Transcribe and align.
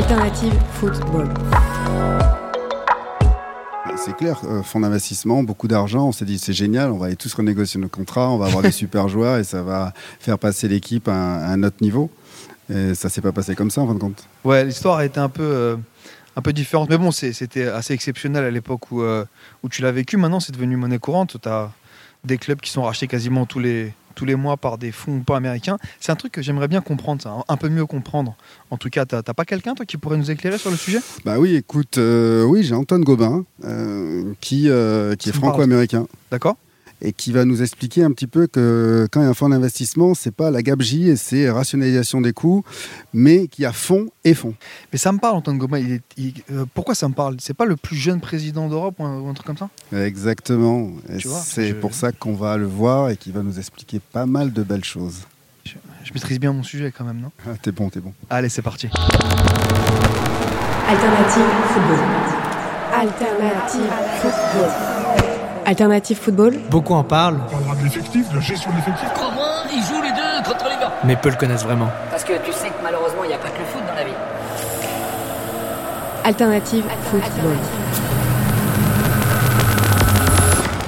Alternative 0.00 0.54
Football. 0.72 1.28
C'est 3.98 4.16
clair, 4.16 4.40
euh, 4.44 4.62
fonds 4.62 4.80
d'investissement, 4.80 5.42
beaucoup 5.42 5.68
d'argent. 5.68 6.08
On 6.08 6.12
s'est 6.12 6.24
dit 6.24 6.38
c'est 6.38 6.54
génial, 6.54 6.90
on 6.90 6.96
va 6.96 7.08
aller 7.08 7.16
tous 7.16 7.34
renégocier 7.34 7.78
nos 7.78 7.90
contrats, 7.90 8.30
on 8.30 8.38
va 8.38 8.46
avoir 8.46 8.62
des 8.62 8.70
super 8.82 9.10
joueurs 9.10 9.36
et 9.36 9.44
ça 9.44 9.62
va 9.62 9.92
faire 10.18 10.38
passer 10.38 10.68
l'équipe 10.68 11.06
à, 11.06 11.12
un- 11.50 11.62
autre 11.64 11.76
niveau. 11.82 12.10
Et 12.74 12.94
ça 12.94 13.10
s'est 13.10 13.20
pas 13.20 13.32
passé 13.32 13.54
comme 13.54 13.70
ça 13.70 13.82
en 13.82 13.88
fin 13.88 13.92
de 13.94 13.98
compte. 13.98 14.26
Ouais, 14.42 14.64
l'histoire 14.64 14.96
a 14.96 15.04
été 15.04 15.20
un 15.20 15.28
peu, 15.28 15.42
euh, 15.42 15.76
un 16.34 16.40
peu 16.40 16.54
différente. 16.54 16.88
Mais 16.88 16.96
bon, 16.96 17.10
c'était 17.10 17.66
assez 17.68 17.92
exceptionnel 17.92 18.42
à 18.44 18.50
l'époque 18.50 18.90
où, 18.90 19.02
euh, 19.02 19.26
où 19.62 19.68
tu 19.68 19.82
l'as 19.82 19.92
vécu. 19.92 20.16
Maintenant, 20.16 20.40
c'est 20.40 20.52
devenu 20.52 20.76
monnaie 20.76 20.98
courante. 20.98 21.36
Tu 21.42 21.46
as 21.46 21.70
des 22.24 22.38
clubs 22.38 22.60
qui 22.60 22.70
sont 22.70 22.84
rachetés 22.84 23.06
quasiment 23.06 23.44
tous 23.44 23.58
les, 23.58 23.92
tous 24.20 24.26
les 24.26 24.36
mois 24.36 24.58
par 24.58 24.76
des 24.76 24.92
fonds 24.92 25.20
pas 25.20 25.38
américains. 25.38 25.78
C'est 25.98 26.12
un 26.12 26.14
truc 26.14 26.30
que 26.30 26.42
j'aimerais 26.42 26.68
bien 26.68 26.82
comprendre, 26.82 27.22
ça, 27.22 27.32
un 27.48 27.56
peu 27.56 27.70
mieux 27.70 27.86
comprendre. 27.86 28.36
En 28.70 28.76
tout 28.76 28.90
cas, 28.90 29.06
t'as 29.06 29.22
pas 29.22 29.46
quelqu'un, 29.46 29.74
toi, 29.74 29.86
qui 29.86 29.96
pourrait 29.96 30.18
nous 30.18 30.30
éclairer 30.30 30.58
sur 30.58 30.70
le 30.70 30.76
sujet? 30.76 30.98
Bah 31.24 31.38
oui, 31.38 31.54
écoute, 31.54 31.96
euh, 31.96 32.44
oui, 32.44 32.62
j'ai 32.62 32.74
Antoine 32.74 33.02
Gobin 33.02 33.46
euh, 33.64 34.34
qui, 34.42 34.68
euh, 34.68 35.16
qui 35.16 35.30
est 35.30 35.32
franco-américain 35.32 36.06
D'accord 36.30 36.58
et 37.02 37.12
qui 37.12 37.32
va 37.32 37.44
nous 37.44 37.62
expliquer 37.62 38.02
un 38.04 38.12
petit 38.12 38.26
peu 38.26 38.46
que 38.46 39.08
quand 39.10 39.20
il 39.20 39.24
y 39.24 39.26
a 39.26 39.30
un 39.30 39.34
fonds 39.34 39.48
d'investissement, 39.48 40.14
c'est 40.14 40.30
pas 40.34 40.50
la 40.50 40.62
gabegie 40.62 41.08
et 41.08 41.16
c'est 41.16 41.50
rationalisation 41.50 42.20
des 42.20 42.32
coûts, 42.32 42.62
mais 43.14 43.46
qu'il 43.48 43.62
y 43.62 43.66
a 43.66 43.72
fonds 43.72 44.08
et 44.24 44.34
fonds. 44.34 44.54
Mais 44.92 44.98
ça 44.98 45.12
me 45.12 45.18
parle, 45.18 45.36
Antoine 45.36 45.58
Goma. 45.58 45.78
Il 45.80 45.92
est- 45.92 46.02
il- 46.16 46.34
euh, 46.52 46.64
pourquoi 46.74 46.94
ça 46.94 47.08
me 47.08 47.14
parle? 47.14 47.36
C'est 47.40 47.54
pas 47.54 47.64
le 47.64 47.76
plus 47.76 47.96
jeune 47.96 48.20
président 48.20 48.68
d'Europe 48.68 48.94
ou, 48.98 49.04
un 49.04 49.18
ou 49.20 49.28
un 49.28 49.34
truc 49.34 49.46
comme 49.46 49.56
ça? 49.56 49.68
Exactement. 49.96 50.90
C'est 51.42 51.68
je- 51.68 51.74
pour 51.74 51.94
ça 51.94 52.12
qu'on 52.12 52.34
va 52.34 52.56
le 52.56 52.66
voir 52.66 53.10
et 53.10 53.16
qu'il 53.16 53.32
va 53.32 53.42
nous 53.42 53.58
expliquer 53.58 54.00
pas 54.00 54.26
mal 54.26 54.52
de 54.52 54.62
belles 54.62 54.84
choses. 54.84 55.20
Je 55.64 56.12
maîtrise 56.14 56.40
bien 56.40 56.52
mon 56.52 56.62
sujet 56.62 56.92
quand 56.96 57.04
même, 57.04 57.20
non? 57.20 57.30
Ah, 57.46 57.50
t'es 57.60 57.70
bon, 57.72 57.88
t'es 57.90 58.00
bon. 58.00 58.12
Allez, 58.30 58.48
c'est 58.48 58.62
parti. 58.62 58.88
Alternative 60.88 61.44
Football. 61.68 61.98
Alternative 62.92 63.92
Football. 64.20 64.99
Alternative 65.70 66.18
Football. 66.18 66.58
Beaucoup 66.68 66.94
en 66.94 67.04
parlent, 67.04 67.38
On 67.46 67.50
parlera 67.52 67.76
de 67.76 67.84
l'effectif, 67.84 68.28
de 68.28 68.34
la 68.34 68.40
gestion 68.40 68.72
de 68.72 68.76
l'effectif. 68.76 69.08
Ils 69.72 69.82
jouent 69.84 70.02
les 70.02 70.10
deux 70.10 70.42
contre 70.44 70.64
les 70.64 70.74
gars. 70.80 70.92
mais 71.04 71.14
peu 71.14 71.28
le 71.28 71.36
connaissent 71.36 71.62
vraiment. 71.62 71.86
Parce 72.10 72.24
que 72.24 72.32
tu 72.44 72.50
sais 72.50 72.70
que 72.70 72.82
malheureusement, 72.82 73.22
il 73.22 73.28
n'y 73.28 73.34
a 73.34 73.38
pas 73.38 73.50
que 73.50 73.58
le 73.60 73.64
foot 73.66 73.82
dans 73.86 73.94
la 73.94 74.02
vie. 74.02 74.10
Alternative 76.24 76.84
Football. 77.04 77.56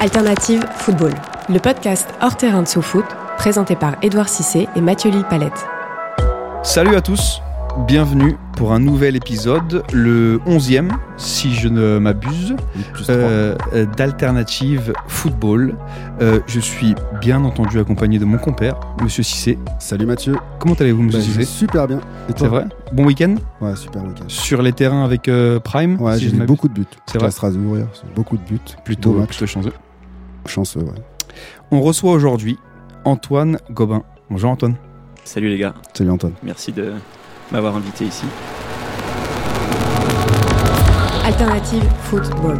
Alternative 0.00 0.66
Football. 0.78 1.12
Le 1.48 1.61
podcast 1.61 2.08
hors 2.20 2.36
terrain 2.36 2.62
de 2.62 2.69
sous-foot, 2.69 3.05
présenté 3.39 3.77
par 3.77 3.92
Édouard 4.02 4.28
Cissé 4.28 4.69
et 4.74 4.80
Mathieu 4.80 5.12
Lille-Palette. 5.12 5.64
Salut 6.64 6.96
à 6.96 7.00
tous, 7.00 7.41
bienvenue 7.86 8.36
pour 8.56 8.72
un 8.72 8.78
nouvel 8.81 9.17
épisode, 9.17 9.83
le 9.92 10.39
11e, 10.46 10.89
si 11.17 11.55
je 11.55 11.68
ne 11.68 11.98
m'abuse, 11.98 12.55
euh, 13.08 13.57
euh, 13.73 13.86
d'Alternative 13.96 14.92
Football. 15.08 15.74
Euh, 16.20 16.40
je 16.46 16.61
suis 16.61 16.95
bien 17.20 17.45
entendu 17.45 17.79
accompagné 17.80 18.18
de 18.18 18.24
mon 18.24 18.39
compère, 18.39 18.79
Monsieur 19.02 19.23
Cissé. 19.23 19.58
Salut 19.79 20.07
Mathieu. 20.07 20.36
Comment 20.58 20.74
allez-vous, 20.74 21.02
Monsieur 21.02 21.20
Bah, 21.20 21.24
Cissé 21.27 21.45
super 21.45 21.89
bien. 21.89 22.01
Et 22.29 22.33
toi 22.35 22.39
C'est 22.41 22.46
vrai 22.48 22.64
Bon 22.92 23.05
week-end 23.07 23.35
Ouais, 23.61 23.74
super 23.74 24.05
week-end. 24.05 24.24
Sur 24.29 24.62
les 24.62 24.73
terrains 24.73 25.05
avec 25.05 25.29
euh, 25.29 25.58
Prime 25.58 26.01
Ouais, 26.01 26.18
si 26.18 26.24
j'ai 26.24 26.36
vu 26.36 26.45
beaucoup 26.45 26.68
de 26.68 26.74
buts. 26.74 26.86
C'est 27.07 27.18
vrai 27.18 27.29
À 27.29 27.30
Strasbourg, 27.30 27.79
beaucoup 28.14 28.36
de 28.36 28.42
buts. 28.42 28.61
Plutôt, 28.85 29.12
plutôt 29.14 29.46
chanceux. 29.46 29.73
Chanceux, 30.46 30.80
ouais. 30.80 31.02
On 31.70 31.80
reçoit 31.80 32.12
aujourd'hui 32.12 32.58
Antoine 33.05 33.58
Gobin. 33.70 34.02
Bonjour 34.30 34.51
Antoine. 34.51 34.77
Salut 35.24 35.48
les 35.48 35.58
gars, 35.58 35.74
Salut 35.95 36.11
Antoine. 36.11 36.33
merci 36.42 36.73
de 36.73 36.92
m'avoir 37.52 37.77
invité 37.77 38.07
ici. 38.07 38.24
Alternative 41.24 41.85
Football. 42.05 42.58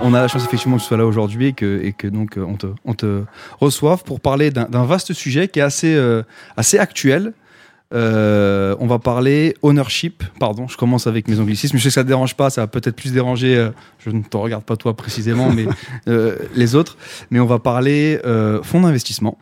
On 0.00 0.14
a 0.14 0.20
la 0.20 0.28
chance 0.28 0.44
effectivement 0.44 0.76
que 0.76 0.82
tu 0.82 0.86
sois 0.86 0.96
là 0.96 1.06
aujourd'hui 1.06 1.48
et 1.48 1.52
que, 1.54 1.80
et 1.82 1.92
que 1.92 2.06
donc 2.06 2.38
euh, 2.38 2.44
on 2.46 2.54
te, 2.54 2.66
on 2.84 2.94
te 2.94 3.24
reçoive 3.60 4.04
pour 4.04 4.20
parler 4.20 4.50
d'un 4.50 4.66
d'un 4.66 4.84
vaste 4.84 5.12
sujet 5.12 5.48
qui 5.48 5.58
est 5.58 5.62
assez, 5.62 5.94
euh, 5.94 6.22
assez 6.56 6.78
actuel. 6.78 7.32
Euh, 7.94 8.76
on 8.80 8.86
va 8.86 8.98
parler 8.98 9.54
ownership, 9.62 10.22
pardon, 10.38 10.68
je 10.68 10.76
commence 10.76 11.06
avec 11.06 11.26
mes 11.26 11.40
anglicismes, 11.40 11.78
je 11.78 11.82
sais 11.82 11.88
que 11.88 11.94
ça 11.94 12.02
te 12.02 12.08
dérange 12.08 12.34
pas, 12.34 12.50
ça 12.50 12.60
va 12.60 12.66
peut-être 12.66 12.96
plus 12.96 13.12
déranger, 13.12 13.56
euh, 13.56 13.70
je 13.98 14.10
ne 14.10 14.22
te 14.22 14.36
regarde 14.36 14.64
pas 14.64 14.76
toi 14.76 14.94
précisément, 14.94 15.50
mais 15.50 15.66
euh, 16.08 16.36
les 16.54 16.74
autres, 16.74 16.98
mais 17.30 17.40
on 17.40 17.46
va 17.46 17.58
parler 17.58 18.20
euh, 18.26 18.62
fonds 18.62 18.82
d'investissement. 18.82 19.38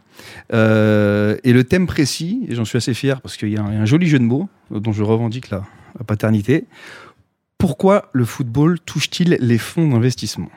Euh, 0.53 1.37
et 1.43 1.53
le 1.53 1.65
thème 1.65 1.89
précis, 1.89 2.47
et 2.49 2.55
j'en 2.55 2.65
suis 2.65 2.79
assez 2.79 2.95
fier 2.95 3.21
parce 3.21 3.37
qu'il 3.37 3.49
y, 3.49 3.57
a 3.57 3.63
un 3.63 3.73
il 3.73 3.75
y 3.75 3.79
a 3.79 3.81
un 3.81 3.87
joli 3.87 4.07
jeu 4.07 4.21
de 4.21 4.25
mots 4.25 4.49
dont 4.71 4.93
je 4.93 5.03
revendique 5.03 5.51
la, 5.51 5.65
la 5.99 6.05
paternité. 6.05 6.67
Pourquoi 7.59 8.11
le 8.13 8.25
football 8.25 8.79
touche-t-il 8.81 9.39
les 9.41 9.59
fonds 9.59 9.89
d'investissement? 9.89 10.51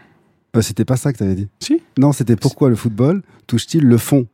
Euh, 0.55 0.61
c'était 0.61 0.85
pas 0.85 0.97
ça 0.97 1.13
que 1.13 1.17
t'avais 1.17 1.35
dit. 1.35 1.47
Si. 1.59 1.81
Non, 1.97 2.11
c'était 2.11 2.35
pourquoi 2.35 2.69
le 2.69 2.75
football 2.75 3.21
touche-t-il 3.47 3.83
le 3.83 3.97
fond? 3.97 4.27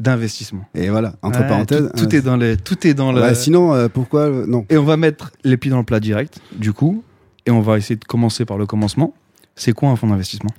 D'investissement. 0.00 0.64
Et 0.74 0.90
voilà, 0.90 1.14
entre 1.22 1.40
Ouais, 1.40 1.48
parenthèses. 1.48 1.90
Tout, 1.96 2.06
tout 2.06 2.14
euh, 2.14 2.18
est 2.18 2.22
dans 2.22 2.36
les, 2.36 2.56
tout 2.56 2.86
est 2.86 2.94
dans 2.94 3.10
le. 3.10 3.20
ouais, 3.20 3.34
sinon, 3.34 3.74
euh, 3.74 3.88
pourquoi 3.88 4.22
euh, 4.22 4.46
non 4.46 4.64
Et 4.70 4.76
on 4.78 4.84
va 4.84 4.96
mettre 4.96 5.32
les 5.42 5.56
pieds 5.56 5.70
dans 5.72 5.78
le 5.78 5.84
plat 5.84 5.98
direct, 5.98 6.38
du 6.54 6.72
coup, 6.72 7.02
et 7.46 7.50
on 7.50 7.60
va 7.60 7.78
essayer 7.78 7.96
de 7.96 8.04
commencer 8.04 8.44
par 8.44 8.58
le 8.58 8.66
commencement. 8.66 9.12
C'est 9.56 9.72
quoi 9.72 9.88
un 9.88 9.96
fonds 9.96 10.06
d'investissement? 10.06 10.50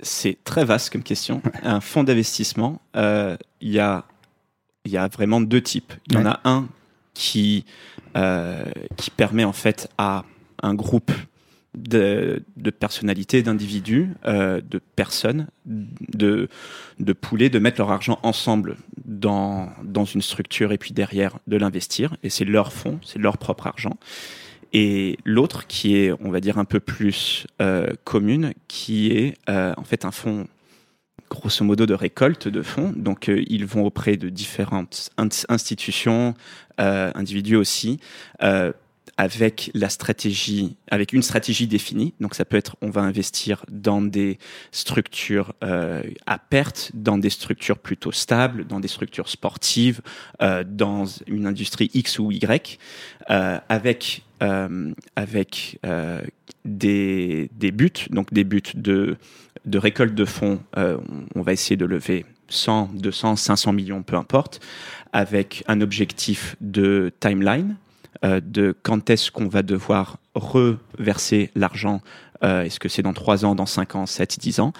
C'est 0.00 0.38
très 0.44 0.64
vaste 0.64 0.90
comme 0.90 1.02
question. 1.02 1.42
Un 1.64 1.80
fonds 1.80 2.04
d'investissement, 2.04 2.80
euh, 2.94 3.36
il 3.60 3.70
y, 3.72 3.80
a, 3.80 4.04
il 4.84 4.92
y 4.92 4.96
a 4.96 5.08
vraiment 5.08 5.40
deux 5.40 5.62
types. 5.62 5.92
Il 6.06 6.14
y 6.14 6.16
en 6.18 6.26
a 6.26 6.40
un 6.44 6.68
qui, 7.12 7.64
euh, 8.16 8.64
qui 8.96 9.10
permet 9.10 9.42
en 9.44 9.52
fait 9.54 9.88
à 9.98 10.24
un 10.62 10.74
groupe 10.74 11.10
de, 11.76 12.42
personnalités, 12.70 13.42
d'individus, 13.42 14.08
euh, 14.24 14.60
de 14.68 14.80
personnes, 14.96 15.46
de, 15.66 16.48
de 16.98 17.12
pouler, 17.12 17.50
de 17.50 17.58
mettre 17.58 17.78
leur 17.78 17.90
argent 17.90 18.18
ensemble 18.22 18.76
dans, 19.04 19.68
dans 19.84 20.06
une 20.06 20.22
structure 20.22 20.72
et 20.72 20.78
puis 20.78 20.92
derrière 20.92 21.38
de 21.46 21.56
l'investir. 21.56 22.16
Et 22.22 22.30
c'est 22.30 22.46
leur 22.46 22.72
fonds, 22.72 22.98
c'est 23.04 23.18
leur 23.18 23.38
propre 23.38 23.66
argent. 23.66 23.96
Et 24.72 25.18
l'autre 25.24 25.66
qui 25.66 25.96
est, 25.96 26.12
on 26.20 26.30
va 26.30 26.40
dire, 26.40 26.58
un 26.58 26.64
peu 26.64 26.80
plus 26.80 27.46
euh, 27.62 27.88
commune, 28.04 28.52
qui 28.68 29.12
est 29.12 29.36
euh, 29.48 29.74
en 29.76 29.84
fait 29.84 30.04
un 30.04 30.10
fonds 30.10 30.48
grosso 31.28 31.64
modo 31.64 31.86
de 31.86 31.94
récolte 31.94 32.48
de 32.48 32.62
fonds. 32.62 32.92
Donc 32.94 33.28
ils 33.28 33.66
vont 33.66 33.84
auprès 33.84 34.16
de 34.16 34.28
différentes 34.28 35.10
ins- 35.18 35.44
institutions, 35.48 36.34
individus 36.78 37.56
aussi, 37.56 37.98
avec 39.16 39.70
la 39.74 39.88
stratégie, 39.88 40.76
avec 40.90 41.12
une 41.12 41.22
stratégie 41.22 41.66
définie. 41.66 42.14
Donc 42.20 42.34
ça 42.34 42.44
peut 42.44 42.56
être, 42.56 42.76
on 42.82 42.90
va 42.90 43.02
investir 43.02 43.64
dans 43.70 44.02
des 44.02 44.38
structures 44.72 45.54
euh, 45.62 46.02
à 46.26 46.38
perte, 46.38 46.90
dans 46.94 47.18
des 47.18 47.30
structures 47.30 47.78
plutôt 47.78 48.12
stables, 48.12 48.66
dans 48.66 48.80
des 48.80 48.88
structures 48.88 49.28
sportives, 49.28 50.00
euh, 50.42 50.64
dans 50.66 51.04
une 51.26 51.46
industrie 51.46 51.90
X 51.94 52.18
ou 52.18 52.30
Y, 52.30 52.78
euh, 53.30 53.58
avec 53.68 54.22
avec 55.16 55.80
des, 56.66 57.50
des 57.54 57.70
buts, 57.70 57.90
donc 58.10 58.34
des 58.34 58.44
buts 58.44 58.60
de, 58.74 59.16
de 59.64 59.78
récolte 59.78 60.14
de 60.14 60.26
fonds. 60.26 60.60
On, 60.76 60.98
on 61.34 61.40
va 61.40 61.54
essayer 61.54 61.78
de 61.78 61.86
lever 61.86 62.26
100, 62.48 62.90
200, 62.92 63.36
500 63.36 63.72
millions, 63.72 64.02
peu 64.02 64.16
importe, 64.16 64.60
avec 65.14 65.64
un 65.68 65.80
objectif 65.80 66.54
de 66.60 67.10
timeline, 67.18 67.76
euh, 68.24 68.40
de 68.44 68.74
quand 68.82 69.10
est-ce 69.10 69.30
qu'on 69.30 69.48
va 69.48 69.62
devoir 69.62 70.18
reverser 70.34 71.50
l'argent. 71.54 72.00
euh, 72.44 72.62
est-ce 72.64 72.78
que 72.78 72.88
c'est 72.88 73.02
dans 73.02 73.14
3 73.14 73.44
ans, 73.46 73.54
dans 73.54 73.66
5 73.66 73.94
ans, 73.96 74.06
7, 74.06 74.38
10 74.38 74.60
ans 74.60 74.72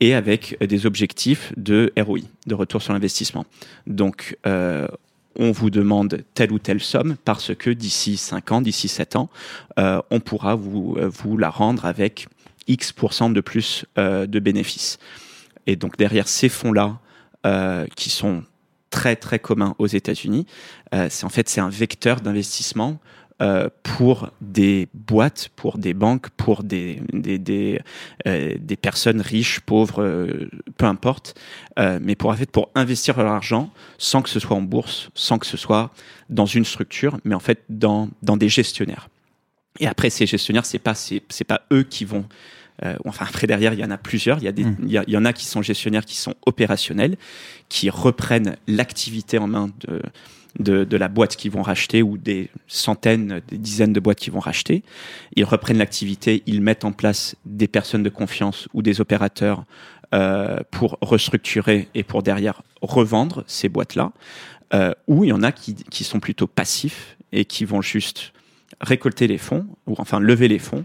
Et 0.00 0.14
avec 0.14 0.56
des 0.60 0.84
objectifs 0.86 1.52
de 1.56 1.92
ROI, 1.96 2.20
de 2.46 2.54
retour 2.54 2.82
sur 2.82 2.92
l'investissement. 2.92 3.46
Donc, 3.86 4.36
euh, 4.46 4.88
on 5.36 5.52
vous 5.52 5.70
demande 5.70 6.24
telle 6.34 6.52
ou 6.52 6.58
telle 6.58 6.80
somme 6.80 7.16
parce 7.24 7.54
que 7.54 7.70
d'ici 7.70 8.16
5 8.16 8.52
ans, 8.52 8.60
d'ici 8.60 8.88
7 8.88 9.16
ans, 9.16 9.28
euh, 9.78 10.00
on 10.10 10.20
pourra 10.20 10.54
vous, 10.54 10.96
euh, 10.98 11.08
vous 11.08 11.36
la 11.36 11.50
rendre 11.50 11.84
avec 11.86 12.26
X% 12.66 13.30
de 13.32 13.40
plus 13.40 13.84
euh, 13.98 14.26
de 14.26 14.38
bénéfices. 14.40 14.98
et 15.66 15.76
donc 15.76 15.96
derrière 15.96 16.28
ces 16.28 16.48
fonds-là, 16.48 16.98
euh, 17.46 17.86
qui 17.94 18.10
sont 18.10 18.42
très 18.94 19.16
très 19.16 19.40
communs 19.40 19.74
aux 19.80 19.88
États-Unis, 19.88 20.46
euh, 20.94 21.08
c'est 21.10 21.24
en 21.24 21.28
fait 21.28 21.48
c'est 21.48 21.60
un 21.60 21.68
vecteur 21.68 22.20
d'investissement 22.20 23.00
euh, 23.42 23.68
pour 23.82 24.30
des 24.40 24.86
boîtes, 24.94 25.50
pour 25.56 25.78
des 25.78 25.94
banques, 25.94 26.28
pour 26.36 26.62
des, 26.62 27.02
des, 27.12 27.40
des, 27.40 27.80
euh, 28.28 28.56
personnes 28.80 29.20
riches, 29.20 29.58
pauvres, 29.58 30.00
peu 30.78 30.86
importe, 30.86 31.34
mais 31.76 32.14
pour, 32.14 32.30
en 32.30 32.36
fait, 32.36 32.48
pour 32.48 32.70
investir 32.76 33.18
leur 33.18 33.32
argent 33.32 33.70
sans 33.98 34.22
que 34.22 34.28
ce 34.28 34.38
soit 34.38 34.56
en 34.56 34.62
bourse, 34.62 35.10
sans 35.14 35.38
que 35.38 35.46
ce 35.46 35.56
soit 35.56 35.90
dans 36.30 36.46
une 36.46 36.64
structure, 36.64 37.18
mais 37.24 37.34
en 37.34 37.40
fait 37.40 37.64
dans, 37.68 38.08
dans 38.22 38.36
des 38.36 38.48
gestionnaires. 38.48 39.08
Et 39.80 39.88
après, 39.88 40.10
ces 40.10 40.26
gestionnaires, 40.26 40.66
c'est 40.66 40.78
pas, 40.78 40.94
c'est, 40.94 41.20
c'est 41.28 41.44
pas 41.44 41.62
eux 41.72 41.82
qui 41.82 42.04
vont. 42.04 42.26
Euh, 42.84 42.94
enfin, 43.04 43.26
après 43.28 43.46
derrière, 43.46 43.72
il 43.72 43.80
y 43.80 43.84
en 43.84 43.90
a 43.90 43.98
plusieurs. 43.98 44.38
Il 44.38 44.44
y, 44.44 44.48
a 44.48 44.52
des, 44.52 44.64
Mm. 44.64 44.76
il, 44.82 44.90
y 44.90 44.98
a- 44.98 45.04
il 45.06 45.12
y 45.12 45.16
en 45.16 45.24
a 45.24 45.32
qui 45.32 45.44
sont 45.46 45.62
gestionnaires, 45.62 46.04
qui 46.04 46.16
sont 46.16 46.34
opérationnels, 46.46 47.16
qui 47.68 47.88
reprennent 47.90 48.56
l'activité 48.66 49.38
en 49.38 49.46
main 49.46 49.70
de, 49.86 50.02
de, 50.58 50.84
de 50.84 50.96
la 50.96 51.08
boîte 51.08 51.36
qu'ils 51.36 51.50
vont 51.52 51.62
racheter 51.62 52.02
ou 52.02 52.16
des 52.18 52.50
centaines, 52.66 53.40
des 53.48 53.58
dizaines 53.58 53.92
de 53.92 54.00
boîtes 54.00 54.18
qu'ils 54.18 54.32
vont 54.32 54.40
racheter. 54.40 54.82
Ils 55.36 55.44
reprennent 55.44 55.78
l'activité, 55.78 56.42
ils 56.46 56.60
mettent 56.60 56.84
en 56.84 56.92
place 56.92 57.36
des 57.44 57.68
personnes 57.68 58.02
de 58.02 58.08
confiance 58.08 58.68
ou 58.74 58.82
des 58.82 59.00
opérateurs 59.00 59.64
euh, 60.12 60.58
pour 60.70 60.98
restructurer 61.00 61.88
et 61.94 62.02
pour 62.02 62.22
derrière 62.22 62.62
revendre 62.82 63.44
ces 63.46 63.68
boîtes-là. 63.68 64.12
Euh, 64.72 64.92
ou 65.06 65.24
il 65.24 65.28
y 65.28 65.32
en 65.32 65.42
a 65.42 65.52
qui, 65.52 65.74
qui 65.74 66.04
sont 66.04 66.20
plutôt 66.20 66.46
passifs 66.46 67.16
et 67.32 67.44
qui 67.44 67.64
vont 67.64 67.82
juste 67.82 68.32
récolter 68.80 69.26
les 69.28 69.38
fonds, 69.38 69.66
ou 69.86 69.94
enfin 69.98 70.18
lever 70.20 70.48
les 70.48 70.58
fonds, 70.58 70.84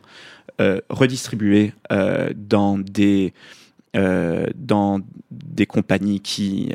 euh, 0.59 0.79
redistribuer 0.89 1.73
euh, 1.91 2.29
dans 2.35 2.77
des 2.77 3.33
euh, 3.95 4.45
dans 4.55 4.99
des 5.31 5.65
compagnies 5.65 6.19
qui 6.21 6.73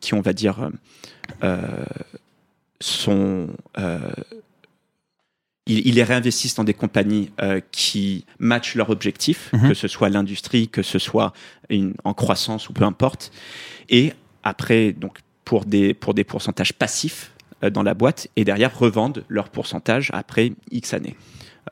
qui 0.00 0.14
on 0.14 0.20
va 0.20 0.32
dire 0.32 0.70
sont 2.80 3.48
ils, 5.66 5.86
ils 5.86 5.94
les 5.94 6.02
réinvestissent 6.02 6.54
dans 6.56 6.64
des 6.64 6.74
compagnies 6.74 7.30
euh, 7.40 7.60
qui 7.70 8.24
matchent 8.38 8.74
leurs 8.74 8.90
objectifs, 8.90 9.50
Mhm. 9.52 9.68
que 9.68 9.74
ce 9.74 9.88
soit 9.88 10.08
l'industrie, 10.08 10.68
que 10.68 10.82
ce 10.82 10.98
soit 10.98 11.32
une, 11.68 11.94
en 12.04 12.14
croissance 12.14 12.68
ou 12.68 12.72
peu 12.72 12.84
importe. 12.84 13.30
Et 13.88 14.12
après, 14.42 14.92
donc 14.92 15.18
pour 15.44 15.64
des 15.64 15.94
pour 15.94 16.14
des 16.14 16.24
pourcentages 16.24 16.72
passifs 16.72 17.32
euh, 17.62 17.70
dans 17.70 17.82
la 17.82 17.94
boîte, 17.94 18.28
et 18.36 18.44
derrière 18.44 18.76
revendent 18.76 19.24
leur 19.28 19.48
pourcentage 19.48 20.10
après 20.12 20.52
X 20.70 20.94
années. 20.94 21.16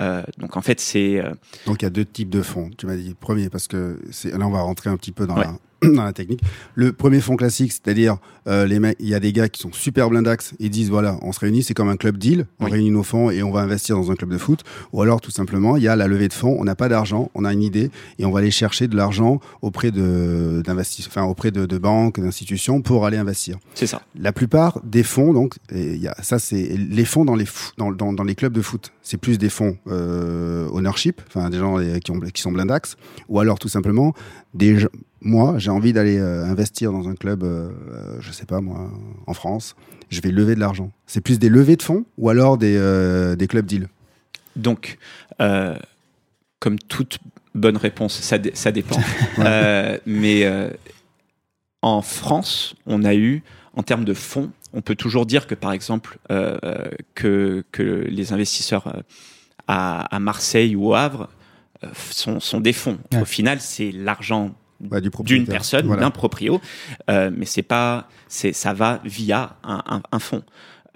Euh, 0.01 0.23
donc 0.39 0.57
en 0.57 0.61
fait, 0.63 0.81
c'est 0.81 1.19
euh, 1.19 1.31
Donc 1.67 1.83
il 1.83 1.85
y 1.85 1.87
a 1.87 1.91
deux 1.91 2.05
types 2.05 2.31
de 2.31 2.43
fonds. 2.43 2.71
Tu 2.79 2.87
m'as 2.87 2.97
dit 2.97 3.15
premier 3.19 3.49
parce 3.51 3.67
que 3.69 4.01
c'est 4.11 4.31
là 4.37 4.47
on 4.47 4.51
va 4.51 4.61
rentrer 4.63 4.89
un 4.91 4.97
petit 4.97 5.13
peu 5.13 5.27
dans 5.27 5.37
Ouais. 5.37 5.45
la 5.45 5.55
dans 5.95 6.05
la 6.05 6.13
technique. 6.13 6.41
Le 6.75 6.93
premier 6.93 7.21
fonds 7.21 7.37
classique, 7.37 7.73
c'est-à-dire 7.73 8.17
euh, 8.47 8.67
les 8.67 8.79
mecs, 8.81 8.97
il 9.01 9.09
y 9.09 9.15
a 9.15 9.21
des 9.21 9.33
gars 9.33 9.49
qui 9.49 9.61
sont 9.61 9.73
super 9.73 10.11
blindax, 10.11 10.53
ils 10.59 10.71
disent 10.71 10.91
voilà, 10.91 11.19
on 11.23 11.33
se 11.33 11.41
réunit, 11.41 11.63
c'est 11.63 11.75
comme 11.75 11.89
un 11.89 11.97
club 11.97 12.17
deal, 12.19 12.47
on 12.59 12.67
Oui. 12.67 12.73
réunit 12.73 12.91
nos 12.91 13.03
fonds 13.03 13.31
et 13.31 13.43
on 13.43 13.51
va 13.51 13.61
investir 13.61 13.97
dans 13.97 14.11
un 14.11 14.15
club 14.15 14.31
de 14.31 14.39
foot. 14.39 14.61
Ou 14.93 15.03
alors 15.03 15.21
tout 15.21 15.31
simplement, 15.31 15.77
il 15.77 15.83
y 15.83 15.89
a 15.89 15.97
la 15.97 16.07
levée 16.07 16.29
de 16.29 16.33
fonds, 16.33 16.57
on 16.59 16.65
n'a 16.65 16.75
pas 16.75 16.89
d'argent, 16.89 17.31
on 17.35 17.45
a 17.45 17.53
une 17.53 17.63
idée 17.63 17.91
et 18.19 18.25
on 18.25 18.31
va 18.31 18.41
aller 18.41 18.51
chercher 18.51 18.89
de 18.89 18.97
l'argent 18.97 19.41
auprès 19.63 19.91
de 19.91 20.63
d'investisseurs, 20.65 21.11
enfin 21.13 21.25
auprès 21.25 21.51
de, 21.51 21.67
de 21.67 21.79
banques, 21.79 22.21
d'institutions 22.21 22.83
pour 22.83 23.07
aller 23.07 23.17
investir. 23.17 23.57
c'est 23.75 23.87
ça. 23.87 24.03
La 24.19 24.33
plupart 24.33 24.81
des 24.85 25.03
fonds, 25.03 25.33
donc, 25.33 25.55
et 25.73 25.95
il 25.95 26.03
y 26.03 26.09
a, 26.09 26.17
ça 26.23 26.39
c'est 26.39 26.77
les 26.77 27.05
fonds 27.05 27.25
dans 27.25 27.35
les 27.37 27.47
dans, 27.79 27.93
dans 27.93 28.25
les 28.25 28.35
clubs 28.35 28.53
de 28.53 28.63
foot, 28.63 28.93
c'est 29.03 29.17
plus 29.17 29.39
des 29.39 29.49
fonds 29.49 29.77
euh, 29.89 30.67
ownership, 30.69 31.21
enfin 31.29 31.51
des 31.51 31.59
gens 31.59 31.79
euh, 31.79 31.99
qui, 31.99 32.11
ont, 32.11 32.21
qui 32.21 32.43
sont 32.43 32.53
blindax, 32.53 32.97
ou 33.29 33.41
alors 33.41 33.59
tout 33.59 33.69
simplement 33.69 34.15
des 34.55 34.79
gens- 34.79 34.89
moi 35.21 35.59
j'ai 35.59 35.71
envie 35.71 35.93
d'aller 35.93 36.19
euh, 36.19 36.45
investir 36.45 36.93
dans 36.93 37.09
un 37.09 37.15
club, 37.15 37.43
euh, 37.43 37.71
euh, 37.93 38.17
je 38.21 38.33
sais 38.33 38.47
pas 38.47 38.61
moi, 38.61 38.91
en 39.27 39.35
France, 39.35 39.77
je 40.09 40.21
vais 40.21 40.31
lever 40.31 40.55
de 40.55 40.61
l'argent. 40.61 40.91
C'est 41.07 41.21
plus 41.21 41.39
des 41.39 41.49
levées 41.49 41.77
de 41.77 41.83
fonds 41.83 42.05
ou 42.19 42.29
alors 42.31 42.59
des, 42.59 42.77
euh, 42.77 43.37
des 43.37 43.47
clubs 43.47 43.67
deals? 43.67 43.89
Donc, 44.57 44.99
comme 45.39 46.79
toute 46.89 47.19
bonne 47.55 47.77
réponse, 47.77 48.15
ça, 48.21 48.39
dé- 48.39 48.51
ça 48.55 48.73
dépend. 48.73 48.99
Mais 50.07 50.71
en 51.83 52.03
France, 52.03 52.75
on 52.87 53.05
a 53.05 53.15
eu, 53.15 53.43
en 53.77 53.83
termes 53.83 54.05
de 54.05 54.15
fonds, 54.15 54.51
on 54.73 54.83
peut 54.83 54.97
toujours 54.97 55.25
dire 55.27 55.47
que, 55.47 55.55
par 55.55 55.73
exemple, 55.73 56.19
que, 57.15 57.65
que 57.73 57.83
les 58.09 58.33
investisseurs 58.33 59.03
à, 59.69 60.15
à 60.15 60.19
Marseille 60.19 60.75
ou 60.77 60.89
au 60.89 60.95
Havre 60.95 61.29
sont, 61.95 62.41
sont 62.41 62.61
des 62.61 62.73
fonds. 62.73 62.99
Ouais. 63.13 63.23
Au 63.23 63.25
final, 63.25 63.61
c'est 63.61 63.93
l'argent 63.93 64.53
D'une 65.25 65.47
personne, 65.47 65.87
Voilà. 65.87 66.03
d'un 66.03 66.11
proprio, 66.11 66.61
euh, 67.11 67.31
mais 67.37 67.45
c'est 67.47 67.63
pas, 67.63 68.09
c'est, 68.29 68.53
ça 68.53 68.73
va 68.73 69.01
via 69.05 69.57
un, 69.63 69.83
un, 69.87 70.03
un 70.11 70.19
fonds. 70.19 70.43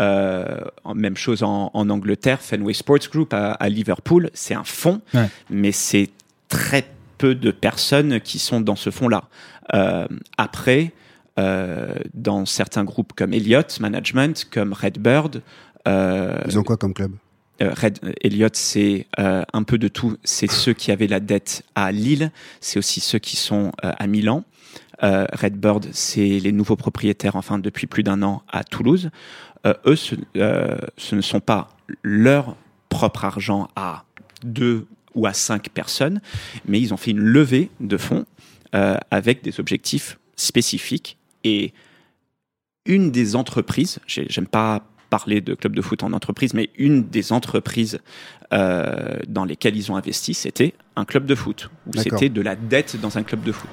Euh, 0.01 0.61
même 0.95 1.17
chose 1.17 1.43
en, 1.43 1.71
en 1.73 1.89
Angleterre, 1.91 2.41
Fenway 2.41 2.73
Sports 2.75 3.09
Group 3.13 3.33
à, 3.35 3.53
à 3.53 3.69
Liverpool, 3.69 4.31
c'est 4.35 4.55
un 4.55 4.65
fonds, 4.65 5.01
Ouais. 5.13 5.29
mais 5.51 5.71
c'est 5.73 6.11
très 6.49 6.85
peu 7.19 7.35
de 7.35 7.51
personnes 7.51 8.21
qui 8.21 8.39
sont 8.39 8.61
dans 8.61 8.77
ce 8.77 8.91
fonds-là. 8.91 9.25
Euh, 9.75 10.07
après, 10.39 10.93
dans 12.15 12.47
certains 12.47 12.85
groupes 12.85 13.13
comme 13.15 13.33
Elliott 13.33 13.81
Management, 13.81 14.47
comme 14.53 14.73
Redbird, 14.73 15.43
Ils 15.87 16.59
ont 16.59 16.63
quoi 16.63 16.77
comme 16.77 16.95
club? 16.95 17.13
Red 17.61 18.01
Elliott, 18.21 18.55
c'est 18.57 19.07
euh, 19.19 19.43
un 19.53 19.63
peu 19.63 19.79
de 19.79 19.89
tout. 19.89 20.17
C'est 20.25 20.51
ceux 20.51 20.73
qui 20.73 20.91
avaient 20.91 21.07
la 21.07 21.21
dette 21.21 21.63
à 21.75 21.93
Lille, 21.93 22.31
c'est 22.61 22.79
aussi 22.79 23.01
ceux 23.01 23.19
qui 23.19 23.37
sont 23.37 23.73
euh, 23.85 23.93
à 23.99 24.07
Milan. 24.07 24.45
Euh, 25.03 25.27
Redbird, 25.33 25.89
c'est 25.93 26.39
les 26.41 26.53
nouveaux 26.53 26.77
propriétaires, 26.77 27.37
enfin 27.37 27.59
depuis 27.59 27.87
plus 27.87 28.03
d'un 28.03 28.23
an 28.23 28.43
à 28.51 28.65
Toulouse. 28.65 29.11
Euh, 29.67 29.75
eux, 29.87 29.97
ce, 29.97 30.15
euh, 30.37 30.77
ne 31.13 31.21
sont 31.21 31.41
pas 31.41 31.69
leur 32.03 32.57
propre 32.89 33.25
argent 33.25 33.69
à 33.77 34.05
deux 34.45 34.87
ou 35.15 35.27
à 35.27 35.33
cinq 35.33 35.69
personnes, 35.71 36.21
mais 36.67 36.81
ils 36.81 36.93
ont 36.93 36.97
fait 36.97 37.13
une 37.13 37.21
levée 37.21 37.71
de 37.81 37.97
fonds 37.97 38.25
euh, 38.75 38.97
avec 39.11 39.43
des 39.43 39.61
objectifs 39.61 40.19
spécifiques. 40.37 41.17
Et 41.45 41.73
une 42.87 43.11
des 43.13 43.37
entreprises, 43.37 43.99
j'ai- 44.07 44.27
j'aime 44.29 44.47
pas 44.49 44.83
parler 45.11 45.41
de 45.41 45.55
club 45.55 45.75
de 45.77 45.83
foot 45.83 46.03
en 46.03 46.13
entreprise, 46.13 46.55
mais 46.55 46.71
une 46.79 47.05
des 47.09 47.33
entreprises 47.33 47.99
euh, 48.53 49.17
dans 49.29 49.45
lesquelles 49.45 49.77
ils 49.77 49.91
ont 49.93 49.97
investi, 49.97 50.35
c'était 50.35 50.75
un 50.97 51.05
club 51.05 51.27
de 51.27 51.35
foot, 51.35 51.71
ou 51.87 51.91
c'était 51.99 52.29
de 52.29 52.41
la 52.41 52.57
dette 52.57 53.01
dans 53.01 53.17
un 53.19 53.23
club 53.23 53.43
de 53.43 53.53
foot. 53.53 53.71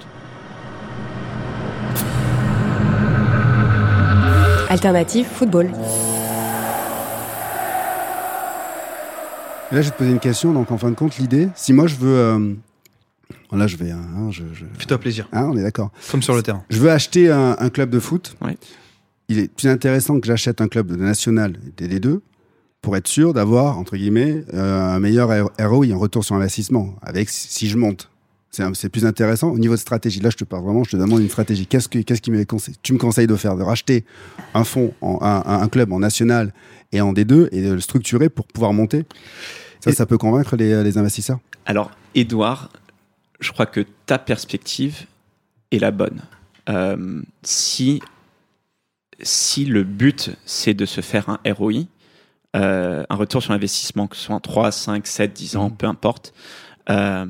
Alternative 4.70 5.26
football. 5.26 5.66
Et 9.72 9.76
là, 9.76 9.82
je 9.82 9.88
vais 9.88 9.92
te 9.92 9.98
poser 9.98 10.12
une 10.12 10.20
question. 10.20 10.54
Donc, 10.54 10.72
en 10.72 10.78
fin 10.78 10.90
de 10.90 10.96
compte, 10.96 11.18
l'idée, 11.18 11.50
si 11.56 11.74
moi 11.74 11.88
je 11.88 11.96
veux, 11.96 12.18
euh, 12.18 12.54
là, 13.52 13.68
je 13.68 13.76
vais, 13.78 13.92
hein, 13.92 14.30
je, 14.32 14.44
je- 14.54 14.66
Fais-toi 14.78 14.98
plaisir, 14.98 15.28
hein, 15.34 15.50
on 15.52 15.58
est 15.58 15.64
d'accord. 15.64 15.92
comme 16.10 16.22
sur 16.22 16.36
le 16.36 16.42
terrain. 16.44 16.64
Je 16.70 16.80
veux 16.80 16.90
acheter 16.92 17.30
un, 17.32 17.56
un 17.60 17.70
club 17.70 17.90
de 17.90 18.00
foot. 18.00 18.36
Il 19.32 19.40
est 19.40 19.48
plus 19.54 19.70
intéressant 19.70 20.20
que 20.20 20.28
j'achète 20.28 20.60
un 20.60 20.68
club 20.68 20.88
de 20.92 20.96
national 20.98 21.56
des 21.78 21.88
D2 21.88 22.20
pour 22.82 22.98
être 22.98 23.08
sûr 23.08 23.34
d'avoir, 23.34 23.78
entre 23.78 23.96
guillemets, 23.96 24.44
euh, 24.54 24.96
un 24.96 25.00
meilleur 25.00 25.30
ROI, 25.60 25.86
un 25.94 25.96
retour 25.96 26.26
sur 26.26 26.36
investissement, 26.36 26.96
avec 27.02 27.30
si 27.30 27.70
je 27.70 27.78
monte. 27.78 28.10
C'est 28.50 28.90
plus 28.90 29.06
intéressant 29.06 29.50
au 29.52 29.58
niveau 29.60 29.76
de 29.76 29.80
stratégie. 29.80 30.20
Là, 30.20 30.30
je 30.30 30.36
te 30.36 30.44
parle 30.44 30.66
vraiment, 30.66 30.84
je 30.84 30.92
te 30.92 30.98
demande 30.98 31.22
une 31.22 31.30
stratégie. 31.30 31.66
Qu'est-ce 31.68 31.88
que 31.88 32.00
qu'est-ce 32.00 32.22
qui 32.22 32.32
me 32.32 32.44
conseille? 32.44 32.76
Tu 32.84 32.92
me 32.92 32.98
conseilles 32.98 33.28
de 33.28 33.36
faire 33.38 33.56
De 33.56 33.64
racheter 33.64 34.04
un 34.54 34.66
fonds, 34.66 34.94
en, 35.00 35.20
un, 35.22 35.42
un- 35.50 35.62
un 35.62 35.68
club 35.70 35.94
en 35.94 36.00
national 36.00 36.52
et 36.92 37.00
en 37.00 37.14
D2 37.14 37.48
et 37.54 37.62
de 37.62 37.72
le 37.72 37.80
structurer 37.80 38.28
pour 38.28 38.46
pouvoir 38.48 38.74
monter? 38.74 39.06
Ça, 39.80 39.92
Et- 39.92 39.94
ça 39.94 40.06
peut 40.06 40.18
convaincre 40.18 40.58
les, 40.58 40.84
les 40.84 40.98
investisseurs 40.98 41.40
Alors, 41.66 41.92
Edouard, 42.14 42.70
je 43.40 43.52
crois 43.54 43.68
que 43.68 43.86
ta 44.06 44.20
perspective 44.20 45.06
est 45.72 45.80
la 45.80 45.92
bonne. 45.92 46.20
Euh, 46.70 47.22
si, 47.44 48.02
si 49.24 49.66
le 49.66 49.84
but, 49.84 50.32
c'est 50.46 50.74
de 50.74 50.86
se 50.86 51.02
faire 51.02 51.30
un 51.30 51.40
ROI, 51.46 51.84
euh, 52.56 53.04
un 53.10 53.16
retour 53.16 53.42
sur 53.42 53.52
investissement, 53.52 54.08
que 54.08 54.16
ce 54.16 54.24
soit 54.24 54.36
en 54.36 54.40
3, 54.40 54.72
5, 54.72 55.08
7, 55.08 55.34
10 55.34 55.56
ans, 55.56 55.70
Mhm. 55.70 55.78
peu 55.78 55.88
importe, 55.88 56.34
euh, 56.90 57.26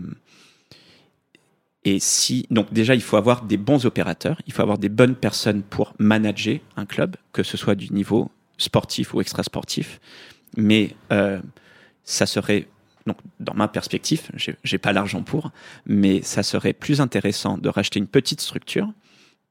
et 1.84 2.00
si, 2.00 2.46
donc 2.52 2.72
déjà, 2.72 2.94
il 2.94 3.02
faut 3.02 3.18
avoir 3.18 3.44
des 3.44 3.58
bons 3.58 3.86
opérateurs, 3.86 4.40
il 4.46 4.54
faut 4.54 4.62
avoir 4.62 4.78
des 4.78 4.90
bonnes 4.90 5.16
personnes 5.16 5.64
pour 5.64 5.94
manager 5.98 6.60
un 6.78 6.86
club, 6.86 7.16
que 7.34 7.42
ce 7.44 7.58
soit 7.58 7.76
du 7.76 7.92
niveau 7.92 8.30
sportif 8.58 9.14
ou 9.16 9.22
extra-sportif. 9.22 10.00
Mais 10.58 10.96
euh, 11.12 11.42
ça 12.04 12.28
serait, 12.28 12.68
donc 13.08 13.18
dans 13.40 13.56
ma 13.56 13.68
perspective, 13.68 14.30
j'ai 14.64 14.78
pas 14.78 14.94
l'argent 14.94 15.24
pour, 15.24 15.52
mais 15.88 16.22
ça 16.22 16.44
serait 16.44 16.74
plus 16.74 17.02
intéressant 17.02 17.58
de 17.58 17.68
racheter 17.70 17.98
une 18.00 18.08
petite 18.08 18.42
structure 18.42 18.88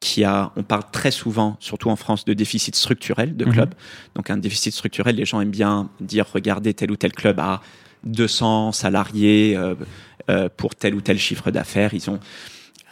qui 0.00 0.25
a, 0.25 0.50
on 0.57 0.62
parle 0.62 0.85
très 0.92 1.11
souvent, 1.11 1.57
surtout 1.61 1.90
en 1.90 1.97
France, 1.97 2.25
de 2.25 2.33
déficit 2.33 2.75
structurel 2.75 3.37
de 3.37 3.45
Mhm. 3.45 3.52
club. 3.52 3.75
Donc 4.14 4.30
un 4.30 4.38
déficit 4.38 4.73
structurel, 4.75 5.16
les 5.16 5.26
gens 5.26 5.40
aiment 5.42 5.50
bien 5.50 5.90
dire, 6.00 6.26
regardez 6.33 6.73
tel 6.75 6.90
ou 6.90 6.97
tel 6.97 7.12
club 7.12 7.38
a 7.38 7.61
200 8.04 8.73
salariés 8.73 9.54
euh, 9.57 9.75
euh, 10.30 10.49
pour 10.57 10.75
tel 10.75 10.95
ou 10.95 11.00
tel 11.02 11.19
chiffre 11.19 11.50
d'affaires. 11.50 11.92
Ils 11.92 12.09
ont 12.09 12.19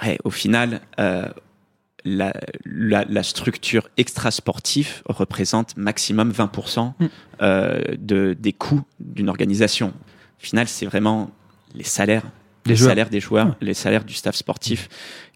ouais, 0.05 0.19
au 0.25 0.31
final, 0.31 0.83
euh, 1.01 1.27
la, 2.05 2.33
la, 2.65 3.05
la 3.09 3.23
structure 3.23 3.89
extrasportive 3.97 5.03
représente 5.07 5.77
maximum 5.79 6.31
20% 6.31 6.93
Mm. 7.01 7.07
euh, 7.41 7.81
de, 7.99 8.37
des 8.39 8.53
coûts 8.53 8.83
d'une 9.01 9.29
organisation. 9.31 9.89
Au 9.89 10.45
final, 10.45 10.69
c'est 10.69 10.87
vraiment 10.87 11.31
les 11.75 11.85
salaires, 11.85 12.23
Les 12.67 12.77
salaires 12.77 13.09
des 13.09 13.21
joueurs, 13.21 13.57
les 13.63 13.73
salaires 13.75 14.05
du 14.05 14.13
staff 14.15 14.37
sportif 14.37 14.89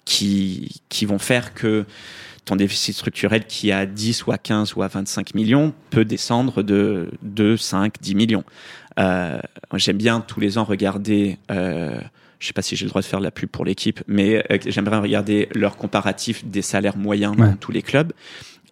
qui, 0.05 0.83
qui 0.89 1.07
vont 1.07 1.19
faire 1.19 1.55
que 1.55 1.85
ton 2.45 2.57
déficit 2.57 2.95
structurel 2.95 3.47
qui 3.47 3.71
est 3.71 3.73
à 3.73 3.87
10 3.87 4.27
ou 4.27 4.33
à 4.33 4.39
15 4.39 4.75
ou 4.75 4.83
à 4.83 4.89
25 4.89 5.35
millions 5.35 5.73
peut 5.91 6.05
descendre 6.05 6.63
de 6.63 7.11
2, 7.23 7.57
5, 7.57 7.95
10 8.01 8.15
millions. 8.15 8.45
Euh, 8.99 9.39
J'aime 9.75 9.97
bien 9.97 10.21
tous 10.21 10.41
les 10.41 10.59
ans 10.59 10.65
regarder, 10.65 11.39
euh, 11.51 11.99
je 12.41 12.47
sais 12.47 12.53
pas 12.53 12.63
si 12.63 12.77
j'ai 12.77 12.85
le 12.85 12.91
droit 12.91 13.01
de 13.01 13.07
faire 13.07 13.21
de 13.21 13.25
la 13.25 13.31
pub 13.31 13.49
pour 13.49 13.65
l'équipe, 13.65 14.03
mais 14.07 14.45
euh, 14.51 14.59
j'aimerais 14.67 14.99
regarder 14.99 15.49
leur 15.55 15.77
comparatif 15.77 16.45
des 16.45 16.63
salaires 16.63 16.97
moyens 16.97 17.37
dans 17.37 17.55
tous 17.55 17.73
les 17.73 17.83
clubs 17.83 18.13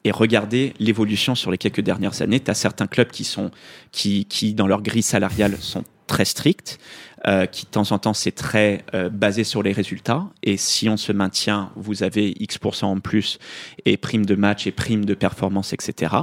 et 0.03 0.11
regarder 0.11 0.75
l'évolution 0.79 1.35
sur 1.35 1.51
les 1.51 1.59
quelques 1.59 1.81
dernières 1.81 2.23
années. 2.23 2.41
Tu 2.41 2.51
as 2.51 2.55
certains 2.55 2.87
clubs 2.87 3.11
qui 3.11 3.25
sont 3.25 3.51
qui, 3.93 4.25
qui 4.25 4.55
dans 4.55 4.67
leur 4.67 4.83
grille 4.83 5.03
salariale 5.03 5.57
sont 5.59 5.85
très 6.07 6.25
stricts, 6.25 6.81
euh, 7.27 7.47
qui 7.47 7.67
de 7.67 7.71
temps 7.71 7.93
en 7.93 7.99
temps 7.99 8.15
c'est 8.15 8.33
très 8.33 8.85
euh, 8.95 9.11
basé 9.11 9.45
sur 9.45 9.62
les 9.62 9.73
résultats. 9.73 10.25
Et 10.43 10.57
si 10.57 10.89
on 10.89 10.97
se 10.97 11.12
maintient, 11.12 11.71
vous 11.77 12.03
avez 12.03 12.35
X% 12.41 12.85
en 12.85 13.00
plus 13.00 13.39
et 13.85 13.97
prime 13.97 14.27
de 14.27 14.35
match 14.35 14.67
et 14.67 14.73
prime 14.73 15.05
de 15.05 15.15
performance, 15.15 15.73
etc. 15.73 16.15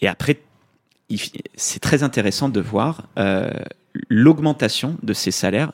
Et 0.00 0.08
après, 0.08 0.40
c'est 1.54 1.80
très 1.80 2.02
intéressant 2.02 2.48
de 2.48 2.60
voir 2.60 3.04
euh, 3.18 3.50
l'augmentation 4.08 4.98
de 5.02 5.12
ces 5.12 5.30
salaires 5.30 5.72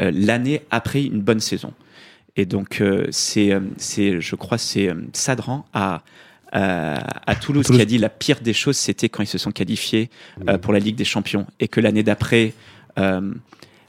euh, 0.00 0.10
l'année 0.12 0.62
après 0.70 1.04
une 1.04 1.20
bonne 1.20 1.40
saison. 1.40 1.72
Et 2.36 2.46
donc, 2.46 2.80
euh, 2.80 3.06
c'est, 3.10 3.52
euh, 3.52 3.60
c'est, 3.76 4.20
je 4.20 4.34
crois, 4.34 4.58
c'est 4.58 4.88
euh, 4.88 4.94
Sadran 5.12 5.64
à, 5.72 6.02
à, 6.50 7.30
à 7.30 7.36
Toulouse, 7.36 7.66
Toulouse. 7.66 7.78
qui 7.78 7.82
a 7.82 7.86
dit 7.86 7.98
la 7.98 8.08
pire 8.08 8.40
des 8.40 8.52
choses, 8.52 8.76
c'était 8.76 9.08
quand 9.08 9.22
ils 9.22 9.28
se 9.28 9.38
sont 9.38 9.52
qualifiés 9.52 10.10
euh, 10.48 10.58
pour 10.58 10.72
la 10.72 10.80
Ligue 10.80 10.96
des 10.96 11.04
Champions. 11.04 11.46
Et 11.60 11.68
que 11.68 11.80
l'année 11.80 12.02
d'après, 12.02 12.54
euh, 12.98 13.32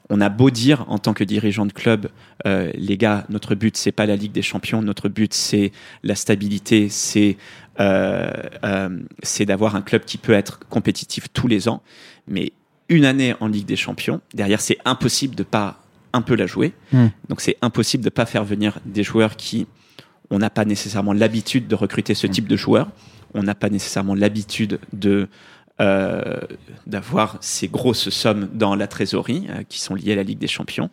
on 0.10 0.22
a 0.22 0.30
beau 0.30 0.50
dire 0.50 0.86
en 0.88 0.98
tant 0.98 1.14
que 1.14 1.24
dirigeant 1.24 1.66
de 1.66 1.74
club, 1.74 2.10
euh, 2.46 2.72
les 2.76 2.98
gars, 2.98 3.26
notre 3.30 3.56
but 3.56 3.76
c'est 3.76 3.92
pas 3.92 4.06
la 4.06 4.16
Ligue 4.16 4.32
des 4.32 4.42
Champions, 4.42 4.82
notre 4.82 5.10
but 5.10 5.34
c'est 5.34 5.72
la 6.04 6.16
stabilité, 6.16 6.90
c'est 6.90 7.38
euh, 7.80 8.32
euh, 8.64 8.90
c'est 9.24 9.46
d'avoir 9.46 9.76
un 9.76 9.82
club 9.82 10.06
qui 10.06 10.18
peut 10.18 10.34
être 10.34 10.60
compétitif 10.70 11.28
tous 11.34 11.48
les 11.48 11.68
ans. 11.68 11.82
Mais 12.28 12.52
une 12.88 13.06
année 13.06 13.34
en 13.40 13.48
Ligue 13.48 13.66
des 13.66 13.76
Champions, 13.76 14.22
derrière 14.34 14.62
c'est 14.62 14.78
impossible 14.86 15.36
de 15.36 15.44
pas 15.44 15.82
un 16.14 16.22
peu 16.22 16.36
la 16.36 16.46
jouer. 16.46 16.74
Hmm. 16.92 17.08
Donc 17.30 17.42
c'est 17.42 17.58
impossible 17.62 18.04
de 18.04 18.10
pas 18.10 18.26
faire 18.26 18.46
venir 18.46 18.80
des 18.86 19.04
joueurs 19.04 19.36
qui 19.36 19.68
on 20.30 20.40
n'a 20.40 20.50
pas 20.50 20.66
nécessairement 20.66 21.14
l'habitude 21.14 21.68
de 21.68 21.76
recruter 21.76 22.14
ce 22.14 22.28
type 22.28 22.48
de 22.48 22.56
joueurs. 22.56 22.90
On 23.34 23.44
n'a 23.44 23.56
pas 23.56 23.70
nécessairement 23.70 24.16
l'habitude 24.16 24.80
de 24.94 25.28
euh, 25.82 26.40
d'avoir 26.88 27.38
ces 27.42 27.68
grosses 27.68 28.10
sommes 28.10 28.50
dans 28.54 28.76
la 28.76 28.88
trésorerie 28.88 29.48
euh, 29.50 29.64
qui 29.68 29.80
sont 29.80 29.96
liées 29.96 30.14
à 30.14 30.16
la 30.16 30.24
Ligue 30.24 30.40
des 30.40 30.48
Champions. 30.48 30.90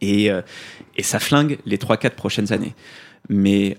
Et, 0.00 0.30
euh, 0.30 0.42
et 0.96 1.02
ça 1.02 1.20
flingue 1.20 1.58
les 1.66 1.76
3-4 1.76 2.10
prochaines 2.10 2.52
années. 2.52 2.74
Mais, 3.28 3.76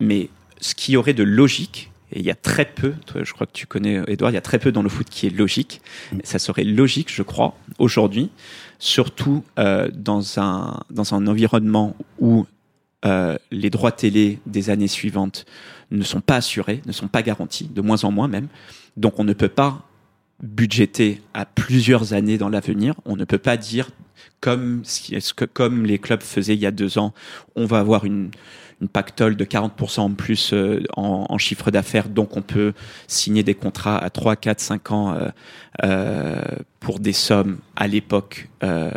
mais 0.00 0.30
ce 0.60 0.74
qui 0.74 0.96
aurait 0.96 1.12
de 1.12 1.22
logique, 1.22 1.90
et 2.10 2.20
il 2.20 2.24
y 2.24 2.30
a 2.30 2.34
très 2.34 2.64
peu, 2.64 2.94
toi, 3.04 3.22
je 3.22 3.32
crois 3.34 3.46
que 3.46 3.52
tu 3.52 3.66
connais 3.66 4.02
Edouard, 4.06 4.30
il 4.30 4.34
y 4.34 4.38
a 4.38 4.42
très 4.42 4.58
peu 4.58 4.72
dans 4.72 4.82
le 4.82 4.88
foot 4.88 5.06
qui 5.10 5.26
est 5.26 5.30
logique. 5.30 5.82
Ça 6.24 6.38
serait 6.38 6.64
logique, 6.64 7.12
je 7.12 7.22
crois, 7.22 7.54
aujourd'hui, 7.78 8.30
surtout 8.78 9.44
euh, 9.58 9.88
dans, 9.92 10.40
un, 10.40 10.80
dans 10.90 11.14
un 11.14 11.26
environnement 11.26 11.96
où 12.18 12.46
euh, 13.04 13.36
les 13.50 13.70
droits 13.70 13.92
télé 13.92 14.38
des 14.46 14.70
années 14.70 14.88
suivantes 14.88 15.46
ne 15.90 16.02
sont 16.02 16.20
pas 16.20 16.36
assurés, 16.36 16.82
ne 16.86 16.92
sont 16.92 17.08
pas 17.08 17.22
garantis, 17.22 17.68
de 17.68 17.80
moins 17.80 18.04
en 18.04 18.10
moins 18.10 18.28
même. 18.28 18.48
Donc 18.96 19.18
on 19.18 19.24
ne 19.24 19.32
peut 19.32 19.48
pas 19.48 19.88
budgéter 20.42 21.20
à 21.34 21.44
plusieurs 21.44 22.12
années 22.12 22.38
dans 22.38 22.48
l'avenir. 22.48 22.94
On 23.04 23.16
ne 23.16 23.24
peut 23.24 23.38
pas 23.38 23.56
dire, 23.56 23.90
comme, 24.40 24.82
les 25.84 25.98
clubs 25.98 26.22
faisaient 26.22 26.54
il 26.54 26.60
y 26.60 26.66
a 26.66 26.70
deux 26.70 26.98
ans, 26.98 27.12
on 27.56 27.66
va 27.66 27.78
avoir 27.78 28.04
une, 28.04 28.30
pactole 28.92 29.34
de 29.34 29.44
40% 29.44 30.00
en 30.00 30.10
plus 30.10 30.52
euh, 30.52 30.84
en, 30.96 31.36
chiffre 31.36 31.72
d'affaires, 31.72 32.08
donc 32.08 32.36
on 32.36 32.42
peut 32.42 32.74
signer 33.08 33.42
des 33.42 33.56
contrats 33.56 33.98
à 33.98 34.08
3, 34.08 34.36
4, 34.36 34.60
5 34.60 34.92
ans 34.92 35.14
euh, 35.14 35.28
euh, 35.82 36.40
pour 36.78 37.00
des 37.00 37.12
sommes 37.12 37.58
à 37.74 37.88
l'époque 37.88 38.48
ben, 38.60 38.92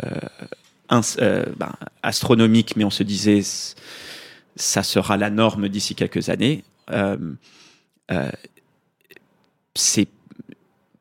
astronomiques, 2.04 2.76
mais 2.76 2.84
on 2.84 2.90
se 2.90 3.02
disait 3.02 3.42
ça 4.54 4.84
sera 4.84 5.16
la 5.16 5.30
norme 5.30 5.68
d'ici 5.68 5.96
quelques 5.96 6.28
années. 6.28 6.62
Euh, 6.90 7.34
euh, 8.10 8.30
c'est 9.74 10.08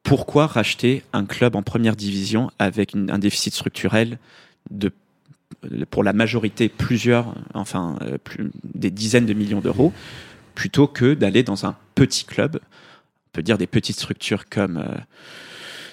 pourquoi 0.04 0.48
racheter 0.48 1.04
un 1.14 1.26
club 1.26 1.56
en 1.56 1.64
première 1.64 1.96
division 1.96 2.52
avec 2.60 2.96
un 2.96 3.20
déficit 3.20 3.54
structurel 3.54 4.18
de 4.70 4.92
pour 5.92 6.04
la 6.04 6.14
majorité 6.14 6.70
plusieurs, 6.70 7.36
enfin 7.54 7.98
euh, 8.02 8.18
plus, 8.18 8.50
des 8.64 8.90
dizaines 8.90 9.28
de 9.28 9.34
millions 9.34 9.60
d'euros, 9.60 9.94
plutôt 10.56 10.88
que 10.88 11.14
d'aller 11.14 11.44
dans 11.44 11.66
un 11.66 11.76
petit 11.94 12.26
club, 12.26 12.60
on 12.64 13.30
peut 13.34 13.44
dire 13.44 13.60
des 13.60 13.68
petites 13.68 13.98
structures 13.98 14.50
comme, 14.50 14.84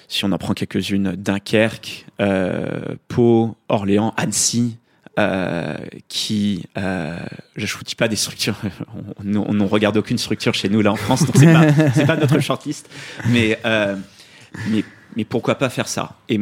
si 0.09 0.25
on 0.25 0.31
en 0.31 0.37
prend 0.39 0.53
quelques-unes, 0.53 1.15
Dunkerque, 1.15 2.07
euh, 2.19 2.95
Pau, 3.07 3.55
Orléans, 3.69 4.13
Annecy, 4.17 4.77
euh, 5.19 5.75
qui, 6.07 6.63
euh, 6.77 7.19
je 7.57 7.65
ne 7.65 7.95
pas 7.95 8.07
des 8.07 8.15
structures, 8.15 8.55
on 9.25 9.35
on 9.35 9.53
ne 9.53 9.63
regarde 9.63 9.97
aucune 9.97 10.17
structure 10.17 10.53
chez 10.53 10.69
nous 10.69 10.81
là 10.81 10.93
en 10.93 10.95
France, 10.95 11.25
donc 11.25 11.35
c'est 11.35 11.51
pas, 11.51 12.05
pas 12.05 12.15
notre 12.15 12.39
shortlist, 12.39 12.89
mais, 13.27 13.59
euh, 13.65 13.97
mais, 14.69 14.85
mais 15.17 15.25
pourquoi 15.25 15.55
pas 15.55 15.69
faire 15.69 15.89
ça? 15.89 16.15
Et, 16.29 16.39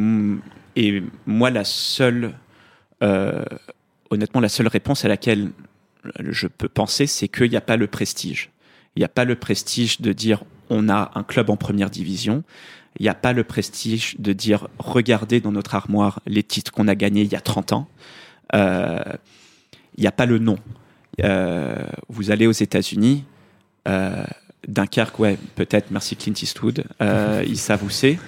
et 0.76 1.02
moi, 1.26 1.50
la 1.50 1.64
seule, 1.64 2.34
honnêtement, 3.00 4.40
la 4.40 4.48
seule 4.48 4.68
réponse 4.68 5.04
à 5.04 5.08
laquelle 5.08 5.50
je 6.20 6.46
peux 6.46 6.68
penser, 6.68 7.08
c'est 7.08 7.26
qu'il 7.26 7.50
n'y 7.50 7.56
a 7.56 7.60
pas 7.60 7.76
le 7.76 7.88
prestige. 7.88 8.50
Il 8.94 9.00
n'y 9.00 9.04
a 9.04 9.08
pas 9.08 9.24
le 9.24 9.34
prestige 9.34 10.00
de 10.00 10.12
dire 10.12 10.44
on 10.70 10.88
a 10.88 11.10
un 11.16 11.24
club 11.24 11.50
en 11.50 11.56
première 11.56 11.90
division. 11.90 12.44
Il 13.00 13.02
n'y 13.02 13.08
a 13.08 13.14
pas 13.14 13.32
le 13.32 13.42
prestige 13.42 14.14
de 14.20 14.32
dire 14.32 14.68
regardez 14.78 15.40
dans 15.40 15.52
notre 15.52 15.74
armoire 15.74 16.20
les 16.26 16.44
titres 16.44 16.70
qu'on 16.70 16.86
a 16.86 16.94
gagnés 16.94 17.22
il 17.22 17.32
y 17.32 17.36
a 17.36 17.40
30 17.40 17.72
ans. 17.72 17.88
Euh, 18.54 19.02
il 19.96 20.00
n'y 20.02 20.06
a 20.06 20.12
pas 20.12 20.26
le 20.26 20.38
nom. 20.38 20.58
Euh, 21.24 21.74
vous 22.08 22.30
allez 22.30 22.46
aux 22.46 22.52
États-Unis, 22.52 23.24
euh, 23.88 24.24
Dunkerque, 24.66 25.18
ouais, 25.18 25.38
peut-être, 25.56 25.90
merci 25.90 26.14
Clint 26.16 26.34
Eastwood, 26.40 26.84
euh, 27.02 27.42
ils 27.46 27.58
savent 27.58 27.82
où 27.84 27.90
c'est. 27.90 28.18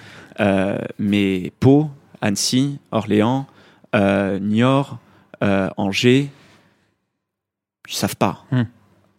Euh, 0.40 0.78
mais 0.98 1.52
Pau, 1.60 1.90
Annecy, 2.20 2.78
Orléans, 2.90 3.46
euh, 3.94 4.38
Niort, 4.40 4.98
euh, 5.44 5.68
Angers, 5.76 6.30
ils 7.88 7.94
savent 7.94 8.16
pas. 8.16 8.44
Hmm. 8.50 8.62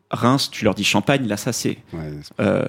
Reims, 0.09 0.49
tu 0.51 0.65
leur 0.65 0.75
dis 0.75 0.83
Champagne, 0.83 1.27
là 1.27 1.37
ça 1.37 1.53
c'est. 1.53 1.77
Ouais, 1.93 2.11
Euh, 2.39 2.65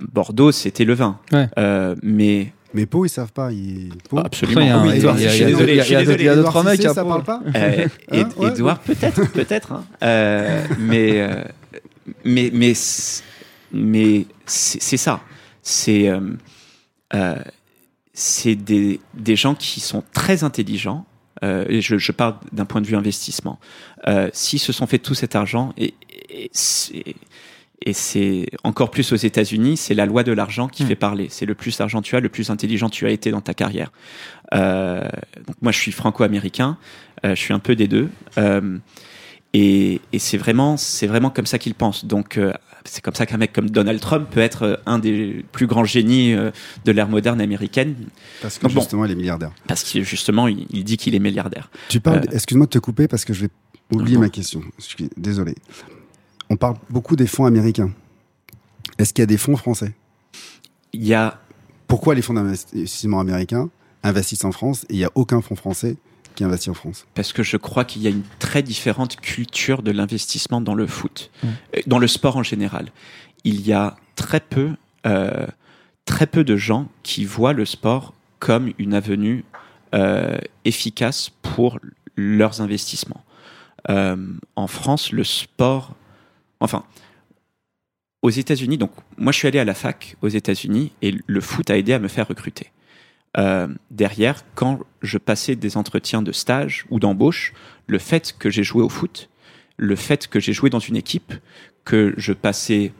Bordeaux, 0.00 0.52
c'était 0.52 0.84
le 0.84 0.94
vin. 0.94 1.18
Ouais. 1.32 1.48
Euh, 1.58 1.94
mais 2.02 2.52
Mais 2.74 2.84
Pau, 2.86 3.04
ils 3.06 3.08
savent 3.08 3.32
pas. 3.32 3.50
Ils... 3.52 3.90
Pau. 4.08 4.18
absolument. 4.18 4.60
Après, 4.60 4.66
il 4.66 4.68
y 4.68 4.72
a 4.72 4.82
Oui, 4.82 4.98
Edouard, 4.98 5.16
il 5.18 5.22
y 5.22 5.26
a- 5.26 5.46
désolé, 5.46 5.72
il 5.72 5.76
y 5.76 5.80
a- 5.80 6.02
y 6.02 6.28
a- 6.28 6.36
d'autres 6.36 6.62
mecs 6.64 6.84
à 6.84 6.94
Pau. 6.94 7.22
pas 7.22 7.40
Euh, 7.56 7.86
Hein, 8.12 8.28
ouais, 8.36 8.48
Edouard, 8.48 8.78
peut-être, 8.80 9.32
peut-être. 9.32 9.72
hein. 9.72 9.84
Euh, 10.02 10.64
mais, 10.78 11.20
euh, 11.20 11.44
mais, 12.24 12.50
mais, 12.52 12.72
mais 13.72 14.26
c'est 14.46 14.96
ça. 14.96 15.20
C'est 15.62 16.08
euh, 16.08 16.20
euh, 17.14 17.36
c'est 18.12 18.54
des, 18.54 19.00
des 19.14 19.36
gens 19.36 19.54
qui 19.54 19.80
sont 19.80 20.02
très 20.12 20.44
intelligents. 20.44 21.06
euh, 21.44 21.64
et 21.68 21.80
je, 21.80 21.98
je 21.98 22.10
parle 22.10 22.34
d'un 22.52 22.64
point 22.64 22.80
de 22.80 22.86
vue 22.86 22.96
investissement. 22.96 23.60
Euh, 24.08 24.28
S'ils 24.32 24.58
se 24.58 24.72
sont 24.72 24.86
fait 24.88 24.98
tout 24.98 25.14
cet 25.14 25.36
argent, 25.36 25.72
et, 25.78 25.94
et 26.30 26.50
c'est- 26.52 27.14
et 27.84 27.92
c'est 27.92 28.46
encore 28.64 28.90
plus 28.90 29.12
aux 29.12 29.16
États-Unis, 29.16 29.76
c'est 29.76 29.94
la 29.94 30.04
loi 30.06 30.22
de 30.24 30.32
l'argent 30.32 30.68
qui 30.68 30.82
Mm. 30.84 30.86
fait 30.86 30.96
parler. 30.96 31.26
C'est 31.30 31.46
le 31.46 31.54
plus 31.54 31.76
d'argent 31.78 32.02
tu 32.02 32.16
as, 32.16 32.20
le 32.20 32.28
plus 32.28 32.50
intelligent 32.50 32.88
tu 32.88 33.06
as 33.06 33.10
été 33.10 33.30
dans 33.30 33.40
ta 33.40 33.54
carrière. 33.54 33.92
Euh, 34.54 35.02
donc 35.46 35.56
moi, 35.62 35.72
je 35.72 35.78
suis 35.78 35.92
franco-américain. 35.92 36.76
Euh, 37.24 37.34
je 37.34 37.40
suis 37.40 37.54
un 37.54 37.58
peu 37.60 37.76
des 37.76 37.88
deux. 37.88 38.08
Euh, 38.38 38.78
et 39.54 40.00
et 40.12 40.18
c'est 40.18 40.36
vraiment, 40.38 40.76
c'est 40.76 41.06
vraiment 41.06 41.30
comme 41.30 41.46
ça 41.46 41.58
qu'ils 41.58 41.74
pensent. 41.74 42.04
Donc, 42.04 42.36
euh, 42.36 42.52
c'est 42.84 43.02
comme 43.02 43.14
ça 43.14 43.26
qu'un 43.26 43.36
mec 43.38 43.52
comme 43.52 43.70
Donald 43.70 44.00
Trump 44.00 44.28
peut 44.30 44.40
être 44.40 44.62
euh, 44.62 44.76
un 44.86 44.98
des 44.98 45.44
plus 45.52 45.66
grands 45.66 45.84
génies 45.84 46.32
euh, 46.32 46.50
de 46.84 46.92
l'ère 46.92 47.08
moderne 47.08 47.40
américaine, 47.40 47.94
Parce 48.42 48.58
que 48.58 48.62
Donc 48.64 48.74
bon. 48.74 48.80
justement, 48.80 49.04
il 49.04 49.12
est 49.12 49.14
milliardaire. 49.14 49.52
parce 49.66 49.84
que 49.90 50.02
justement, 50.02 50.48
il, 50.48 50.66
il 50.70 50.84
dit 50.84 50.96
qu'il 50.96 51.14
est 51.14 51.18
milliardaire. 51.18 51.70
Tu 51.88 52.00
parles. 52.00 52.18
Euh. 52.28 52.32
Excuse-moi 52.34 52.66
de 52.66 52.70
te 52.70 52.78
couper 52.78 53.08
parce 53.08 53.24
que 53.24 53.32
je 53.32 53.42
vais 53.42 53.50
oublier 53.92 54.18
ma 54.18 54.28
question. 54.30 54.62
Désolé. 55.16 55.54
On 56.50 56.56
parle 56.56 56.76
beaucoup 56.90 57.16
des 57.16 57.26
fonds 57.26 57.46
américains. 57.46 57.90
Est-ce 58.98 59.12
qu'il 59.12 59.22
y 59.22 59.24
a 59.24 59.26
des 59.26 59.36
fonds 59.36 59.56
français? 59.56 59.92
Il 60.92 61.04
y 61.04 61.14
a 61.14 61.40
Pourquoi 61.86 62.14
les 62.14 62.22
fonds 62.22 62.34
d'investissement 62.34 63.20
américains 63.20 63.70
investissent 64.02 64.44
en 64.44 64.52
France 64.52 64.84
et 64.84 64.94
il 64.94 64.98
n'y 64.98 65.04
a 65.04 65.10
aucun 65.14 65.40
fonds 65.40 65.56
français 65.56 65.96
qui 66.34 66.44
investit 66.44 66.70
en 66.70 66.74
France? 66.74 67.06
Parce 67.14 67.32
que 67.32 67.42
je 67.42 67.56
crois 67.56 67.84
qu'il 67.84 68.02
y 68.02 68.06
a 68.06 68.10
une 68.10 68.22
très 68.38 68.62
différente 68.62 69.16
culture 69.16 69.82
de 69.82 69.90
l'investissement 69.90 70.60
dans 70.60 70.74
le 70.74 70.86
foot, 70.86 71.30
Mm. 71.42 71.46
Euh, 71.48 71.80
dans 71.86 71.98
le 71.98 72.08
sport 72.08 72.36
en 72.36 72.42
général. 72.42 72.90
Il 73.44 73.60
y 73.60 73.72
a 73.72 73.96
très 74.16 74.40
peu, 74.40 74.70
euh, 75.06 75.46
très 76.04 76.26
peu 76.26 76.44
de 76.44 76.56
gens 76.56 76.88
qui 77.02 77.24
voient 77.24 77.52
le 77.52 77.64
sport 77.64 78.14
comme 78.38 78.72
une 78.78 78.94
avenue 78.94 79.44
euh, 79.94 80.38
efficace 80.64 81.30
pour 81.42 81.78
leurs 82.16 82.60
investissements. 82.60 83.24
Euh, 83.88 84.16
en 84.56 84.66
France, 84.66 85.12
le 85.12 85.24
sport, 85.24 85.94
enfin, 86.60 86.84
aux 88.22 88.30
États-Unis, 88.30 88.78
donc 88.78 88.92
moi 89.16 89.32
je 89.32 89.38
suis 89.38 89.48
allé 89.48 89.58
à 89.58 89.64
la 89.64 89.74
fac 89.74 90.16
aux 90.22 90.28
États-Unis 90.28 90.92
et 91.02 91.14
le 91.26 91.40
foot 91.40 91.70
a 91.70 91.78
aidé 91.78 91.92
à 91.92 91.98
me 91.98 92.08
faire 92.08 92.26
recruter. 92.26 92.72
Euh, 93.36 93.68
derrière, 93.90 94.42
quand 94.54 94.80
je 95.02 95.18
passais 95.18 95.54
des 95.54 95.76
entretiens 95.76 96.22
de 96.22 96.32
stage 96.32 96.86
ou 96.90 96.98
d'embauche, 96.98 97.52
le 97.86 97.98
fait 97.98 98.34
que 98.38 98.50
j'ai 98.50 98.64
joué 98.64 98.82
au 98.82 98.88
foot, 98.88 99.28
le 99.76 99.96
fait 99.96 100.26
que 100.26 100.40
j'ai 100.40 100.52
joué 100.52 100.70
dans 100.70 100.78
une 100.78 100.96
équipe, 100.96 101.32
que 101.84 102.14
je 102.16 102.32
passais 102.32 102.92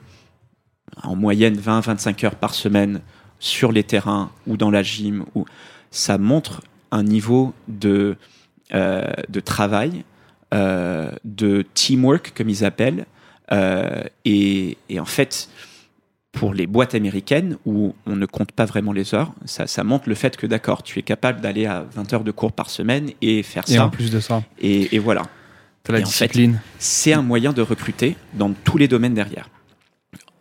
en 1.03 1.15
moyenne 1.15 1.57
20-25 1.57 2.25
heures 2.25 2.35
par 2.35 2.53
semaine 2.53 3.01
sur 3.39 3.71
les 3.71 3.83
terrains 3.83 4.31
ou 4.47 4.57
dans 4.57 4.71
la 4.71 4.83
gym, 4.83 5.25
ça 5.91 6.17
montre 6.17 6.61
un 6.91 7.03
niveau 7.03 7.53
de, 7.67 8.17
euh, 8.73 9.11
de 9.27 9.39
travail, 9.39 10.03
euh, 10.53 11.11
de 11.23 11.65
teamwork 11.73 12.33
comme 12.35 12.49
ils 12.49 12.65
appellent, 12.65 13.05
et, 13.51 14.77
et 14.89 14.99
en 14.99 15.05
fait, 15.05 15.49
pour 16.31 16.53
les 16.53 16.67
boîtes 16.67 16.93
américaines 16.95 17.57
où 17.65 17.95
on 18.05 18.15
ne 18.15 18.25
compte 18.25 18.51
pas 18.51 18.65
vraiment 18.65 18.91
les 18.93 19.15
heures, 19.15 19.33
ça, 19.45 19.65
ça 19.67 19.83
montre 19.83 20.07
le 20.07 20.15
fait 20.15 20.37
que 20.37 20.45
d'accord, 20.47 20.83
tu 20.83 20.99
es 20.99 21.01
capable 21.01 21.41
d'aller 21.41 21.65
à 21.65 21.85
20 21.95 22.13
heures 22.13 22.23
de 22.23 22.31
cours 22.31 22.51
par 22.51 22.69
semaine 22.69 23.11
et 23.21 23.41
faire 23.43 23.63
Et 23.67 23.73
ça. 23.75 23.85
en 23.85 23.89
plus 23.89 24.11
de 24.11 24.19
ça, 24.19 24.43
Et, 24.59 24.95
et 24.95 24.99
voilà. 24.99 25.23
t'as 25.83 25.93
la 25.93 25.99
Et 25.99 26.03
en 26.03 26.05
fait, 26.05 26.27
discipline. 26.27 26.61
C'est 26.77 27.13
un 27.13 27.23
moyen 27.23 27.51
de 27.51 27.61
recruter 27.61 28.15
dans 28.33 28.53
tous 28.53 28.77
les 28.77 28.87
domaines 28.87 29.15
derrière. 29.15 29.49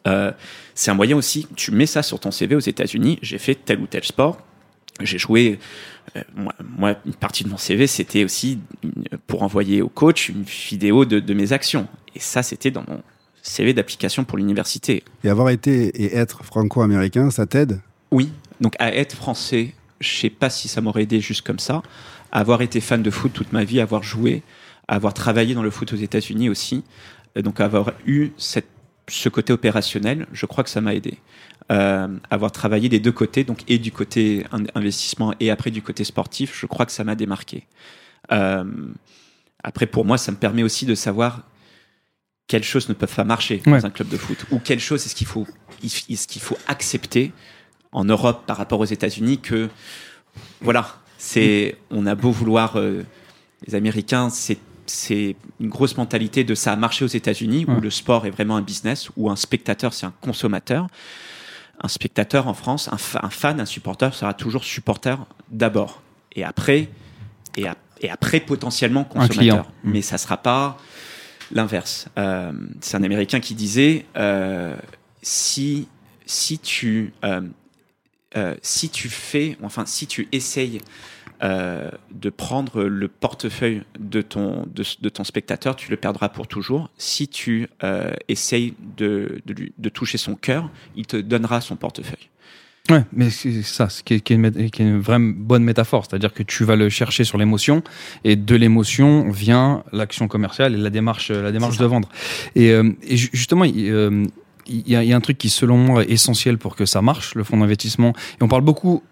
Euh, 0.07 0.31
c'est 0.75 0.91
un 0.91 0.95
moyen 0.95 1.17
aussi, 1.17 1.47
tu 1.57 1.71
mets 1.73 1.87
ça 1.87 2.03
sur 2.03 2.21
ton 2.21 2.31
CV 2.31 2.55
aux 2.55 2.61
États-Unis, 2.61 3.19
j'ai 3.23 3.39
fait 3.39 3.55
tel 3.57 3.81
ou 3.81 3.87
tel 3.87 4.05
sport, 4.05 4.39
j'ai 5.01 5.19
joué. 5.19 5.59
euh, 6.17 6.23
moi, 6.35 6.55
moi, 6.79 6.97
une 7.07 7.15
partie 7.15 7.45
de 7.45 7.49
mon 7.49 7.59
CV, 7.59 7.87
c'était 7.87 8.25
aussi 8.25 8.59
une- 8.83 9.05
pour 9.27 9.43
envoyer 9.43 9.83
au 9.83 9.89
coach 9.89 10.29
une 10.31 10.43
vidéo 10.43 11.05
de, 11.05 11.21
de 11.21 11.35
mes 11.35 11.53
actions. 11.53 11.87
Et 12.15 12.21
ça, 12.21 12.43
c'était 12.43 12.71
dans 12.71 12.85
mon 12.89 13.03
CV 13.43 13.75
d'application 13.75 14.25
pour 14.25 14.39
l'université. 14.39 15.05
Et 15.25 15.29
avoir 15.29 15.51
été 15.51 15.89
et 16.03 16.17
être 16.17 16.45
franco-américain, 16.45 17.31
ça 17.31 17.47
t'aide? 17.47 17.81
Oui, 18.11 18.33
donc 18.61 18.75
à 18.79 18.95
être 18.95 19.15
français, 19.15 19.75
je 20.01 20.09
sais 20.09 20.31
pas 20.31 20.49
si 20.51 20.69
ça 20.69 20.81
m'aurait 20.81 21.03
aidé 21.03 21.21
juste 21.21 21.43
comme 21.47 21.59
ça. 21.59 21.83
Avoir 22.33 22.63
été 22.63 22.81
fan 22.81 23.03
de 23.03 23.11
foot 23.11 23.33
toute 23.33 23.53
ma 23.53 23.65
vie, 23.65 23.81
avoir 23.81 24.03
joué, 24.03 24.43
avoir 24.89 25.13
travaillé 25.15 25.55
dans 25.55 25.63
le 25.63 25.71
foot 25.71 25.93
aux 25.93 25.97
États-Unis 25.97 26.49
aussi, 26.49 26.85
euh, 27.37 27.43
donc 27.43 27.61
avoir 27.61 27.93
eu 28.07 28.31
cette, 28.39 28.69
ce 29.09 29.29
côté 29.29 29.53
opérationnel, 29.53 30.27
je 30.33 30.47
crois 30.47 30.65
que 30.65 30.71
ça 30.71 30.81
m'a 30.81 30.95
aidé. 30.95 31.19
Euh, 31.71 32.09
avoir 32.31 32.51
travaillé 32.51 32.89
des 32.89 32.99
deux 32.99 33.13
côtés, 33.13 33.45
donc 33.45 33.63
et 33.69 33.79
du 33.79 33.93
côté 33.93 34.47
in- 34.53 34.65
investissement 34.75 35.35
et 35.39 35.51
après 35.51 35.71
du 35.71 35.83
côté 35.83 36.03
sportif, 36.03 36.59
je 36.59 36.65
crois 36.65 36.87
que 36.87 36.93
ça 36.93 37.05
m'a 37.05 37.15
démarqué. 37.15 37.67
Euh, 38.33 38.65
après, 39.63 39.85
pour 39.87 40.07
moi, 40.07 40.17
ça 40.17 40.33
me 40.33 40.39
permet 40.39 40.63
aussi 40.63 40.87
de 40.87 40.95
savoir 40.95 41.43
quelles 42.47 42.65
choses 42.65 42.89
ne 42.89 42.95
peuvent 42.95 43.15
pas 43.15 43.25
marcher 43.25 43.61
Ouais. 43.67 43.81
dans 43.81 43.85
un 43.87 43.91
club 43.91 44.09
de 44.09 44.17
foot 44.17 44.47
ou 44.51 44.59
quelles 44.61 44.81
choses 44.81 45.05
est-ce 45.05 45.15
qu'il 45.15 45.27
faut, 45.27 45.47
est-ce 45.85 46.27
qu'il 46.27 46.41
faut 46.41 46.57
accepter 46.69 47.33
en 47.93 48.05
Europe 48.07 48.45
par 48.47 48.57
rapport 48.57 48.81
aux 48.81 48.87
États-Unis 48.87 49.39
que 49.39 49.69
voilà, 50.63 50.97
c'est 51.19 51.77
on 51.91 52.07
a 52.07 52.15
beau 52.15 52.31
vouloir 52.31 52.77
euh, 52.77 53.03
les 53.67 53.75
Américains, 53.75 54.31
c'est 54.31 54.57
c'est 54.87 55.37
une 55.61 55.69
grosse 55.69 55.99
mentalité 55.99 56.45
de 56.45 56.55
ça 56.55 56.73
a 56.73 56.77
marché 56.77 57.05
aux 57.05 57.09
États-Unis 57.09 57.67
où 57.69 57.79
le 57.79 57.91
sport 57.91 58.25
est 58.25 58.31
vraiment 58.31 58.57
un 58.57 58.63
business 58.63 59.11
où 59.19 59.29
un 59.31 59.37
spectateur 59.37 59.93
c'est 59.93 60.07
un 60.07 60.15
consommateur. 60.23 60.87
Un 61.81 61.89
spectateur 61.89 62.49
en 62.49 62.55
France, 62.55 62.89
un, 62.93 62.99
fa- 62.99 63.21
un 63.23 63.31
fan, 63.31 63.61
un 63.61 63.67
supporter 63.67 64.13
sera 64.15 64.35
toujours 64.35 64.65
supporter 64.65 65.17
d'abord 65.51 66.03
et 66.35 66.43
après 66.45 66.89
et, 67.57 67.67
après 68.09 68.41
potentiellement 68.41 69.05
consommateur. 69.05 69.67
Mm. 69.85 69.91
Mais 69.93 70.03
ça 70.03 70.19
sera 70.19 70.37
pas 70.39 70.77
l'inverse. 71.53 72.09
Euh, 72.19 72.53
c'est 72.81 72.97
un 72.97 73.03
Américain 73.03 73.41
qui 73.41 73.55
disait 73.55 74.07
euh, 74.17 74.77
si 75.23 75.89
si 76.27 76.59
tu 76.59 77.13
euh, 77.25 78.55
si 78.63 78.91
tu 78.91 79.09
fais, 79.09 79.57
enfin 79.63 79.87
si 79.87 80.07
tu 80.07 80.29
essayes 80.33 80.81
euh, 81.43 81.91
de 82.13 82.31
prendre 82.31 82.85
le 82.85 83.09
portefeuille 83.09 83.83
de 83.99 84.23
ton 84.23 84.67
de, 84.75 84.85
de 85.01 85.09
ton 85.09 85.25
spectateur, 85.25 85.77
tu 85.77 85.91
le 85.91 85.97
perdras 85.97 86.29
pour 86.29 86.47
toujours. 86.47 86.91
Si 86.99 87.29
tu 87.29 87.69
euh, 87.85 88.13
essayes 88.29 88.75
de, 88.97 89.41
de, 89.47 89.55
lui- 89.55 89.73
de 89.79 89.89
toucher 89.89 90.19
son 90.19 90.35
cœur, 90.35 90.71
il 90.97 91.07
te 91.07 91.17
donnera 91.17 91.61
son 91.61 91.77
portefeuille. 91.77 92.29
Ouais, 92.91 93.05
mais 93.13 93.29
c'est 93.29 93.63
ça, 93.63 93.91
ce 93.91 94.03
qui 94.03 94.15
est, 94.15 94.21
qui 94.21 94.33
est 94.33 94.37
une, 94.37 94.49
mét- 94.49 94.71
qui 94.71 94.81
est 94.83 94.87
une 94.87 94.99
vraie 94.99 95.19
bonne 95.21 95.63
métaphore. 95.63 96.07
C'est-à-dire 96.09 96.33
que 96.33 96.43
tu 96.43 96.65
vas 96.65 96.75
le 96.75 96.89
chercher 96.89 97.23
sur 97.25 97.37
l'émotion, 97.37 97.83
et 98.25 98.35
de 98.35 98.57
l'émotion 98.57 99.31
vient 99.31 99.85
l'action 99.93 100.27
commerciale 100.27 100.75
et 100.75 100.79
la 100.79 100.89
démarche, 100.89 101.31
la 101.31 101.53
démarche 101.53 101.77
de 101.77 101.85
vendre. 101.85 102.09
Et, 102.55 102.73
euh, 102.73 102.91
et 103.03 103.19
justement, 103.19 103.65
il 103.65 103.91
euh, 103.91 104.25
il 104.71 104.87
y, 104.87 104.97
a, 104.97 105.03
il 105.03 105.09
y 105.09 105.15
a 105.15 105.17
un 105.17 105.21
truc 105.21 105.39
qui, 105.39 105.49
selon 105.49 105.79
moi, 105.79 106.03
est 106.03 106.11
essentiel 106.11 106.59
pour 106.59 106.77
que 106.77 106.85
ça 106.85 107.01
marche, 107.01 107.35
le 107.35 107.43
fonds 107.43 107.57
d'investissement. 107.57 108.13
Et 108.39 108.43
on 108.43 108.49
parle 108.49 108.63
beaucoup 108.63 109.03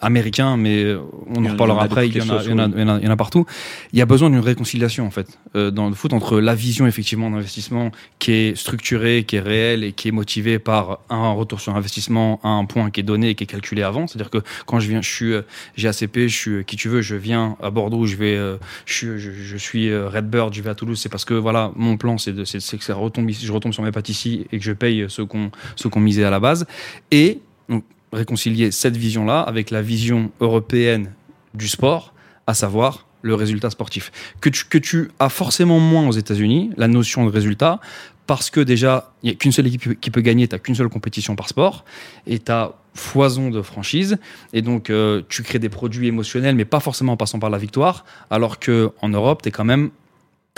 américain, 0.00 0.56
mais 0.56 0.84
euh, 0.84 1.00
on 1.34 1.44
en 1.44 1.50
reparlera 1.50 1.82
après. 1.82 2.08
Il 2.08 2.16
y, 2.16 2.20
en 2.20 3.10
a, 3.10 3.16
partout. 3.16 3.46
Il 3.92 3.98
y 3.98 4.02
a 4.02 4.06
besoin 4.06 4.30
d'une 4.30 4.40
réconciliation, 4.40 5.06
en 5.06 5.10
fait, 5.10 5.38
euh, 5.54 5.70
dans 5.70 5.88
le 5.88 5.94
foot, 5.94 6.12
entre 6.12 6.40
la 6.40 6.54
vision, 6.54 6.86
effectivement, 6.86 7.30
d'investissement 7.30 7.90
qui 8.18 8.32
est 8.32 8.56
structurée, 8.56 9.24
qui 9.24 9.36
est 9.36 9.40
réelle 9.40 9.84
et 9.84 9.92
qui 9.92 10.08
est 10.08 10.12
motivée 10.12 10.58
par 10.58 11.00
un 11.10 11.32
retour 11.32 11.60
sur 11.60 11.74
investissement 11.76 12.40
à 12.42 12.48
un 12.48 12.64
point 12.64 12.90
qui 12.90 13.00
est 13.00 13.04
donné 13.04 13.30
et 13.30 13.34
qui 13.34 13.44
est 13.44 13.48
calculé 13.48 13.82
avant. 13.82 14.06
C'est-à-dire 14.06 14.30
que 14.30 14.38
quand 14.66 14.80
je 14.80 14.88
viens, 14.88 15.02
je 15.02 15.10
suis 15.10 15.32
euh, 15.32 15.42
GACP, 15.76 16.28
je 16.28 16.36
suis 16.36 16.50
euh, 16.50 16.62
qui 16.62 16.76
tu 16.76 16.88
veux, 16.88 17.02
je 17.02 17.14
viens 17.14 17.56
à 17.62 17.70
Bordeaux, 17.70 18.06
je 18.06 18.16
vais, 18.16 18.36
euh, 18.36 18.56
je 18.84 18.94
suis, 18.94 19.18
je, 19.18 19.30
je 19.30 19.56
suis 19.56 19.90
euh, 19.90 20.08
Redbird, 20.08 20.54
je 20.54 20.62
vais 20.62 20.70
à 20.70 20.74
Toulouse. 20.74 20.98
C'est 21.00 21.08
parce 21.08 21.24
que 21.24 21.34
voilà, 21.34 21.72
mon 21.76 21.96
plan, 21.96 22.18
c'est 22.18 22.34
que 22.34 22.84
ça 22.84 22.94
retombe 22.94 23.28
ici, 23.30 23.46
je 23.46 23.52
retombe 23.52 23.72
sur 23.72 23.82
mes 23.82 23.92
pattes 23.92 24.08
ici 24.08 24.46
et 24.52 24.58
que 24.58 24.64
je 24.64 24.72
paye 24.72 25.06
ceux 25.08 25.26
qu'on, 25.26 25.50
ceux 25.76 25.88
qu'on 25.88 26.00
misait 26.00 26.24
à 26.24 26.30
la 26.30 26.40
base. 26.40 26.66
Et 27.10 27.40
donc 27.68 27.84
réconcilier 28.12 28.70
cette 28.70 28.96
vision-là 28.96 29.40
avec 29.40 29.70
la 29.70 29.82
vision 29.82 30.30
européenne 30.40 31.12
du 31.54 31.68
sport, 31.68 32.12
à 32.46 32.54
savoir 32.54 33.06
le 33.22 33.34
résultat 33.34 33.70
sportif. 33.70 34.12
Que 34.40 34.48
tu, 34.48 34.64
que 34.64 34.78
tu 34.78 35.10
as 35.18 35.28
forcément 35.28 35.80
moins 35.80 36.06
aux 36.06 36.12
États-Unis, 36.12 36.70
la 36.76 36.88
notion 36.88 37.24
de 37.24 37.30
résultat, 37.30 37.80
parce 38.26 38.50
que 38.50 38.60
déjà, 38.60 39.12
il 39.22 39.26
n'y 39.26 39.32
a 39.32 39.34
qu'une 39.34 39.52
seule 39.52 39.66
équipe 39.66 40.00
qui 40.00 40.10
peut 40.10 40.20
gagner, 40.20 40.48
tu 40.48 40.54
n'as 40.54 40.58
qu'une 40.58 40.74
seule 40.74 40.88
compétition 40.88 41.36
par 41.36 41.48
sport, 41.48 41.84
et 42.26 42.38
tu 42.38 42.52
as 42.52 42.74
foison 42.94 43.50
de 43.50 43.62
franchises, 43.62 44.18
et 44.52 44.62
donc 44.62 44.90
euh, 44.90 45.22
tu 45.28 45.42
crées 45.42 45.58
des 45.58 45.68
produits 45.68 46.08
émotionnels, 46.08 46.54
mais 46.54 46.64
pas 46.64 46.80
forcément 46.80 47.12
en 47.12 47.16
passant 47.16 47.38
par 47.38 47.50
la 47.50 47.58
victoire, 47.58 48.04
alors 48.30 48.58
qu'en 48.58 49.08
Europe, 49.08 49.42
tu 49.42 49.48
es 49.48 49.52
quand 49.52 49.64
même 49.64 49.90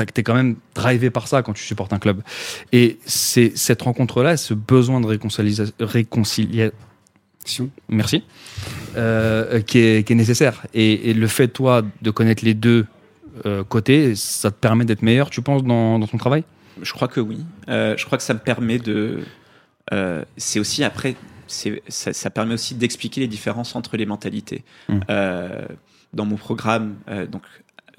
t'es 0.07 0.23
quand 0.23 0.35
même 0.35 0.55
drivé 0.77 1.11
par 1.11 1.27
ça 1.27 1.43
quand 1.43 1.53
tu 1.53 1.65
supportes 1.65 1.93
un 1.93 1.99
club. 1.99 2.23
Et 2.73 2.99
c'est 3.05 3.57
cette 3.57 3.83
rencontre-là, 3.83 4.37
ce 4.37 4.55
besoin 4.55 5.01
de 5.01 5.09
réconcilia- 5.09 6.71
merci, 7.89 8.23
euh, 8.97 9.61
qui, 9.61 9.79
est, 9.79 10.07
qui 10.07 10.13
est 10.13 10.17
nécessaire. 10.17 10.67
Et, 10.75 11.11
et 11.11 11.15
le 11.15 11.27
fait, 11.27 11.49
toi, 11.49 11.83
de 12.03 12.11
connaître 12.11 12.45
les 12.45 12.55
deux 12.55 12.87
euh, 13.47 13.65
côtés, 13.65 14.15
ça 14.15 14.51
te 14.51 14.57
permet 14.57 14.85
d'être 14.85 15.03
meilleur, 15.03 15.31
tu 15.31 15.43
penses, 15.43 15.63
dans, 15.65 15.99
dans 15.99 16.07
ton 16.07 16.19
travail? 16.19 16.45
Je 16.83 16.93
crois 16.93 17.09
que 17.09 17.21
oui. 17.21 17.39
Euh, 17.69 17.97
je 17.97 18.05
crois 18.07 18.19
que 18.19 18.25
ça 18.25 18.35
me 18.35 18.39
permet 18.39 18.79
de. 18.79 19.21
euh, 19.93 20.25
c'est 20.37 20.61
aussi 20.61 20.85
après, 20.85 21.17
ça, 21.49 22.13
ça 22.13 22.31
permet 22.31 22.55
aussi 22.55 22.75
d'expliquer 22.75 23.21
les 23.21 23.29
différences 23.29 23.75
entre 23.75 23.97
les 23.97 24.07
mentalités. 24.07 24.65
Mm. 24.89 25.01
Euh, 25.11 25.67
dans 26.13 26.25
mon 26.25 26.37
programme, 26.37 26.97
euh, 27.09 27.27
donc 27.27 27.43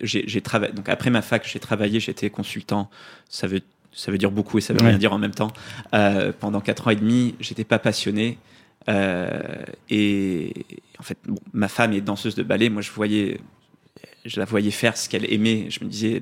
j'ai, 0.01 0.41
travaillé. 0.41 0.71
Donc 0.73 0.88
après 0.89 1.09
ma 1.09 1.21
fac, 1.21 1.47
j'ai 1.47 1.59
travaillé, 1.59 1.99
j'étais 1.99 2.29
consultant. 2.29 2.89
Ça 3.29 3.47
veut 3.47 3.62
ça 3.91 4.12
veut 4.12 4.17
dire 4.17 4.31
beaucoup 4.31 4.59
et 4.59 4.62
ça 4.62 4.71
veut 4.73 4.79
Ouais. 4.81 4.89
rien 4.89 4.97
dire 4.97 5.13
en 5.13 5.17
même 5.17 5.33
temps. 5.33 5.51
Euh, 5.93 6.31
pendant 6.39 6.62
quatre 6.62 6.88
ans 6.88 6.91
et 6.91 6.95
demi, 6.95 7.35
j'étais 7.39 7.63
pas 7.63 7.79
passionné. 7.79 8.38
Euh, 8.87 9.63
et 9.89 10.53
en 10.99 11.03
fait, 11.03 11.17
bon, 11.27 11.37
ma 11.53 11.67
femme 11.67 11.93
est 11.93 12.01
danseuse 12.01 12.35
de 12.35 12.43
ballet. 12.43 12.69
Moi, 12.69 12.81
je 12.81 12.91
voyais, 12.91 13.39
je 14.25 14.39
la 14.39 14.45
voyais 14.45 14.71
faire 14.71 14.97
ce 14.97 15.09
qu'elle 15.09 15.31
aimait. 15.31 15.67
Je 15.69 15.83
me 15.83 15.89
disais, 15.89 16.21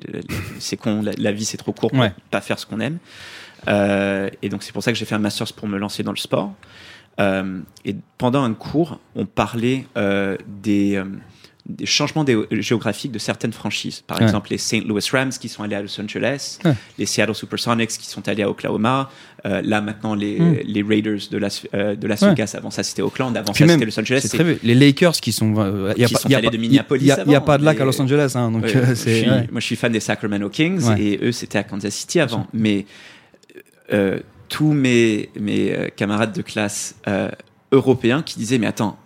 c'est 0.58 0.76
con, 0.76 1.02
la, 1.02 1.12
la 1.16 1.32
vie 1.32 1.44
c'est 1.44 1.56
trop 1.56 1.72
court 1.72 1.90
pour 1.90 2.00
Ouais. 2.00 2.12
pas 2.30 2.40
faire 2.40 2.58
ce 2.58 2.66
qu'on 2.66 2.80
aime. 2.80 2.98
Euh, 3.68 4.28
et 4.42 4.48
donc 4.48 4.62
c'est 4.62 4.72
pour 4.72 4.82
ça 4.82 4.92
que 4.92 4.98
j'ai 4.98 5.04
fait 5.04 5.14
un 5.14 5.18
master's 5.20 5.52
pour 5.52 5.68
me 5.68 5.78
lancer 5.78 6.02
dans 6.02 6.12
le 6.12 6.16
sport. 6.18 6.52
Euh, 7.20 7.60
et 7.84 7.96
pendant 8.18 8.44
un 8.44 8.54
cours, 8.54 9.00
on 9.16 9.26
parlait 9.26 9.86
euh, 9.96 10.36
des, 10.46 11.02
des 11.68 11.84
changements 11.86 12.24
dé- 12.24 12.36
géographiques 12.50 13.12
de 13.12 13.18
certaines 13.18 13.52
franchises. 13.52 14.00
Par 14.06 14.16
Ouais. 14.18 14.24
exemple, 14.24 14.48
les 14.50 14.56
St. 14.58 14.84
Louis 14.86 15.02
Rams 15.12 15.30
qui 15.30 15.48
sont 15.50 15.62
allés 15.62 15.76
à 15.76 15.82
Los 15.82 16.00
Angeles, 16.00 16.58
Ouais. 16.64 16.72
les 16.98 17.04
Seattle 17.04 17.34
Supersonics 17.34 17.90
qui 17.90 18.06
sont 18.06 18.26
allés 18.26 18.42
à 18.42 18.48
Oklahoma, 18.48 19.10
euh, 19.44 19.60
là 19.62 19.80
maintenant 19.82 20.14
les, 20.14 20.40
Mm. 20.40 20.56
les 20.64 20.82
Raiders 20.82 21.18
de 21.30 21.36
Las, 21.38 21.66
euh, 21.74 21.94
de 21.94 22.06
Las 22.06 22.22
Ouais. 22.22 22.30
Vegas. 22.30 22.54
Avant 22.56 22.70
ça, 22.70 22.82
c'était 22.82 23.02
Oakland. 23.02 23.36
Avant 23.36 23.52
ça, 23.52 23.66
c'était 23.68 23.84
Los 23.84 24.00
Angeles. 24.00 24.26
c'est. 24.30 24.62
Les 24.64 24.74
Lakers 24.74 25.12
qui 25.20 25.30
sont, 25.32 25.54
euh, 25.58 25.92
y 25.96 26.04
a 26.04 26.06
Qui 26.06 26.14
pas, 26.14 26.20
sont 26.20 26.28
y 26.30 26.34
a 26.34 26.38
allés 26.38 26.46
pas- 26.48 26.52
de 26.52 26.58
Minneapolis 26.58 27.04
y 27.04 27.10
a, 27.12 27.22
y 27.24 27.34
a 27.34 27.40
pas 27.42 27.58
de 27.58 27.64
lac 27.64 27.78
à 27.80 27.84
Los 27.84 28.00
Angeles, 28.00 28.32
hein, 28.34 28.50
donc 28.50 28.64
euh, 28.64 28.86
je 28.88 28.94
suis-. 28.94 29.26
Moi, 29.26 29.60
je 29.60 29.66
suis 29.66 29.76
fan 29.76 29.92
des 29.92 30.00
Sacramento 30.00 30.48
Kings 30.48 30.96
et 30.98 31.18
eux, 31.22 31.32
c'était 31.32 31.58
à 31.58 31.64
Kansas 31.64 31.94
City 31.94 32.18
avant. 32.20 32.46
Mais 32.54 32.86
euh, 33.92 34.20
tous 34.48 34.72
mes, 34.72 35.28
mes 35.38 35.72
euh, 35.72 35.88
camarades 35.94 36.32
de 36.34 36.42
classe 36.42 36.94
euh, 37.06 37.28
européens 37.72 38.22
qui 38.22 38.38
disaient 38.38 38.58
Mais 38.58 38.66
attends, 38.66 38.98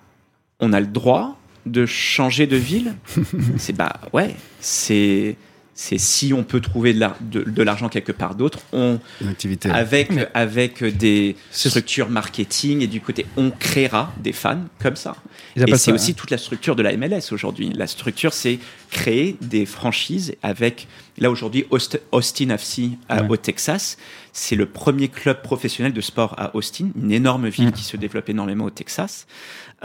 on 0.61 0.73
a 0.73 0.81
le 0.81 0.87
droit 0.87 1.37
de 1.67 1.87
changer 1.87 2.47
de 2.47 2.57
ville 2.57 2.95
C'est 3.59 3.73
bah 3.77 3.93
ouais, 4.13 4.35
c'est. 4.61 5.37
C'est 5.75 5.97
si 5.97 6.35
on 6.35 6.45
peut 6.45 6.61
trouver 6.61 6.93
de 6.93 7.01
l'ar- 7.01 7.17
de- 7.23 7.45
de 7.45 7.63
l'argent 7.63 7.89
quelque 7.89 8.13
part 8.13 8.35
d'autre, 8.35 8.59
on, 8.75 9.01
activité. 9.27 9.71
avec, 9.71 10.11
Mais- 10.11 10.29
avec 10.35 10.85
des 10.85 11.35
structures 11.51 12.11
marketing 12.11 12.83
et 12.83 12.87
du 12.87 13.01
côté, 13.01 13.25
on 13.39 13.51
créera 13.51 14.13
des 14.23 14.33
fans 14.35 14.65
comme 14.81 14.97
ça. 14.97 15.17
Ils 15.57 15.63
Et 15.67 15.77
c'est 15.79 15.91
aussi 15.91 16.15
toute 16.15 16.31
la 16.31 16.37
structure 16.37 16.77
de 16.77 16.83
la 16.83 16.95
MLS 16.99 17.33
aujourd'hui. 17.33 17.71
La 17.75 17.87
structure, 17.87 18.35
c'est 18.35 18.59
créer 18.91 19.39
des 19.41 19.65
franchises 19.65 20.35
avec, 20.43 20.89
là 21.17 21.31
aujourd'hui, 21.31 21.65
Aust- 21.71 22.01
Austin 22.13 22.51
FC 22.51 22.91
à- 23.09 23.23
Ouais. 23.23 23.31
au 23.31 23.37
Texas. 23.39 23.97
C'est 24.35 24.57
le 24.57 24.67
premier 24.67 25.09
club 25.09 25.41
professionnel 25.41 25.95
de 25.95 26.01
sport 26.03 26.35
à 26.39 26.55
Austin, 26.55 26.89
une 27.03 27.13
énorme 27.13 27.49
ville 27.49 27.69
Mm. 27.69 27.73
qui 27.73 27.83
se 27.85 27.97
développe 27.97 28.29
énormément 28.29 28.67
au 28.67 28.71
Texas. 28.71 29.27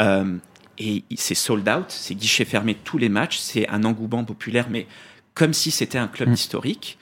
Euh, 0.01 0.35
et 0.79 1.03
c'est 1.15 1.35
sold 1.35 1.67
out, 1.69 1.85
c'est 1.89 2.15
guichet 2.15 2.45
fermé 2.45 2.75
tous 2.75 2.97
les 2.97 3.09
matchs, 3.09 3.37
c'est 3.39 3.67
un 3.69 3.83
engouement 3.83 4.23
populaire, 4.23 4.67
mais 4.69 4.85
comme 5.33 5.53
si 5.53 5.71
c'était 5.71 5.97
un 5.97 6.07
club 6.07 6.29
Mm. 6.29 6.33
historique. 6.33 6.97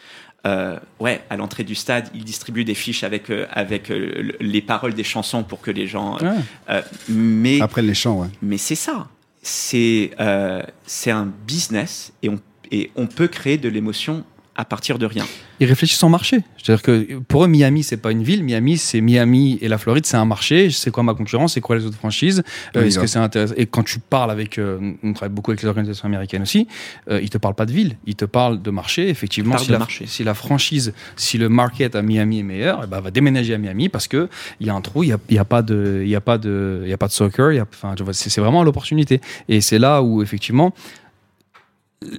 Euh, 0.46 0.78
ouais, 1.00 1.24
à 1.32 1.38
l'entrée 1.38 1.64
du 1.64 1.74
stade, 1.74 2.08
ils 2.14 2.24
distribuent 2.24 2.66
des 2.66 2.76
fiches 2.76 3.04
avec, 3.04 3.32
euh, 3.32 3.48
avec 3.52 3.90
euh, 3.90 4.22
le- 4.22 4.38
les 4.40 4.62
paroles 4.62 4.94
des 4.94 5.04
chansons 5.04 5.44
pour 5.44 5.60
que 5.60 5.72
les 5.72 5.88
gens. 5.88 6.20
Ouais. 6.20 6.30
euh, 6.70 6.82
mais 7.10 7.60
Après 7.62 7.82
les 7.82 7.96
champs, 7.96 8.20
ouais. 8.22 8.28
mais 8.44 8.60
c'est 8.60 8.76
ça. 8.76 9.08
C'est 9.42 10.12
euh, 10.20 10.62
c'est 10.86 11.10
un 11.12 11.26
business 11.48 12.14
et 12.22 12.30
on, 12.30 12.40
et 12.72 12.92
on 12.96 13.08
peut 13.08 13.28
créer 13.28 13.58
de 13.58 13.70
l'émotion 13.70 14.24
à 14.56 14.65
partir 14.65 14.98
de 14.98 15.06
rien. 15.06 15.26
Ils 15.60 15.68
réfléchissent 15.68 16.04
en 16.04 16.10
marché. 16.10 16.39
C'est-à-dire 16.58 16.82
que 16.82 17.20
pour 17.28 17.44
eux, 17.44 17.48
Miami, 17.48 17.84
c'est 17.84 17.98
pas 17.98 18.12
une 18.12 18.24
ville. 18.24 18.44
Miami, 18.44 18.78
c'est 18.78 19.02
Miami 19.02 19.58
et 19.62 19.68
la 19.68 19.78
Floride, 19.78 20.06
c'est 20.06 20.18
un 20.18 20.26
marché. 20.26 20.70
C'est 20.70 20.91
quoi 20.91 21.04
ma 21.04 21.13
concurrence? 21.13 21.54
C'est 21.54 21.62
quoi 21.62 21.76
les 21.76 21.86
autres 21.86 21.98
franchises? 21.98 22.44
Euh, 22.76 22.82
Oui, 22.82 22.88
Est-ce 22.88 22.96
que 22.96 23.00
grave. 23.02 23.08
c'est 23.10 23.20
intéressant 23.20 23.54
Et 23.58 23.65
quand 23.65 23.84
tu 23.84 24.00
parles 24.00 24.32
avec, 24.32 24.58
euh, 24.58 24.94
on 25.04 25.13
travaille 25.13 25.34
beaucoup 25.34 25.52
avec 25.52 25.62
les 25.62 25.68
organisations 25.68 26.06
américaines 26.06 26.41
aussi, 26.44 26.68
euh, 27.10 27.20
ils 27.22 27.30
te 27.30 27.38
parlent 27.38 27.56
pas 27.56 27.65
de 27.65 27.72
ville. 27.74 27.98
Ils 28.06 28.15
te 28.15 28.26
parlent 28.26 28.62
de 28.62 28.72
marché. 28.72 29.10
Effectivement, 29.10 29.52
Ils 29.52 29.54
parlent 29.56 29.62
si 29.63 29.68
de 29.68 29.74
la, 29.74 29.80
marché. 29.80 30.06
si 30.08 30.24
la 30.24 30.34
franchise, 30.34 30.94
si 31.18 31.38
le 31.38 31.50
market 31.50 31.96
à 31.96 32.02
Miami 32.02 32.39
est 32.39 32.44
meilleur, 32.44 32.82
eh 32.84 32.88
ben, 32.88 33.00
va 33.02 33.12
déménager 33.12 33.54
à 33.54 33.58
Miami 33.58 33.89
parce 33.89 34.08
que 34.08 34.30
il 34.60 34.68
y 34.68 34.70
a 34.70 34.74
un 34.74 34.82
trou, 34.82 35.04
il 35.04 35.10
y 35.10 35.13
a, 35.13 35.18
y 35.30 35.38
a 35.38 35.46
pas 35.46 35.62
de, 35.62 36.02
il 36.04 36.10
y 36.10 36.15
a 36.15 36.22
pas 36.22 36.38
de, 36.38 36.82
il 36.84 36.89
y 36.89 36.94
a 36.94 36.98
pas 36.98 37.08
de 37.08 37.13
soccer. 37.13 37.62
Enfin, 37.74 37.94
c'est 38.13 38.41
vraiment 38.41 38.63
l'opportunité. 38.63 39.22
Et 39.50 39.62
c'est 39.62 39.80
là 39.80 40.02
où 40.02 40.22
effectivement 40.22 40.74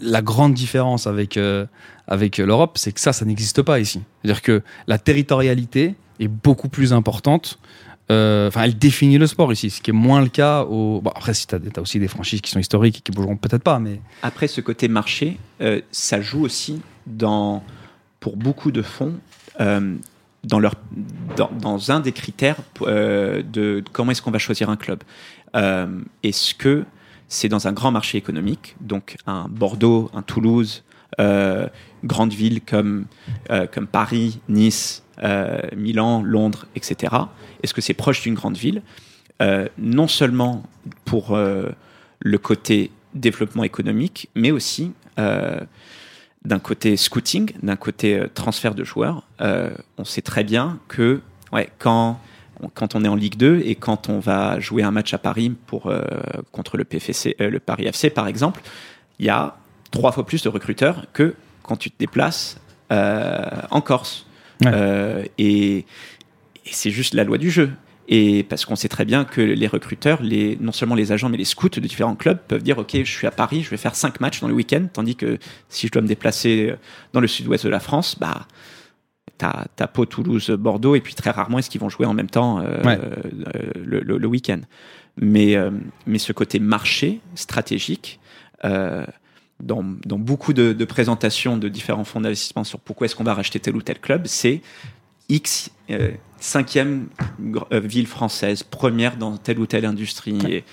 la 0.01 0.23
grande 0.23 0.55
différence 0.55 1.07
avec, 1.07 1.37
euh, 1.37 1.67
avec 2.07 2.39
l'Europe, 2.39 2.79
c'est 2.79 2.93
que 2.93 3.01
ça, 3.01 3.13
ça 3.13 3.25
n'existe 3.25 3.63
pas 3.63 3.81
ici. 3.81 4.03
C'est-à-dire 4.23 4.43
que 4.43 4.63
la 4.87 4.99
territorialité 4.99 5.95
est 6.21 6.29
beaucoup 6.29 6.69
plus 6.69 6.93
importante. 6.93 7.59
Euh, 8.11 8.49
Enfin, 8.49 8.63
elle 8.63 8.79
définit 8.79 9.19
le 9.19 9.27
sport 9.27 9.53
ici, 9.53 9.71
ce 9.71 9.81
qui 9.81 9.91
est 9.91 9.95
moins 9.95 10.21
le 10.21 10.29
cas 10.29 10.63
au. 10.63 11.01
Bon, 11.01 11.11
après, 11.11 11.35
si 11.35 11.47
tu 11.47 11.57
as, 11.57 11.81
aussi 11.81 11.99
des 11.99 12.07
franchises 12.07 12.41
qui 12.41 12.51
sont 12.51 12.61
historiques 12.61 12.99
et 12.99 13.01
qui 13.01 13.11
bougeront 13.11 13.37
peut-être 13.37 13.65
pas, 13.65 13.81
mais. 13.81 14.01
Après, 14.23 14.47
ce 14.47 14.61
côté 14.61 14.87
marché, 14.87 15.39
euh, 15.61 15.81
ça 15.91 16.21
joue 16.21 16.45
aussi 16.45 16.81
dans, 17.07 17.65
pour 18.21 18.37
beaucoup 18.37 18.71
de 18.71 18.83
fonds 18.83 19.15
dans, 19.59 20.61
leur, 20.61 20.75
dans, 21.37 21.51
dans 21.61 21.91
un 21.91 21.99
des 21.99 22.13
critères 22.13 22.59
de 22.81 23.83
comment 23.93 24.13
est-ce 24.13 24.23
qu'on 24.23 24.31
va 24.31 24.39
choisir 24.39 24.71
un 24.71 24.77
club. 24.77 25.03
Est-ce 26.23 26.55
que 26.55 26.85
c'est 27.29 27.49
dans 27.49 27.67
un 27.69 27.73
grand 27.73 27.91
marché 27.91 28.19
économique, 28.19 28.77
donc 28.81 29.17
un 29.27 29.47
Bordeaux, 29.49 30.11
un 30.15 30.23
Toulouse, 30.23 30.85
euh, 31.21 31.69
grande 32.05 32.33
ville 32.33 32.61
comme, 32.61 33.07
euh, 33.51 33.67
comme 33.67 33.87
Paris, 33.87 34.41
Nice, 34.49 35.03
euh, 35.23 35.61
Milan, 35.77 36.23
Londres, 36.23 36.67
etc. 36.75 37.15
Est-ce 37.63 37.75
que 37.75 37.81
c'est 37.81 37.95
proche 37.95 38.23
d'une 38.23 38.35
grande 38.35 38.57
ville? 38.57 38.83
Euh, 39.43 39.69
Non 39.79 40.09
seulement 40.09 40.63
pour 41.05 41.37
le 41.37 42.39
côté 42.39 42.91
développement 43.15 43.65
économique, 43.65 44.29
mais 44.35 44.51
aussi 44.51 44.93
d'un 45.17 46.59
côté 46.61 46.97
scouting, 46.97 47.53
d'un 47.63 47.77
côté 47.77 48.23
transfert 48.35 48.75
de 48.75 48.85
joueurs. 48.85 49.27
On 49.41 50.05
sait 50.05 50.23
très 50.23 50.45
bien 50.45 50.79
que 50.89 51.21
ouais, 51.53 51.71
quand, 51.79 52.21
quand 52.75 52.95
on 52.95 53.05
est 53.05 53.09
en 53.09 53.15
Ligue 53.15 53.37
2 53.37 53.63
et 53.65 53.75
quand 53.75 54.09
on 54.09 54.19
va 54.19 54.61
jouer 54.61 54.83
un 54.83 54.91
match 54.91 55.13
à 55.15 55.19
Paris 55.19 55.53
pour, 55.67 55.87
euh, 55.87 56.03
contre 56.53 56.77
le, 56.77 56.85
PFC, 56.85 57.37
euh, 57.41 57.51
le 57.51 57.61
Paris 57.61 57.87
FC, 57.87 58.11
par 58.11 58.29
exemple, 58.29 58.63
il 59.19 59.27
y 59.27 59.31
a 59.31 59.57
trois 59.91 60.13
fois 60.13 60.27
plus 60.27 60.43
de 60.43 60.49
recruteurs 60.49 61.07
que 61.13 61.35
quand 61.63 61.77
tu 61.77 61.91
te 61.91 61.99
déplaces 61.99 62.59
euh, 62.93 63.45
en 63.71 63.81
Corse. 63.81 64.27
Ouais. 64.65 65.31
Et, 65.39 65.79
et 65.79 65.85
c'est 66.71 66.91
juste 66.91 67.15
la 67.15 67.25
loi 67.25 67.39
du 67.39 67.51
jeu. 67.51 67.71
Et 68.09 68.45
parce 68.45 68.65
qu'on 68.65 68.77
sait 68.77 68.89
très 68.89 69.05
bien 69.05 69.25
que 69.25 69.41
les 69.41 69.67
recruteurs, 69.67 70.23
les, 70.23 70.57
non 70.61 70.71
seulement 70.71 70.95
les 70.95 71.11
agents, 71.11 71.29
mais 71.29 71.37
les 71.37 71.45
scouts 71.45 71.69
de 71.69 71.81
différents 71.81 72.15
clubs 72.15 72.39
peuvent 72.47 72.63
dire 72.63 72.79
Ok, 72.79 72.93
je 72.93 73.11
suis 73.11 73.27
à 73.27 73.33
Paris, 73.33 73.65
je 73.65 73.71
vais 73.71 73.77
faire 73.77 73.97
cinq 73.97 74.21
matchs 74.21 74.41
dans 74.41 74.47
le 74.47 74.55
week-end, 74.55 74.87
tandis 74.93 75.17
que 75.17 75.39
si 75.69 75.89
je 75.89 75.93
dois 75.93 76.03
me 76.03 76.07
déplacer 76.07 76.73
dans 77.13 77.21
le 77.21 77.27
sud-ouest 77.27 77.65
de 77.65 77.71
la 77.71 77.81
France, 77.81 78.17
bah, 78.19 78.47
t'as 79.39 79.87
Pau, 79.87 80.07
Toulouse, 80.07 80.51
Bordeaux, 80.51 80.95
et 80.95 81.01
puis 81.01 81.15
très 81.15 81.31
rarement 81.31 81.59
est-ce 81.59 81.69
qu'ils 81.71 81.81
vont 81.81 81.89
jouer 81.89 82.07
en 82.07 82.15
même 82.15 82.31
temps 82.31 82.61
euh, 82.61 82.83
Ouais. 82.83 82.99
euh, 83.03 83.71
le, 83.85 84.01
le- 84.01 84.19
le 84.19 84.27
week-end. 84.27 84.61
Mais, 85.21 85.57
euh, 85.57 85.71
mais 86.07 86.19
ce 86.19 86.33
côté 86.33 86.59
marché 86.61 87.21
stratégique, 87.35 88.19
dans, 88.65 89.85
dans 90.05 90.19
beaucoup 90.19 90.53
de, 90.53 90.73
de 90.73 90.85
présentations 90.85 91.57
de 91.57 91.69
différents 91.69 92.05
fonds 92.05 92.21
d'investissement 92.21 92.65
sur 92.65 92.79
pourquoi 92.81 93.05
est-ce 93.07 93.15
qu'on 93.17 93.25
va 93.25 93.35
racheter 93.35 93.59
tel 93.61 93.77
ou 93.77 93.83
tel 93.83 93.99
club, 94.01 94.27
c'est 94.27 94.61
X 95.29 95.71
cinquième 96.39 97.09
ville 97.73 98.07
française, 98.07 98.63
première 98.63 99.17
dans 99.17 99.37
telle 99.39 99.59
ou 99.59 99.67
telle 99.67 99.85
industrie. 99.87 100.39
Et 100.49 100.65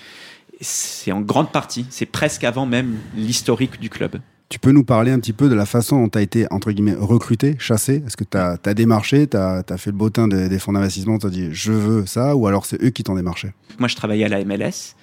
c'est 0.60 1.12
en 1.12 1.20
grande 1.20 1.50
partie, 1.52 1.86
c'est 1.90 2.06
presque 2.06 2.44
avant 2.44 2.66
même 2.66 2.96
l'historique 3.16 3.80
du 3.80 3.90
club. 3.90 4.16
Tu 4.48 4.58
peux 4.58 4.70
nous 4.70 4.84
parler 4.84 5.10
un 5.10 5.18
petit 5.18 5.32
peu 5.32 5.48
de 5.48 5.54
la 5.54 5.66
façon 5.66 6.00
dont 6.00 6.08
tu 6.08 6.18
as 6.18 6.22
été, 6.22 6.46
entre 6.50 6.70
guillemets, 6.70 6.94
recruté, 6.94 7.56
chassé? 7.58 8.02
Est-ce 8.06 8.16
que 8.16 8.24
tu 8.24 8.36
as, 8.36 8.74
démarché, 8.74 9.26
tu 9.26 9.36
as, 9.36 9.64
fait 9.76 9.90
le 9.90 9.96
bottin 9.96 10.28
des, 10.28 10.48
des 10.48 10.58
fonds 10.58 10.72
d'investissement, 10.72 11.18
tu 11.18 11.26
as 11.26 11.30
dit 11.30 11.48
je 11.50 11.72
veux 11.72 12.06
ça, 12.06 12.36
ou 12.36 12.46
alors 12.46 12.66
c'est 12.66 12.82
eux 12.82 12.90
qui 12.90 13.02
t'ont 13.02 13.16
démarché? 13.16 13.52
Moi, 13.78 13.88
je 13.88 13.96
travaillais 13.96 14.24
à 14.24 14.28
la 14.28 14.44
MLS. 14.44 14.94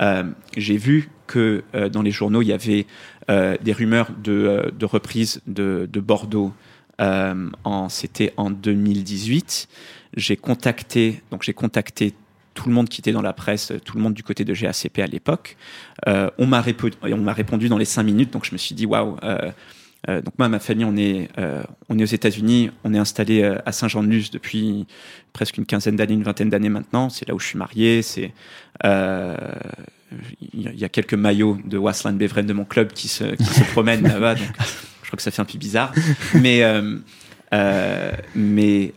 Euh, 0.00 0.24
J'ai 0.56 0.76
vu 0.76 1.10
que 1.26 1.64
euh, 1.74 1.88
dans 1.88 2.02
les 2.02 2.10
journaux, 2.10 2.42
il 2.42 2.48
y 2.48 2.52
avait 2.52 2.86
euh, 3.30 3.56
des 3.62 3.72
rumeurs 3.72 4.10
de, 4.22 4.72
reprise 4.82 5.40
de, 5.46 5.88
de 5.90 6.00
Bordeaux. 6.00 6.52
C'était 7.88 8.32
en 8.36 8.50
2018. 8.50 9.68
J'ai 10.16 10.36
contacté, 10.36 11.22
donc 11.30 11.42
j'ai 11.42 11.52
contacté 11.52 12.14
tout 12.58 12.68
le 12.68 12.74
monde 12.74 12.88
qui 12.88 13.00
était 13.00 13.12
dans 13.12 13.22
la 13.22 13.32
presse, 13.32 13.72
tout 13.84 13.96
le 13.96 14.02
monde 14.02 14.14
du 14.14 14.24
côté 14.24 14.44
de 14.44 14.52
GACP 14.52 14.98
à 14.98 15.06
l'époque. 15.06 15.56
Euh, 16.08 16.28
on 16.38 16.46
m'a 16.48 16.60
répondu, 16.60 17.68
dans 17.68 17.78
les 17.78 17.84
cinq 17.84 18.02
minutes, 18.02 18.32
donc 18.32 18.44
je 18.44 18.52
me 18.52 18.58
suis 18.58 18.74
dit 18.74 18.84
waouh. 18.84 19.16
euh, 19.22 19.52
euh, 20.08 20.20
donc 20.22 20.34
moi, 20.38 20.48
ma 20.48 20.58
famille, 20.58 20.84
on 20.84 20.96
est, 20.96 21.28
euh, 21.38 21.62
on 21.88 21.96
est 21.98 22.02
aux 22.02 22.06
États-Unis, 22.06 22.70
on 22.82 22.94
est 22.94 22.98
installé 22.98 23.44
à 23.64 23.70
Saint-Jean-de-Luz 23.70 24.32
depuis 24.32 24.86
presque 25.32 25.56
une 25.58 25.66
quinzaine 25.66 25.94
d'années, 25.94 26.14
une 26.14 26.24
vingtaine 26.24 26.50
d'années 26.50 26.68
maintenant. 26.68 27.10
C'est 27.10 27.28
là 27.28 27.34
où 27.34 27.38
je 27.38 27.46
suis 27.46 27.58
marié. 27.58 28.02
C'est 28.02 28.32
il 30.52 30.72
y 30.80 30.84
a- 30.84 30.88
quelques 30.88 31.14
maillots 31.14 31.58
de 31.64 31.78
Wasland 31.78 32.16
Beveren 32.18 32.44
de 32.46 32.52
mon 32.54 32.64
club 32.64 32.92
qui 32.92 33.06
se, 33.08 33.24
qui 33.36 33.44
se 33.44 33.62
promènent 33.72 34.02
là-bas. 34.14 34.34
Donc 34.34 34.48
je 35.02 35.06
crois 35.08 35.16
que 35.16 35.22
ça 35.22 35.30
fait 35.30 35.42
un 35.42 35.44
peu 35.44 35.58
bizarre, 35.58 35.92
mais 36.34 36.62
mais 38.34 38.92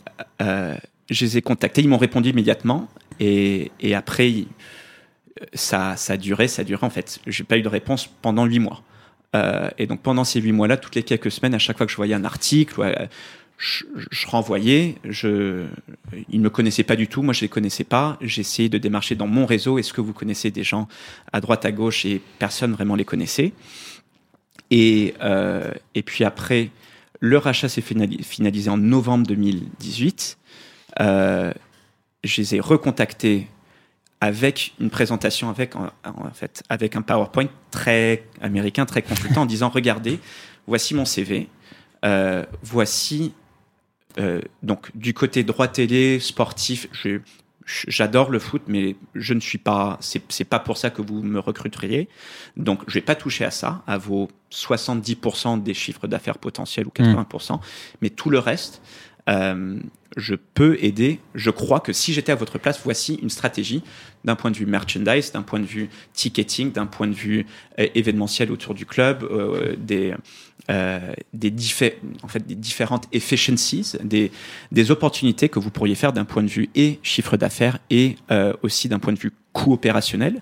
je 1.10 1.24
les 1.24 1.36
ai 1.38 1.42
contactés. 1.42 1.82
Ils 1.82 1.88
m'ont 1.88 1.98
répondu 1.98 2.30
immédiatement 2.30 2.88
et, 3.22 3.94
après 3.94 4.46
ça, 5.54 5.96
ça 5.96 6.14
a 6.14 6.48
ça 6.48 6.62
a 6.62 6.84
en 6.84 6.90
fait. 6.90 7.20
J'ai 7.26 7.44
pas 7.44 7.58
eu 7.58 7.62
de 7.62 7.68
réponse 7.68 8.08
pendant 8.20 8.44
huit 8.44 8.58
mois. 8.58 8.82
Euh, 9.34 9.70
et 9.78 9.86
donc 9.86 10.02
pendant 10.02 10.24
ces 10.24 10.40
huit 10.40 10.52
mois-là, 10.52 10.76
toutes 10.76 10.94
les 10.94 11.02
quelques 11.02 11.30
semaines, 11.30 11.54
à 11.54 11.58
chaque 11.58 11.78
fois 11.78 11.86
que 11.86 11.92
je 11.92 11.96
voyais 11.96 12.14
un 12.14 12.24
article, 12.24 12.80
ouais, 12.80 13.08
je, 13.58 14.26
renvoyais. 14.26 14.96
Je, 15.04 15.66
ils 16.28 16.38
ne 16.38 16.44
me 16.44 16.50
connaissaient 16.50 16.82
pas 16.82 16.96
du 16.96 17.08
tout, 17.08 17.22
moi 17.22 17.32
je 17.32 17.42
les 17.42 17.48
connaissais 17.48 17.84
pas. 17.84 18.18
J'essayais 18.20 18.68
de 18.68 18.78
démarcher 18.78 19.14
dans 19.14 19.26
mon 19.28 19.46
réseau. 19.46 19.78
Est-ce 19.78 19.92
que 19.92 20.00
vous 20.00 20.12
connaissez 20.12 20.50
des 20.50 20.64
gens 20.64 20.88
à 21.32 21.40
droite, 21.40 21.64
à 21.64 21.72
gauche? 21.72 22.04
Et 22.04 22.20
personne 22.38 22.72
vraiment 22.72 22.94
les 22.94 23.04
connaissait. 23.04 23.52
Et, 24.70 25.14
euh, 25.22 25.70
et 25.94 26.02
puis 26.02 26.24
après, 26.24 26.70
le 27.20 27.38
rachat 27.38 27.68
s'est 27.68 27.82
finali- 27.82 28.22
finalisé 28.22 28.68
en 28.68 28.78
novembre 28.78 29.26
2018. 29.26 30.38
Euh, 31.00 31.52
je 32.24 32.40
les 32.40 32.54
ai 32.56 32.60
recontactés 32.60 33.48
avec 34.20 34.74
une 34.78 34.90
présentation 34.90 35.48
avec 35.48 35.74
en, 35.74 35.88
en 36.04 36.30
fait 36.32 36.62
avec 36.68 36.94
un 36.94 37.02
PowerPoint 37.02 37.48
très 37.70 38.24
américain, 38.40 38.86
très 38.86 39.02
consultant, 39.02 39.42
en 39.42 39.46
disant 39.46 39.68
regardez, 39.68 40.20
voici 40.66 40.94
mon 40.94 41.04
CV, 41.04 41.48
euh, 42.04 42.44
voici 42.62 43.34
euh, 44.18 44.40
donc 44.62 44.90
du 44.94 45.14
côté 45.14 45.42
droit 45.42 45.68
télé 45.68 46.20
sportif, 46.20 46.88
J'adore 47.64 48.30
le 48.30 48.40
foot, 48.40 48.62
mais 48.66 48.96
je 49.14 49.34
ne 49.34 49.40
suis 49.40 49.58
pas. 49.58 49.96
C'est 50.00 50.44
pas 50.44 50.58
pour 50.58 50.76
ça 50.76 50.90
que 50.90 51.00
vous 51.00 51.22
me 51.22 51.38
recruteriez. 51.38 52.08
Donc, 52.56 52.82
je 52.88 52.94
vais 52.94 53.00
pas 53.00 53.14
toucher 53.14 53.44
à 53.44 53.52
ça, 53.52 53.82
à 53.86 53.98
vos 53.98 54.28
70% 54.50 55.62
des 55.62 55.72
chiffres 55.72 56.08
d'affaires 56.08 56.38
potentiels 56.38 56.86
ou 56.86 56.90
80%, 56.90 57.60
mais 58.00 58.10
tout 58.10 58.30
le 58.30 58.40
reste, 58.40 58.82
euh, 59.28 59.78
je 60.16 60.34
peux 60.34 60.76
aider. 60.82 61.20
Je 61.34 61.50
crois 61.50 61.80
que 61.80 61.92
si 61.92 62.12
j'étais 62.12 62.32
à 62.32 62.34
votre 62.34 62.58
place, 62.58 62.80
voici 62.84 63.14
une 63.22 63.30
stratégie 63.30 63.82
d'un 64.24 64.36
point 64.36 64.50
de 64.50 64.56
vue 64.56 64.66
merchandise, 64.66 65.32
d'un 65.32 65.42
point 65.42 65.58
de 65.58 65.64
vue 65.64 65.88
ticketing, 66.12 66.72
d'un 66.72 66.86
point 66.86 67.06
de 67.06 67.14
vue 67.14 67.46
euh, 67.78 67.86
événementiel 67.94 68.52
autour 68.52 68.74
du 68.74 68.84
club, 68.84 69.26
euh, 69.30 69.74
des 71.32 71.50
différentes 71.50 73.08
efficiencies, 73.12 73.92
des, 74.02 74.30
des 74.70 74.90
opportunités 74.90 75.48
que 75.48 75.58
vous 75.58 75.70
pourriez 75.70 75.94
faire 75.94 76.12
d'un 76.12 76.24
point 76.24 76.42
de 76.42 76.48
vue 76.48 76.68
et 76.74 76.98
chiffre 77.02 77.36
d'affaires 77.36 77.78
et 77.90 78.16
aussi 78.62 78.88
d'un 78.88 78.98
point 78.98 79.12
de 79.12 79.18
vue 79.18 79.32
coût 79.52 79.72
opérationnel. 79.72 80.40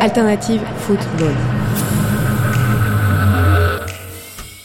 Alternative 0.00 0.62
Football. 0.78 1.34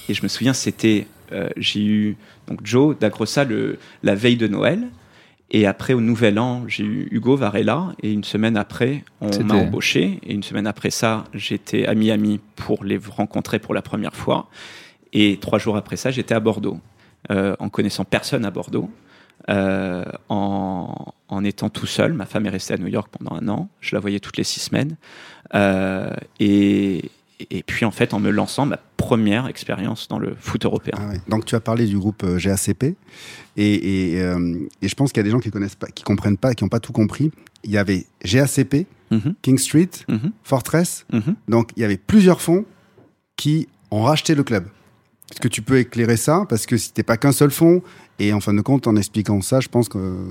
Et 0.08 0.14
je 0.14 0.24
me 0.24 0.30
souviens, 0.30 0.54
c'était, 0.54 1.08
euh, 1.34 1.50
j'ai 1.58 1.84
eu 1.84 2.18
donc 2.48 2.62
Joe 2.64 2.98
Dagrossa 2.98 3.44
le, 3.44 3.78
la 4.02 4.16
veille 4.16 4.38
de 4.38 4.48
Noël. 4.48 4.88
Et 5.52 5.68
après, 5.68 5.94
au 5.94 6.00
Nouvel 6.00 6.40
An, 6.40 6.64
j'ai 6.68 6.86
eu 6.86 7.10
Hugo 7.12 7.36
Varela. 7.36 7.90
Et 8.02 8.14
une 8.14 8.24
semaine 8.24 8.56
après, 8.56 9.04
on 9.20 9.30
m'a 9.44 9.56
embauché. 9.56 10.20
Et 10.24 10.34
une 10.34 10.44
semaine 10.44 10.68
après 10.68 10.90
ça, 10.90 11.26
j'étais 11.34 11.86
à 11.86 11.96
Miami 11.96 12.40
pour 12.56 12.86
les 12.86 12.98
rencontrer 12.98 13.60
pour 13.60 13.74
la 13.74 13.82
première 13.82 14.16
fois. 14.16 14.48
Et 15.12 15.38
trois 15.42 15.60
jours 15.60 15.76
après 15.76 15.98
ça, 15.98 16.12
j'étais 16.12 16.34
à 16.34 16.40
Bordeaux, 16.40 16.80
euh, 17.30 17.58
en 17.60 17.68
connaissant 17.68 18.06
personne 18.06 18.46
à 18.46 18.52
Bordeaux, 18.52 18.90
euh, 19.50 20.04
en, 20.30 21.14
en 21.28 21.44
étant 21.44 21.70
tout 21.70 21.86
seul. 21.88 22.14
Ma 22.14 22.26
femme 22.26 22.46
est 22.46 22.50
restée 22.50 22.74
à 22.74 22.78
New 22.78 22.88
York 22.88 23.10
pendant 23.18 23.36
un 23.42 23.48
an. 23.48 23.70
Je 23.82 23.96
la 23.96 24.00
voyais 24.00 24.20
toutes 24.20 24.38
les 24.38 24.44
six 24.44 24.60
semaines. 24.60 24.96
Euh, 25.54 26.12
et, 26.40 27.10
et 27.50 27.64
puis, 27.64 27.86
en 27.86 27.92
fait, 27.92 28.14
en 28.14 28.20
me 28.20 28.30
lançant, 28.32 28.66
ma 28.66 28.78
première 28.98 29.48
expérience 29.48 30.08
dans 30.08 30.18
le 30.20 30.36
foot 30.40 30.66
européen. 30.66 30.96
Ah 30.98 31.10
ouais. 31.10 31.22
Donc 31.28 31.46
tu 31.46 31.54
as 31.56 31.60
parlé 31.60 31.86
du 31.86 31.98
groupe 32.00 32.24
euh, 32.24 32.38
GACP 32.40 32.84
et, 32.84 32.96
et, 34.16 34.22
euh, 34.22 34.58
et 34.82 34.88
je 34.88 34.96
pense 34.96 35.12
qu'il 35.12 35.20
y 35.20 35.22
a 35.22 35.24
des 35.26 35.30
gens 35.32 35.40
qui 35.40 35.52
connaissent 35.52 35.76
pas, 35.76 35.88
qui 35.88 36.04
comprennent 36.04 36.38
pas, 36.38 36.54
qui 36.56 36.64
n'ont 36.64 36.70
pas 36.70 36.80
tout 36.80 36.94
compris. 36.94 37.32
Il 37.64 37.72
y 37.72 37.78
avait 37.78 38.06
GACP, 38.24 38.88
Mhm, 39.12 39.36
King 39.44 39.60
Street, 39.60 39.90
mhm, 40.10 40.32
Fortress. 40.44 41.06
mhm. 41.14 41.36
Donc 41.48 41.70
il 41.76 41.82
y 41.82 41.86
avait 41.86 41.98
plusieurs 41.98 42.42
fonds 42.42 42.66
qui 43.36 43.68
ont 43.92 44.02
racheté 44.02 44.34
le 44.34 44.44
club. 44.44 44.66
Est-ce 45.36 45.42
que 45.42 45.50
tu 45.50 45.62
peux 45.62 45.80
éclairer 45.80 46.16
ça? 46.16 46.46
Parce 46.48 46.66
que 46.66 46.78
c'était 46.78 47.04
pas 47.04 47.18
qu'un 47.18 47.34
seul 47.34 47.52
fonds 47.52 47.82
et 48.20 48.32
en 48.32 48.40
fin 48.40 48.54
de 48.54 48.62
compte, 48.62 48.88
en 48.88 48.96
expliquant 48.96 49.42
ça, 49.42 49.60
je 49.60 49.68
pense 49.68 49.90
que 49.90 50.30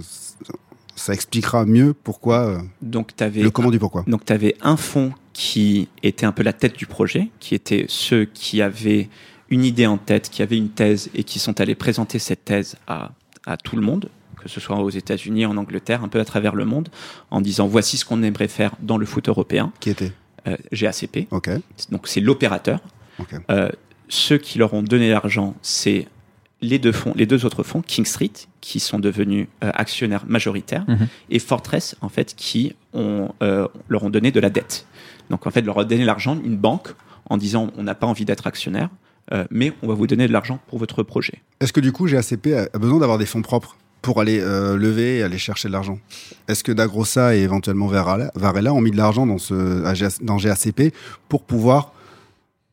ça 0.97 1.13
expliquera 1.13 1.67
mieux 1.67 1.93
pourquoi 1.93 2.47
euh, 2.47 2.59
Donc, 2.81 3.15
tu 3.15 3.23
avais 3.23 3.43
le 3.43 3.51
comment 3.51 3.71
du 3.71 3.79
pourquoi. 3.79 4.05
Donc, 4.07 4.25
tu 4.25 4.33
avais 4.33 4.57
un 4.63 4.79
fonds 4.79 5.13
qui 5.35 5.89
était 6.03 6.25
un 6.25 6.33
peu 6.33 6.43
la 6.43 6.55
tête 6.55 6.75
du 6.79 6.87
projet, 6.87 7.29
qui 7.39 7.55
étaient 7.55 7.85
ceux 7.87 8.25
qui 8.25 8.63
avaient 8.63 9.11
une 9.51 9.65
idée 9.65 9.87
en 9.87 9.99
tête, 9.99 10.31
qui 10.31 10.41
avaient 10.41 10.57
une 10.57 10.71
thèse 10.71 11.11
et 11.15 11.23
qui 11.23 11.39
sont 11.39 11.61
allés 11.61 11.75
présenter 11.75 12.19
cette 12.19 12.47
thèse 12.47 12.77
à, 12.87 13.13
à 13.45 13.59
tout 13.59 13.77
le 13.77 13.83
monde, 13.83 14.09
que 14.41 14.49
ce 14.49 14.59
soit 14.59 14.79
aux 14.79 14.89
États-Unis, 14.89 15.45
en 15.45 15.59
Angleterre, 15.59 16.03
un 16.03 16.09
peu 16.09 16.19
à 16.19 16.25
travers 16.25 16.55
le 16.55 16.65
monde, 16.65 16.89
en 17.31 17.43
disant 17.43 17.67
voici 17.67 17.99
ce 17.99 18.07
qu'on 18.07 18.23
aimerait 18.23 18.49
faire 18.49 18.75
dans 18.81 18.97
le 18.97 19.05
foot 19.05 19.29
européen, 19.29 19.71
Qui 19.81 19.91
était? 19.91 20.13
Euh, 20.47 20.57
GACP. 20.73 21.29
Ok. 21.31 21.51
Donc, 21.91 22.09
c'est 22.09 22.21
l'opérateur. 22.21 22.81
Ok. 23.19 23.35
Euh, 23.51 23.69
ceux 24.09 24.39
qui 24.39 24.59
leur 24.59 24.75
ont 24.75 24.83
donné 24.83 25.11
l'argent, 25.11 25.55
c'est 25.63 26.07
les 26.61 26.79
deux 26.79 26.93
fonds, 26.93 27.13
les 27.17 27.27
deux 27.27 27.45
autres 27.45 27.63
fonds, 27.63 27.83
King 27.83 28.05
Street, 28.07 28.31
qui 28.61 28.81
sont 28.81 28.99
devenus 28.99 29.49
euh, 29.63 29.71
actionnaires 29.75 30.25
majoritaires, 30.27 30.85
Mhm. 30.89 31.09
et 31.31 31.39
Fortress, 31.39 31.97
en 32.01 32.09
fait, 32.09 32.35
qui 32.35 32.75
ont, 32.95 33.29
euh, 33.43 33.67
leur 33.89 34.05
ont 34.05 34.11
donné 34.11 34.31
de 34.31 34.41
la 34.41 34.49
dette. 34.51 34.87
Donc, 35.31 35.47
en 35.47 35.51
fait, 35.51 35.61
leur 35.63 35.79
a 35.79 35.85
donné 35.85 36.05
l'argent, 36.05 36.39
une 36.45 36.57
banque, 36.57 36.89
en 37.29 37.37
disant 37.37 37.71
on 37.77 37.83
n'a 37.83 37.95
pas 37.95 38.07
envie 38.07 38.25
d'être 38.25 38.47
actionnaire, 38.47 38.89
euh, 39.33 39.45
mais 39.51 39.73
on 39.83 39.89
va 39.89 39.95
vous 39.95 40.07
donner 40.07 40.27
de 40.29 40.33
l'argent 40.33 40.59
pour 40.69 40.79
votre 40.79 41.03
projet. 41.03 41.43
Est-ce 41.61 41.73
que 41.73 41.81
du 41.81 41.93
coup 41.93 42.07
GACP 42.07 42.49
a 42.55 42.69
a 42.73 42.79
besoin 42.79 42.99
d'avoir 43.01 43.17
des 43.19 43.25
fonds 43.27 43.41
propres 43.43 43.77
pour 44.03 44.21
aller 44.21 44.39
euh, 44.41 44.77
lever 44.77 45.19
et 45.19 45.23
aller 45.23 45.39
chercher 45.39 45.69
de 45.69 45.73
l'argent? 45.73 45.99
Est-ce 46.49 46.63
que 46.63 46.73
Dagrossa 46.73 47.35
et 47.35 47.41
éventuellement 47.41 47.87
Varela, 47.87 48.31
Varela 48.35 48.75
ont 48.75 48.83
mis 48.83 48.91
de 48.91 48.99
l'argent 48.99 49.27
dans, 49.27 49.39
ce, 49.39 50.23
dans 50.23 50.37
GACP 50.37 50.93
pour 51.31 51.45
pouvoir 51.45 51.95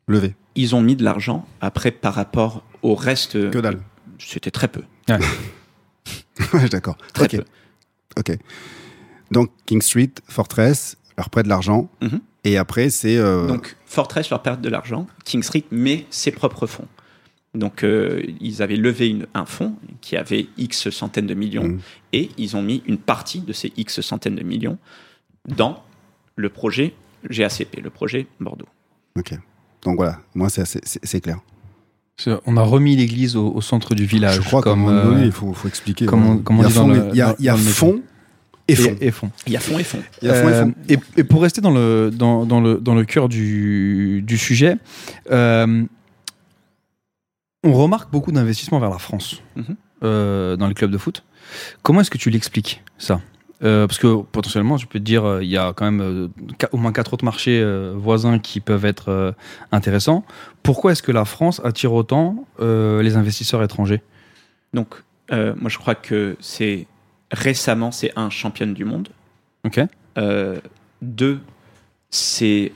lever? 0.06 0.34
Ils 0.54 0.74
ont 0.74 0.82
mis 0.82 0.96
de 0.96 1.04
l'argent, 1.04 1.46
après, 1.60 1.90
par 1.90 2.14
rapport 2.14 2.62
au 2.82 2.94
reste, 2.94 3.50
Que 3.50 3.58
dalle. 3.58 3.80
c'était 4.18 4.50
très 4.50 4.68
peu. 4.68 4.82
Ouais, 5.08 6.68
D'accord. 6.70 6.96
Très 7.14 7.28
peu. 7.28 7.44
Ok. 8.18 8.36
Donc 9.30 9.50
King 9.66 9.80
Street, 9.80 10.10
Fortress, 10.28 10.96
leur 11.16 11.30
prête 11.30 11.44
de 11.44 11.48
l'argent. 11.50 11.88
Mhm. 12.02 12.20
Et 12.44 12.56
après, 12.58 12.90
c'est. 12.90 13.16
euh, 13.16 13.46
Donc 13.46 13.76
Fortress 13.86 14.28
leur 14.30 14.42
perd 14.42 14.60
de 14.60 14.68
l'argent, 14.68 15.06
King 15.24 15.42
Street 15.42 15.64
met 15.70 16.06
ses 16.10 16.30
propres 16.32 16.66
fonds. 16.66 16.88
Donc 17.54 17.84
euh, 17.84 18.22
ils 18.40 18.62
avaient 18.62 18.76
levé 18.76 19.08
une- 19.08 19.26
un 19.34 19.44
fonds 19.46 19.76
qui 20.00 20.16
avait 20.16 20.48
X 20.58 20.90
centaines 20.90 21.26
de 21.26 21.34
millions 21.34 21.64
Mhm. 21.68 21.80
et 22.12 22.30
ils 22.38 22.56
ont 22.56 22.62
mis 22.62 22.82
une 22.86 22.98
partie 22.98 23.40
de 23.40 23.52
ces 23.52 23.72
X 23.76 24.00
centaines 24.00 24.36
de 24.36 24.42
millions 24.42 24.78
dans 25.46 25.82
le 26.36 26.48
projet 26.48 26.94
GACP, 27.28 27.80
le 27.82 27.90
projet 27.90 28.26
Bordeaux. 28.40 28.68
Ok. 29.18 29.34
Donc 29.84 29.96
voilà, 29.96 30.18
moi 30.34 30.48
c'est 30.50 31.20
clair. 31.20 31.38
On 32.46 32.56
a 32.56 32.62
remis 32.62 32.94
l'église 32.94 33.34
au, 33.36 33.48
au 33.52 33.60
centre 33.60 33.94
du 33.96 34.04
village. 34.06 34.36
Je 34.36 34.40
crois 34.42 34.62
comme, 34.62 34.86
donné, 34.86 35.22
euh, 35.22 35.26
il 35.26 35.32
faut, 35.32 35.52
faut 35.54 35.66
expliquer. 35.68 36.06
comme 36.06 36.24
on- 36.24 36.36
il 36.38 36.62
y 36.62 36.64
a 36.64 36.68
fond, 36.70 36.92
y 37.12 37.48
a, 37.48 37.54
et 38.68 38.76
fond. 38.76 38.96
et, 39.00 39.06
et 39.08 39.10
fond. 39.10 39.30
Il 39.46 39.52
y 39.52 39.56
a 39.56 39.60
fond 39.60 39.78
et 39.78 39.82
fond. 39.82 39.98
Il 40.22 40.28
y 40.28 40.30
a 40.30 40.34
fond 40.34 40.48
et 40.48 40.52
Euh, 40.52 40.62
fond. 40.62 40.74
et, 40.88 40.98
et 41.16 41.24
pour 41.24 41.42
rester 41.42 41.60
dans 41.60 41.72
le, 41.72 42.10
dans, 42.14 42.46
dans 42.46 42.60
le, 42.60 42.78
dans 42.78 42.94
le 42.94 43.04
cœur 43.04 43.28
du, 43.28 44.22
du 44.22 44.38
sujet, 44.38 44.76
euh, 45.32 45.82
on 47.64 47.72
remarque 47.72 48.10
beaucoup 48.12 48.30
d'investissements 48.30 48.78
vers 48.80 48.90
la 48.90 48.98
France 48.98 49.40
Mhm. 49.56 49.76
euh, 50.04 50.56
dans 50.56 50.68
les 50.68 50.74
clubs 50.74 50.90
de 50.92 50.98
foot. 50.98 51.24
Comment 51.82 52.00
est-ce 52.02 52.10
que 52.10 52.18
tu 52.18 52.30
l'expliques, 52.30 52.82
ça? 52.98 53.20
Euh, 53.62 53.86
Parce 53.86 53.98
que 53.98 54.22
potentiellement, 54.22 54.76
je 54.76 54.86
peux 54.86 54.98
te 54.98 55.04
dire, 55.04 55.24
euh, 55.24 55.44
il 55.44 55.50
y 55.50 55.56
a 55.56 55.72
quand 55.72 55.84
même 55.84 56.00
euh, 56.00 56.28
au 56.72 56.76
moins 56.76 56.92
quatre 56.92 57.12
autres 57.12 57.24
marchés 57.24 57.64
voisins 57.94 58.38
qui 58.38 58.60
peuvent 58.60 58.84
être 58.84 59.34
intéressants. 59.70 60.24
Pourquoi 60.62 60.92
est-ce 60.92 61.02
que 61.02 61.12
la 61.12 61.24
France 61.24 61.60
attire 61.64 61.92
autant 61.92 62.46
les 62.60 63.16
investisseurs 63.16 63.62
étrangers? 63.62 64.02
Donc 64.74 65.02
moi 65.30 65.68
je 65.68 65.78
crois 65.78 65.94
que 65.94 66.36
c'est 66.40 66.86
récemment 67.30 67.90
c'est 67.90 68.12
un 68.16 68.30
championne 68.30 68.74
du 68.74 68.84
monde. 68.84 69.08
Ok. 69.64 69.80
Deux, 71.00 71.40
c'est 72.10 72.72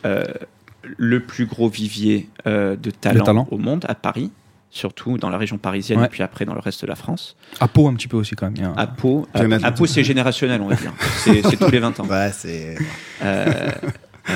le 0.98 1.20
plus 1.20 1.46
gros 1.46 1.68
vivier 1.68 2.28
euh, 2.46 2.76
de 2.76 2.90
talent, 2.90 3.24
talent. 3.24 3.48
au 3.50 3.58
monde, 3.58 3.84
à 3.88 3.94
Paris, 3.94 4.30
surtout 4.76 5.18
dans 5.18 5.30
la 5.30 5.38
région 5.38 5.58
parisienne 5.58 5.98
Ouais. 6.00 6.06
et 6.06 6.08
puis 6.08 6.22
après 6.22 6.44
dans 6.44 6.54
le 6.54 6.60
reste 6.60 6.82
de 6.82 6.86
la 6.86 6.94
France. 6.94 7.36
À 7.60 7.66
Pau 7.68 7.88
un 7.88 7.94
petit 7.94 8.08
peu 8.08 8.16
aussi 8.16 8.34
quand 8.36 8.46
même. 8.46 8.54
il 8.56 8.62
y 8.62 8.64
a 8.64 8.68
un- 8.70 8.74
À 8.76 8.86
Pau, 8.86 9.26
J'en 9.34 9.50
ai 9.50 9.54
à, 9.64 9.66
à 9.68 9.72
Pau 9.72 9.86
c'est 9.86 10.04
générationnel, 10.04 10.60
on 10.60 10.68
va 10.68 10.74
dire. 10.76 10.92
C'est 11.18 11.42
c'est 11.42 11.56
tous 11.56 11.70
les 11.70 11.78
20 11.80 11.98
ans. 12.00 12.06
Ouais, 12.06 12.30
c'est. 12.32 12.76
Euh, 13.22 13.70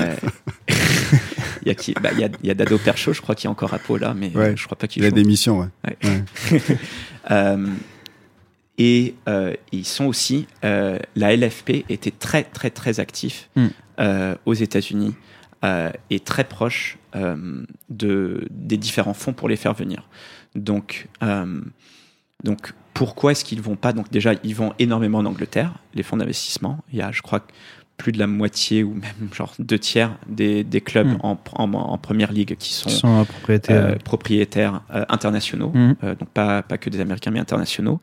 il 1.63 1.69
y 1.69 1.71
a 1.71 1.75
qui 1.75 1.93
bah, 1.95 2.11
il 2.13 2.21
y 2.21 2.25
a, 2.25 2.29
il 2.43 2.47
y 2.47 2.51
a 2.51 2.55
Dado 2.55 2.79
Percho, 2.79 3.13
je 3.13 3.21
crois 3.21 3.35
qu'il 3.35 3.49
est 3.49 3.51
encore 3.51 3.75
à 3.75 3.79
Pau 3.79 3.97
là, 3.97 4.15
mais 4.17 4.31
Ouais. 4.35 4.55
je 4.57 4.65
crois 4.65 4.79
pas 4.79 4.87
qu'il 4.87 5.03
Il 5.03 5.07
a 5.07 5.11
des 5.11 5.25
missions, 5.25 5.61
ouais. 5.61 5.67
Ouais. 5.87 5.97
Ouais. 6.53 6.61
Euh, 7.31 7.67
et 8.79 9.15
euh, 9.29 9.53
ils 9.73 9.85
sont 9.85 10.07
aussi, 10.07 10.47
euh, 10.65 10.99
la 11.17 11.37
LFP 11.37 11.85
était 11.91 12.11
très 12.11 12.45
très 12.45 12.71
très 12.71 12.99
actif 12.99 13.51
Mm. 13.57 13.67
euh, 14.01 14.35
aux 14.47 14.55
États-Unis 14.55 15.15
euh, 15.65 15.91
et 16.09 16.21
très 16.21 16.45
proche 16.45 16.97
euh, 17.15 17.65
de, 17.91 18.47
des 18.51 18.77
différents 18.77 19.15
fonds 19.15 19.33
pour 19.33 19.49
les 19.49 19.57
faire 19.57 19.75
venir. 19.75 20.09
Donc, 20.55 21.09
euh, 21.23 21.61
donc 22.45 22.73
pourquoi 22.95 23.33
est-ce 23.33 23.45
qu'ils 23.45 23.61
vont 23.61 23.77
pas 23.77 23.93
Donc 23.93 24.11
déjà, 24.11 24.33
ils 24.43 24.55
vont 24.55 24.73
énormément 24.79 25.19
en 25.19 25.27
Angleterre, 25.27 25.75
les 25.95 26.03
fonds 26.03 26.17
d'investissement. 26.17 26.79
Il 26.93 26.99
y 26.99 27.03
a, 27.03 27.13
je 27.13 27.21
crois, 27.21 27.47
plus 28.01 28.13
de 28.13 28.19
la 28.19 28.27
moitié 28.27 28.83
ou 28.83 28.95
même 28.95 29.29
genre 29.33 29.53
deux 29.59 29.79
tiers 29.79 30.17
des, 30.29 30.65
des 30.65 30.81
clubs 30.81 31.07
Mm. 31.09 31.19
en, 31.23 31.39
en, 31.55 31.73
en 31.75 31.99
première 31.99 32.33
ligue 32.33 32.57
qui 32.57 32.73
sont 32.73 32.89
Qui 32.91 32.97
sont 32.97 33.25
propriétaires. 33.25 33.85
euh, 33.85 33.97
propriétaires 33.97 34.81
euh, 34.95 35.05
internationaux, 35.09 35.71
Mhm. 35.75 35.97
euh, 36.05 36.15
donc 36.15 36.29
pas, 36.31 36.63
pas 36.63 36.79
que 36.79 36.89
des 36.91 37.01
Américains 37.01 37.31
mais 37.31 37.41
internationaux. 37.41 38.01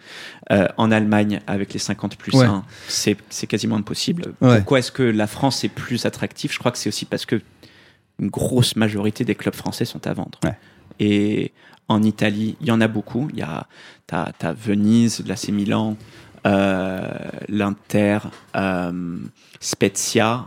En 0.78 0.92
Allemagne, 0.92 1.42
avec 1.48 1.74
les 1.74 1.80
50 1.80 2.16
plus 2.18 2.34
Ouais. 2.34 2.46
1, 2.46 2.64
c'est 2.88 3.18
c'est 3.30 3.48
quasiment 3.48 3.76
impossible. 3.78 4.34
Ouais. 4.42 4.58
Pourquoi 4.58 4.80
est-ce 4.80 4.92
que 4.92 5.04
la 5.04 5.28
France 5.28 5.64
est 5.64 5.70
plus 5.70 6.06
attractive? 6.06 6.52
Je 6.54 6.60
crois 6.60 6.72
que 6.72 6.78
c'est 6.78 6.90
aussi 6.90 7.06
parce 7.06 7.26
que 7.26 7.42
une 8.20 8.30
grosse 8.30 8.76
majorité 8.76 9.24
des 9.26 9.36
clubs 9.36 9.56
français 9.56 9.86
sont 9.86 10.06
à 10.08 10.14
vendre. 10.14 10.40
Ouais. 10.44 10.58
Et 11.00 11.52
en 11.90 12.02
Italie, 12.04 12.56
il 12.62 12.68
y 12.68 12.72
en 12.72 12.82
a 12.82 12.88
beaucoup. 12.88 13.28
Il 13.34 13.40
y 13.40 13.44
a 13.44 13.68
t'as, 14.08 14.32
t'as 14.40 14.54
Venise, 14.54 15.24
l'AC 15.28 15.50
Milan, 15.50 15.96
l'Inter, 16.46 18.20
euh, 18.56 19.18
Spezia, 19.60 20.46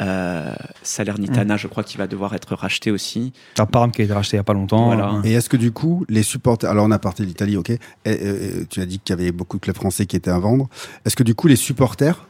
euh, 0.00 0.54
Salernitana, 0.82 1.56
je 1.58 1.66
crois 1.66 1.84
qu'il 1.84 1.98
va 1.98 2.06
devoir 2.06 2.34
être 2.34 2.54
racheté 2.54 2.90
aussi. 2.90 3.32
T'as 3.54 3.66
Parme 3.66 3.90
qui 3.90 4.00
a 4.00 4.04
été 4.04 4.14
racheté 4.14 4.36
il 4.36 4.38
y 4.38 4.40
a 4.40 4.44
pas 4.44 4.54
longtemps. 4.54 4.86
Voilà. 4.86 5.14
Euh, 5.14 5.22
Et 5.24 5.32
est-ce 5.32 5.48
que 5.50 5.58
du 5.58 5.72
coup, 5.72 6.06
les 6.08 6.22
supporters. 6.22 6.70
Alors, 6.70 6.86
on 6.86 6.90
a 6.90 6.98
parté 6.98 7.22
de 7.22 7.28
l'Italie, 7.28 7.56
ok. 7.56 7.70
Et, 7.70 7.78
euh, 8.06 8.64
tu 8.68 8.80
as 8.80 8.86
dit 8.86 8.98
qu'il 8.98 9.14
y 9.14 9.20
avait 9.20 9.32
beaucoup 9.32 9.58
de 9.58 9.62
clubs 9.62 9.76
français 9.76 10.06
qui 10.06 10.16
étaient 10.16 10.30
à 10.30 10.38
vendre. 10.38 10.68
Est-ce 11.04 11.16
que 11.16 11.22
du 11.22 11.34
coup, 11.34 11.48
les 11.48 11.56
supporters 11.56 12.26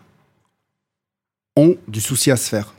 ont 1.56 1.76
du 1.86 2.00
souci 2.00 2.30
à 2.32 2.36
se 2.36 2.48
faire? 2.48 2.74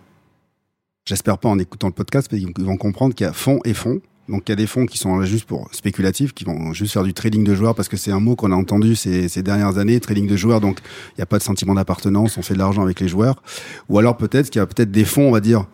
J'espère 1.05 1.37
pas 1.37 1.49
en 1.49 1.57
écoutant 1.57 1.87
le 1.87 1.93
podcast, 1.93 2.29
parce 2.29 2.41
qu'ils 2.41 2.65
vont 2.65 2.77
comprendre 2.77 3.15
qu'il 3.15 3.25
y 3.25 3.29
a 3.29 3.33
fonds 3.33 3.59
et 3.63 3.73
fonds. 3.73 4.01
Donc, 4.29 4.43
il 4.47 4.51
y 4.51 4.53
a 4.53 4.55
des 4.55 4.67
fonds 4.67 4.85
qui 4.85 4.97
sont 4.97 5.17
là 5.17 5.25
juste 5.25 5.45
pour 5.45 5.67
spéculatifs, 5.73 6.33
qui 6.33 6.45
vont 6.45 6.71
juste 6.73 6.93
faire 6.93 7.03
du 7.03 7.13
trading 7.13 7.43
de 7.43 7.53
joueurs, 7.55 7.75
parce 7.75 7.89
que 7.89 7.97
c'est 7.97 8.11
un 8.11 8.19
mot 8.19 8.35
qu'on 8.35 8.51
a 8.51 8.55
entendu 8.55 8.95
ces, 8.95 9.27
ces 9.27 9.43
dernières 9.43 9.77
années, 9.77 9.99
trading 9.99 10.27
de 10.27 10.35
joueurs. 10.37 10.61
Donc, 10.61 10.79
il 11.09 11.19
n'y 11.19 11.23
a 11.23 11.25
pas 11.25 11.37
de 11.37 11.43
sentiment 11.43 11.73
d'appartenance, 11.73 12.37
on 12.37 12.41
fait 12.41 12.53
de 12.53 12.59
l'argent 12.59 12.81
avec 12.83 12.99
les 13.01 13.07
joueurs. 13.09 13.41
Ou 13.89 13.99
alors, 13.99 14.15
peut-être 14.17 14.49
qu'il 14.49 14.59
y 14.59 14.61
a 14.63 14.65
peut-être 14.65 14.91
des 14.91 15.03
fonds, 15.05 15.27
on 15.27 15.31
va 15.31 15.41
dire, 15.41 15.65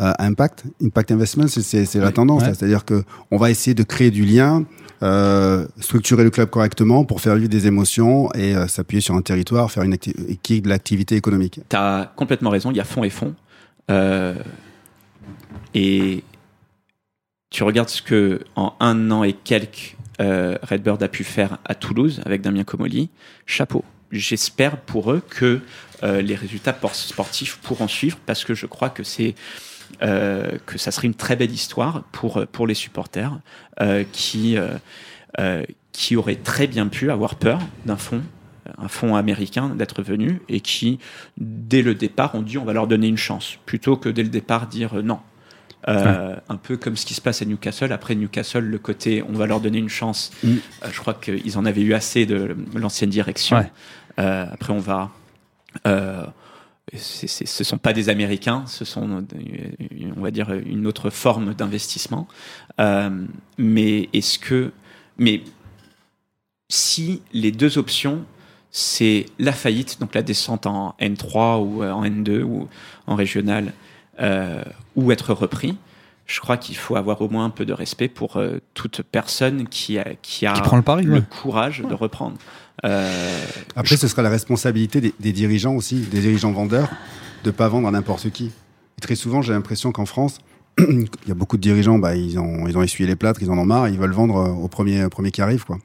euh, 0.00 0.12
impact, 0.18 0.64
impact 0.82 1.10
investment, 1.12 1.48
c'est- 1.48 1.94
la 1.96 2.12
tendance. 2.12 2.42
Ouais. 2.42 2.54
C'est-à-dire 2.54 2.84
que 2.84 3.02
on 3.30 3.36
va 3.38 3.50
essayer 3.50 3.74
de 3.74 3.82
créer 3.82 4.10
du 4.10 4.24
lien, 4.24 4.64
euh, 5.02 5.66
structurer 5.80 6.22
le 6.24 6.30
club 6.30 6.48
correctement 6.48 7.04
pour 7.04 7.20
faire 7.20 7.34
vivre 7.36 7.48
des 7.50 7.66
émotions 7.66 8.30
et 8.34 8.54
euh, 8.54 8.66
s'appuyer 8.66 9.00
sur 9.02 9.14
un 9.14 9.22
territoire, 9.22 9.70
faire 9.70 9.82
une 9.82 9.94
acti- 9.94 10.14
qui 10.42 10.54
est 10.56 10.60
de 10.60 10.68
l'activité 10.68 11.16
économique. 11.16 11.60
Tu 11.68 11.76
as 11.76 12.12
complètement 12.16 12.50
raison, 12.50 12.70
il 12.70 12.76
y 12.76 12.80
a 12.80 12.84
fonds 12.84 13.04
et 13.04 13.10
fonds. 13.10 13.34
Euh, 13.90 14.34
et 15.74 16.22
tu 17.56 17.62
regardes 17.62 17.88
ce 17.88 18.02
que 18.02 18.44
en 18.54 18.74
un 18.80 19.10
an 19.10 19.24
et 19.24 19.32
quelques 19.32 19.96
euh, 20.20 20.58
Redbird 20.62 21.02
a 21.02 21.08
pu 21.08 21.24
faire 21.24 21.56
à 21.64 21.74
Toulouse 21.74 22.20
avec 22.26 22.42
Damien 22.42 22.64
Comoli, 22.64 23.08
chapeau. 23.46 23.82
J'espère 24.12 24.76
pour 24.76 25.10
eux 25.10 25.22
que 25.26 25.62
euh, 26.02 26.20
les 26.20 26.34
résultats 26.34 26.74
por- 26.74 26.94
sportifs 26.94 27.56
pourront 27.62 27.88
suivre 27.88 28.18
parce 28.26 28.44
que 28.44 28.52
je 28.52 28.66
crois 28.66 28.90
que 28.90 29.02
c'est 29.02 29.34
euh, 30.02 30.58
que 30.66 30.76
ça 30.76 30.90
serait 30.90 31.06
une 31.06 31.14
très 31.14 31.34
belle 31.34 31.50
histoire 31.50 32.02
pour 32.12 32.46
pour 32.52 32.66
les 32.66 32.74
supporters 32.74 33.38
euh, 33.80 34.04
qui 34.12 34.58
euh, 34.58 34.76
euh, 35.40 35.62
qui 35.92 36.14
auraient 36.14 36.36
très 36.36 36.66
bien 36.66 36.88
pu 36.88 37.10
avoir 37.10 37.36
peur 37.36 37.60
d'un 37.86 37.96
fonds 37.96 38.22
un 38.76 38.88
fonds 38.88 39.16
américain 39.16 39.70
d'être 39.70 40.02
venu 40.02 40.42
et 40.50 40.60
qui, 40.60 40.98
dès 41.38 41.80
le 41.80 41.94
départ, 41.94 42.34
ont 42.34 42.42
dit 42.42 42.58
on 42.58 42.66
va 42.66 42.74
leur 42.74 42.86
donner 42.86 43.06
une 43.06 43.16
chance, 43.16 43.56
plutôt 43.64 43.96
que 43.96 44.10
dès 44.10 44.24
le 44.24 44.28
départ 44.28 44.66
dire 44.66 44.98
euh, 44.98 45.02
non. 45.02 45.20
Euh, 45.88 46.36
Un 46.48 46.56
peu 46.56 46.76
comme 46.76 46.96
ce 46.96 47.06
qui 47.06 47.14
se 47.14 47.20
passe 47.20 47.42
à 47.42 47.44
Newcastle. 47.44 47.92
Après 47.92 48.14
Newcastle, 48.16 48.64
le 48.64 48.78
côté 48.78 49.22
on 49.22 49.32
va 49.32 49.46
leur 49.46 49.60
donner 49.60 49.78
une 49.78 49.88
chance, 49.88 50.32
Mm. 50.42 50.48
euh, 50.48 50.88
je 50.90 51.00
crois 51.00 51.14
qu'ils 51.14 51.56
en 51.58 51.64
avaient 51.64 51.82
eu 51.82 51.94
assez 51.94 52.26
de 52.26 52.56
l'ancienne 52.74 53.10
direction. 53.10 53.56
Ouais. 53.58 53.70
Euh, 54.18 54.46
après, 54.50 54.72
on 54.72 54.78
va. 54.80 55.10
Ce 56.94 57.64
sont 57.64 57.78
pas 57.78 57.92
des 57.92 58.08
Américains, 58.08 58.64
ce 58.66 58.84
sont, 58.84 59.24
on 60.16 60.20
va 60.20 60.30
dire, 60.30 60.52
une 60.52 60.86
autre 60.86 61.10
forme 61.10 61.52
d'investissement. 61.54 62.28
Mais 63.58 64.08
est-ce 64.12 64.38
que, 64.38 64.72
mais 65.18 65.42
si 66.68 67.22
les 67.32 67.52
deux 67.52 67.76
options, 67.78 68.24
c'est 68.70 69.26
la 69.38 69.52
faillite, 69.52 69.98
donc 70.00 70.14
la 70.14 70.22
descente 70.22 70.66
en 70.66 70.94
N3 71.00 71.60
ou 71.60 71.82
en 71.82 72.04
N2 72.04 72.42
ou 72.42 72.68
en 73.06 73.14
régional, 73.16 73.72
euh, 74.20 74.62
ou 74.96 75.12
être 75.12 75.32
repris, 75.32 75.76
je 76.26 76.40
crois 76.40 76.56
qu'il 76.56 76.76
faut 76.76 76.96
avoir 76.96 77.22
au 77.22 77.28
moins 77.28 77.44
un 77.44 77.50
peu 77.50 77.64
de 77.64 77.72
respect 77.72 78.08
pour 78.08 78.36
euh, 78.36 78.58
toute 78.74 79.02
personne 79.02 79.68
qui 79.68 79.98
a, 79.98 80.14
qui 80.22 80.44
a 80.46 80.52
Qui 80.54 80.62
prend 80.62 80.76
le 80.76 80.82
pari, 80.82 81.08
ouais. 81.08 81.22
courage 81.42 81.82
de 81.88 81.94
reprendre. 81.94 82.36
Euh, 82.84 83.44
Après, 83.76 83.96
ce 83.96 84.08
sera 84.08 84.22
la 84.22 84.28
responsabilité 84.30 85.00
des, 85.00 85.14
des 85.20 85.32
dirigeants 85.32 85.74
aussi, 85.74 85.96
des 86.00 86.20
dirigeants 86.20 86.52
vendeurs, 86.52 86.90
de 87.44 87.50
pas 87.50 87.68
vendre 87.68 87.86
à 87.88 87.90
n'importe 87.90 88.30
qui. 88.30 88.46
Et 88.98 89.00
très 89.00 89.14
souvent, 89.14 89.40
j'ai 89.42 89.52
l'impression 89.52 89.92
qu'en 89.92 90.06
France, 90.06 90.38
il 90.78 91.06
y 91.28 91.30
a 91.30 91.34
beaucoup 91.34 91.56
de 91.56 91.62
dirigeants, 91.62 91.98
bah, 91.98 92.16
ils, 92.16 92.38
ont, 92.38 92.66
ils 92.66 92.76
ont 92.76 92.82
essuyé 92.82 93.08
les 93.08 93.16
plâtres, 93.16 93.40
ils 93.42 93.50
en 93.50 93.58
ont 93.58 93.64
marre, 93.64 93.88
ils 93.88 93.98
veulent 93.98 94.12
vendre 94.12 94.36
euh, 94.36 94.48
au 94.50 94.68
premier, 94.68 95.04
au 95.04 95.08
premier 95.10 95.30
qui 95.30 95.42
arrive. 95.42 95.64
Quoi. 95.64 95.78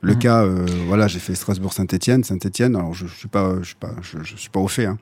Le 0.00 0.12
Mhm. 0.14 0.18
cas, 0.18 0.42
euh, 0.44 0.66
voilà, 0.86 1.06
j'ai 1.08 1.18
fait 1.18 1.34
Strasbourg-Saint-Etienne. 1.34 2.24
Saint-Etienne, 2.24 2.76
alors 2.76 2.92
je 2.94 3.04
ne 3.04 3.08
suis, 3.10 3.28
pas, 3.28 3.54
je 3.62 3.66
suis, 3.68 3.74
pas, 3.76 3.92
je, 4.02 4.18
je 4.22 4.36
suis 4.36 4.50
pas 4.50 4.60
au 4.60 4.68
fait, 4.68 4.84
hein, 4.86 4.98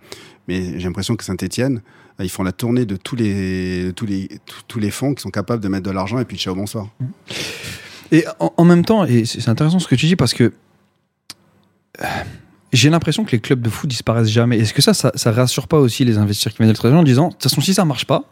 mais 0.48 0.78
j'ai 0.78 0.86
l'impression 0.86 1.16
que 1.16 1.24
Saint-Etienne, 1.24 1.82
ils 2.20 2.28
font 2.30 2.42
la 2.42 2.52
tournée 2.52 2.84
de 2.86 2.96
tous 2.96 3.16
les, 3.16 3.92
tous, 3.96 4.06
les, 4.06 4.28
tous- 4.68 4.78
les 4.78 4.90
fonds 4.90 5.14
qui 5.14 5.22
sont 5.22 5.30
capables 5.30 5.62
de 5.62 5.68
mettre 5.68 5.84
de 5.84 5.90
l'argent 5.90 6.18
et 6.18 6.24
puis 6.24 6.36
ciao, 6.38 6.54
bonsoir. 6.54 6.88
Et 8.10 8.24
en, 8.40 8.52
en 8.56 8.64
même 8.64 8.84
temps, 8.84 9.04
et 9.04 9.24
c'est 9.24 9.40
c'est 9.40 9.50
intéressant 9.50 9.78
ce 9.78 9.88
que 9.88 9.94
tu 9.94 10.06
dis 10.06 10.16
parce 10.16 10.34
que 10.34 10.52
euh, 12.02 12.04
j'ai 12.72 12.88
l'impression 12.90 13.24
que 13.24 13.32
les 13.32 13.40
clubs 13.40 13.60
de 13.60 13.68
foot 13.68 13.88
disparaissent 13.88 14.28
jamais. 14.30 14.58
Est-ce 14.58 14.72
que 14.72 14.80
ça, 14.82 14.94
ça, 14.94 15.12
ça 15.14 15.30
rassure 15.32 15.68
pas 15.68 15.78
aussi 15.78 16.04
les 16.04 16.16
investisseurs 16.18 16.52
qui 16.52 16.58
viennent 16.58 16.68
de 16.68 16.72
l'étranger 16.72 16.96
en 16.96 17.02
disant, 17.02 17.28
de 17.28 17.32
toute 17.34 17.42
façon, 17.42 17.60
si 17.60 17.74
ça 17.74 17.84
marche 17.84 18.06
pas, 18.06 18.24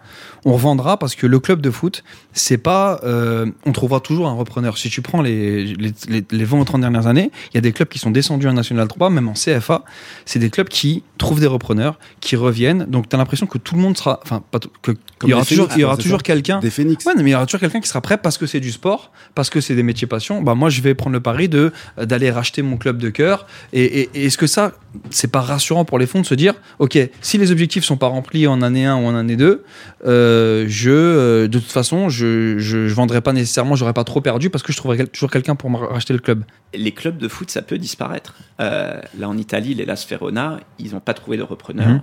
on 0.47 0.55
revendra 0.55 0.99
parce 0.99 1.15
que 1.15 1.27
le 1.27 1.39
club 1.41 1.61
de 1.61 1.71
foot, 1.71 2.03
c'est 2.33 2.57
pas, 2.59 3.01
euh, 3.05 3.47
on 3.67 3.73
trouvera 3.73 4.01
toujours 4.01 4.29
un 4.29 4.33
repreneur. 4.35 4.79
Si 4.79 4.89
tu 4.89 5.03
prends 5.03 5.21
les, 5.21 5.65
les, 5.75 5.93
les, 6.09 6.25
les 6.31 6.45
20 6.45 6.59
ou 6.59 6.65
30 6.65 6.81
dernières 6.81 7.07
années, 7.07 7.31
il 7.53 7.57
y 7.57 7.59
a 7.59 7.61
des 7.61 7.73
clubs 7.73 7.89
qui 7.89 7.99
sont 7.99 8.11
descendus 8.11 8.49
en 8.49 8.55
National 8.55 8.89
3, 8.89 9.11
même 9.11 9.29
en 9.29 9.35
CFA. 9.35 9.85
C'est 10.25 10.39
des 10.39 10.49
clubs 10.51 10.69
qui 10.69 11.03
trouvent 11.19 11.41
des 11.41 11.47
repreneurs, 11.47 11.99
qui 12.21 12.37
reviennent. 12.37 12.87
Donc, 12.87 13.09
tu 13.09 13.17
as 13.17 13.19
l'impression 13.19 13.47
que 13.47 13.59
tout 13.59 13.75
le 13.75 13.83
monde 13.83 13.97
sera, 13.99 14.21
enfin, 14.23 14.43
pas 14.51 14.59
que, 14.81 14.93
il 15.25 15.29
y 15.29 15.33
aura 15.35 15.43
les 15.43 15.47
toujours, 15.49 15.69
il 15.77 15.81
y 15.81 15.85
aura 15.85 15.99
toujours 15.99 16.23
quelqu'un 16.23 16.61
Des 16.61 16.71
phénix. 16.71 17.05
Ouais, 17.05 17.13
mais 17.17 17.23
il 17.25 17.29
y 17.29 17.35
aura 17.35 17.45
toujours 17.45 17.61
quelqu'un 17.61 17.81
qui 17.81 17.89
sera 17.89 18.01
prêt 18.01 18.17
parce 18.17 18.39
que 18.39 18.47
c'est 18.47 18.61
du 18.61 18.73
sport, 18.73 19.13
parce 19.35 19.51
que 19.51 19.61
c'est 19.61 19.75
des 19.75 19.83
métiers 19.83 20.07
passion. 20.07 20.41
Bah, 20.41 20.55
moi, 20.55 20.71
je 20.71 20.81
vais 20.81 20.95
prendre 20.95 21.13
le 21.13 21.21
pari 21.21 21.49
de 21.51 21.73
euh, 21.99 22.07
d'aller 22.07 22.31
racheter 22.31 22.63
mon 22.63 22.79
club 22.79 22.97
de 22.97 23.11
cœur. 23.11 23.47
Et, 23.75 23.85
et- 23.85 24.11
et 24.15 24.30
est-ce 24.31 24.39
que 24.39 24.47
ça, 24.47 24.73
c'est 25.11 25.31
pas 25.31 25.41
rassurant 25.41 25.85
pour 25.85 25.99
les 25.99 26.07
fonds 26.07 26.21
de 26.21 26.27
se 26.27 26.35
dire, 26.35 26.55
ok, 26.79 26.97
si 27.21 27.37
les 27.37 27.51
objectifs 27.51 27.85
sont 27.85 27.97
pas 27.97 28.07
remplis 28.07 28.47
en 28.47 28.63
année 28.63 28.87
1 28.87 28.95
ou 28.97 29.05
en 29.07 29.15
année 29.17 29.37
2, 29.37 29.65
euh, 30.07 30.65
je, 30.69 30.91
euh, 30.91 31.49
de 31.49 31.59
toute 31.59 31.71
façon, 31.71 32.09
je, 32.09 32.57
je, 32.59 32.87
je 32.87 32.95
vendrai 32.95 33.21
pas 33.21 33.33
nécessairement, 33.33 33.75
j'aurais 33.75 33.93
pas 33.93 34.05
trop 34.05 34.21
perdu 34.21 34.49
parce 34.51 34.63
que 34.63 34.73
je 34.73 34.77
trouverai 34.79 34.97
quel- 34.99 35.09
toujours 35.09 35.31
quelqu'un 35.31 35.57
pour 35.57 35.69
me 35.69 35.77
racheter 35.77 36.13
le 36.13 36.21
club. 36.21 36.45
les 36.73 36.93
clubs 36.93 37.19
de 37.19 37.29
foot, 37.29 37.51
ça 37.51 37.63
peut 37.63 37.79
disparaître. 37.79 38.35
Euh, 38.61 39.01
là, 39.19 39.29
en 39.29 39.37
Italie, 39.37 39.75
les 39.75 39.85
Las 39.85 40.07
Verona, 40.09 40.61
ils 40.79 40.93
n'ont 40.93 41.01
pas 41.01 41.15
trouvé 41.15 41.37
de 41.37 41.43
repreneur. 41.43 41.89
Mhm. 41.89 42.01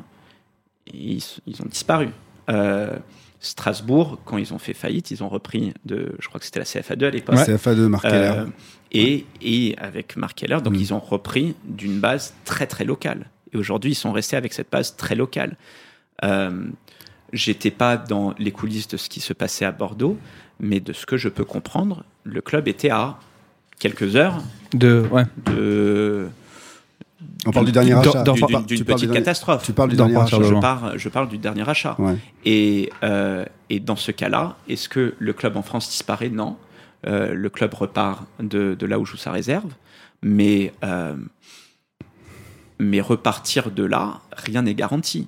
Et 0.94 0.98
Ils, 1.13 1.24
ils 1.48 1.62
ont 1.62 1.68
disparu. 1.70 2.10
Euh, 2.50 2.96
Strasbourg, 3.40 4.20
quand 4.26 4.38
ils 4.38 4.54
ont 4.54 4.58
fait 4.58 4.74
faillite, 4.74 5.12
ils 5.12 5.24
ont 5.24 5.30
repris 5.30 5.74
de, 5.86 6.16
je 6.20 6.28
crois 6.28 6.40
que 6.40 6.46
c'était 6.46 6.60
la 6.60 6.66
CFA2 6.66 7.06
à 7.06 7.10
l'époque. 7.12 7.36
CFA2, 7.36 7.88
Marc. 7.88 8.06
Euh, 8.06 8.46
et, 8.91 9.26
et 9.41 9.76
avec 9.78 10.15
Mark 10.17 10.38
Keller, 10.38 10.60
donc 10.63 10.73
Mm. 10.73 10.80
ils 10.82 10.93
ont 10.93 11.00
repris 11.00 11.56
d'une 11.65 12.00
base 12.00 12.34
très 12.45 12.67
très 12.67 12.86
locale. 12.86 13.26
Et 13.54 13.58
aujourd'hui, 13.58 13.91
ils 13.91 13.95
sont 13.95 14.12
restés 14.12 14.36
avec 14.38 14.54
cette 14.54 14.71
base 14.71 14.95
très 14.95 15.15
locale. 15.15 15.56
Euh, 16.23 16.67
J'étais 17.34 17.71
pas 17.71 17.97
dans 17.97 18.34
les 18.39 18.52
coulisses 18.52 18.88
de 18.88 18.95
ce 18.95 19.10
qui 19.10 19.19
se 19.19 19.34
passait 19.34 19.65
à 19.65 19.73
Bordeaux, 19.73 20.17
mais 20.62 20.80
de 20.80 20.93
ce 20.93 21.06
que 21.06 21.17
je 21.17 21.28
peux 21.28 21.43
comprendre, 21.43 22.06
le 22.23 22.39
club 22.39 22.69
était 22.69 22.89
à 22.89 23.19
quelques 23.80 24.15
heures 24.15 24.41
De, 24.73 25.06
ouais. 25.12 25.23
de 25.45 26.30
On 27.45 27.52
parle 27.52 27.65
du 27.65 27.73
dernier 27.73 27.91
achat. 27.91 28.23
d'une- 28.23 28.36
petite 28.63 28.65
du 28.65 28.84
dernier- 28.86 29.08
catastrophe. 29.13 29.63
Tu 29.65 29.73
parles 29.73 29.89
du 29.89 29.97
dernier 29.97 30.15
achat. 30.15 30.38
je, 30.41 30.54
parle, 30.54 30.97
je 30.97 31.10
parle 31.10 31.28
du 31.28 31.38
dernier 31.38 31.67
achat. 31.67 31.97
Ouais. 32.00 32.15
Et, 32.45 32.91
euh, 33.04 33.43
et 33.69 33.82
dans 33.82 33.97
ce 33.97 34.12
cas-là, 34.13 34.56
est-ce 34.69 34.88
que 34.88 35.13
le 35.19 35.34
club 35.34 35.58
en 35.58 35.62
France 35.63 35.89
disparaît? 35.89 36.30
Non. 36.30 36.56
Euh, 37.06 37.34
le 37.34 37.50
club 37.50 37.74
repart 37.76 38.26
de, 38.40 38.74
de 38.74 38.86
là 38.86 38.98
où 39.00 39.06
joue 39.06 39.18
sa 39.18 39.32
réserve. 39.32 39.72
Mais, 40.24 40.74
euh, 40.84 41.16
mais 42.80 43.02
repartir 43.02 43.70
de 43.72 43.84
là, 43.84 44.22
rien 44.36 44.64
n'est 44.64 44.74
garanti. 44.74 45.28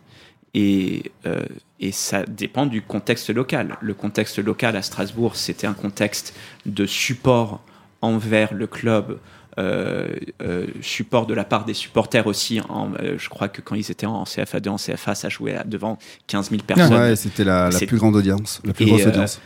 Et, 0.54 1.12
euh, 1.26 1.44
et 1.80 1.92
ça 1.92 2.24
dépend 2.26 2.66
du 2.66 2.82
contexte 2.82 3.30
local. 3.30 3.78
Le 3.82 3.94
contexte 3.94 4.40
local 4.40 4.76
à 4.76 4.82
Strasbourg, 4.82 5.36
c'était 5.36 5.68
un 5.68 5.74
contexte 5.74 6.34
de 6.66 6.86
support 6.86 7.62
envers 8.02 8.54
le 8.54 8.66
club, 8.66 9.20
euh, 9.58 10.08
euh, 10.42 10.68
support 10.82 11.28
de 11.28 11.34
la 11.34 11.44
part 11.44 11.66
des 11.66 11.74
supporters 11.74 12.26
aussi. 12.26 12.62
En, 12.68 12.92
je 13.18 13.30
crois 13.30 13.48
que 13.48 13.62
quand 13.62 13.76
ils 13.76 13.92
étaient 13.92 14.08
en 14.08 14.24
CFA2, 14.24 14.70
en 14.70 14.78
CFA, 14.78 15.14
ça 15.14 15.30
jouait 15.30 15.58
devant 15.66 16.00
15 16.28 16.50
000 16.50 16.64
personnes. 16.64 16.94
Ouais, 16.94 17.16
c'était 17.16 17.44
la, 17.44 17.70
plus 17.70 17.98
grande 17.98 18.16
audience, 18.16 18.62
la 18.66 18.74
plus 18.74 18.86
Et, 18.86 18.90
grosse 18.90 19.06
audience. 19.06 19.40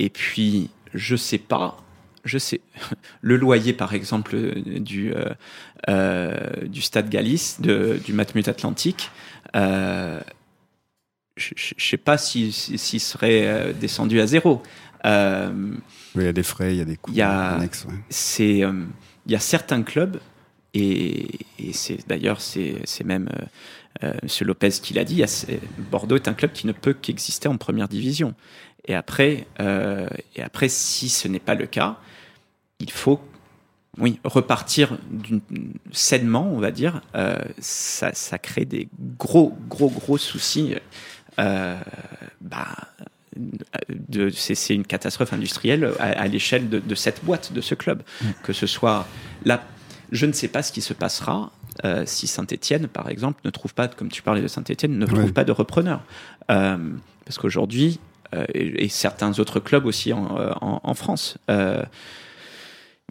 Et 0.00 0.08
puis, 0.08 0.70
je 0.94 1.14
sais 1.14 1.36
pas, 1.36 1.76
je 2.24 2.38
sais, 2.38 2.62
le 3.20 3.36
loyer 3.36 3.74
par 3.74 3.92
exemple 3.92 4.34
euh, 4.34 4.54
du, 4.80 5.12
euh, 5.12 5.26
euh, 5.90 6.66
du 6.66 6.80
Stade 6.80 7.10
Galice, 7.10 7.60
de, 7.60 8.00
du 8.02 8.14
Matmut 8.14 8.48
Atlantique, 8.48 9.10
euh, 9.54 10.18
je 11.36 11.52
je 11.54 11.86
sais 11.86 11.98
pas 11.98 12.16
s'il 12.16 12.54
si, 12.54 12.78
s'il 12.78 13.00
serait 13.00 13.74
descendu 13.74 14.22
à 14.22 14.26
zéro. 14.26 14.62
Oui, 15.04 15.10
il 16.14 16.22
y 16.22 16.26
a 16.26 16.32
des 16.32 16.42
frais, 16.42 16.74
il 16.74 16.78
y 16.78 16.82
a 16.82 16.86
des 16.86 16.96
coûts 16.96 17.12
il 17.14 17.20
annexes. 17.20 17.84
ouais. 17.84 17.94
il 19.26 19.32
y 19.32 19.34
a 19.34 19.38
certains 19.38 19.82
clubs 19.82 20.18
Et, 20.72 21.28
et 21.58 21.72
c'est 21.72 21.98
d'ailleurs, 22.08 22.40
c'est 22.40 23.04
même 23.04 23.28
M. 24.02 24.12
Lopez 24.42 24.70
qui 24.82 24.94
l'a 24.94 25.04
dit, 25.04 25.22
Bordeaux 25.90 26.16
est 26.16 26.28
un 26.28 26.34
club 26.34 26.52
qui 26.52 26.66
ne 26.66 26.72
peut 26.72 26.92
qu'exister 26.94 27.48
en 27.48 27.56
première 27.56 27.88
division. 27.88 28.34
Et 28.86 28.94
après, 28.94 29.46
euh, 29.60 30.08
et 30.36 30.42
après, 30.42 30.68
si 30.68 31.08
ce 31.08 31.28
n'est 31.28 31.38
pas 31.40 31.54
le 31.54 31.66
cas, 31.66 31.96
il 32.78 32.90
faut 32.90 33.20
oui, 33.98 34.18
repartir 34.24 34.96
sainement, 35.92 36.48
on 36.52 36.58
va 36.60 36.70
dire. 36.70 37.02
Euh, 37.14 37.36
ça, 37.58 38.12
ça 38.14 38.38
crée 38.38 38.64
des 38.64 38.88
gros, 39.18 39.56
gros, 39.68 39.90
gros 39.90 40.16
soucis. 40.18 40.74
Euh, 41.38 41.76
bah, 42.40 42.68
c'est 44.34 44.74
une 44.74 44.84
catastrophe 44.86 45.32
industrielle 45.32 45.92
à, 45.98 46.04
à 46.04 46.26
l'échelle 46.26 46.68
de, 46.68 46.78
de 46.78 46.94
cette 46.94 47.24
boîte, 47.24 47.52
de 47.52 47.60
ce 47.60 47.74
club. 47.74 48.02
Que 48.42 48.52
ce 48.52 48.66
soit 48.66 49.06
là, 49.44 49.62
je 50.12 50.26
ne 50.26 50.32
sais 50.32 50.48
pas 50.48 50.62
ce 50.62 50.72
qui 50.72 50.80
se 50.80 50.92
passera 50.94 51.52
euh, 51.84 52.04
si 52.06 52.26
Saint-Etienne, 52.26 52.88
par 52.88 53.08
exemple, 53.08 53.40
ne 53.44 53.50
trouve 53.50 53.74
pas, 53.74 53.88
comme 53.88 54.08
tu 54.10 54.22
parlais 54.22 54.42
de 54.42 54.48
Saint-Etienne, 54.48 54.98
ne 54.98 55.06
trouve 55.06 55.24
Ouais. 55.24 55.32
pas 55.32 55.44
de 55.44 55.52
repreneur. 55.52 56.02
Euh, 56.50 56.76
parce 57.24 57.38
qu'aujourd'hui, 57.38 58.00
et, 58.54 58.84
et 58.84 58.88
certains 58.88 59.38
autres 59.38 59.60
clubs 59.60 59.86
aussi 59.86 60.12
en, 60.12 60.38
euh, 60.38 60.52
en- 60.60 60.80
en 60.82 60.94
France, 60.94 61.36
euh, 61.50 61.82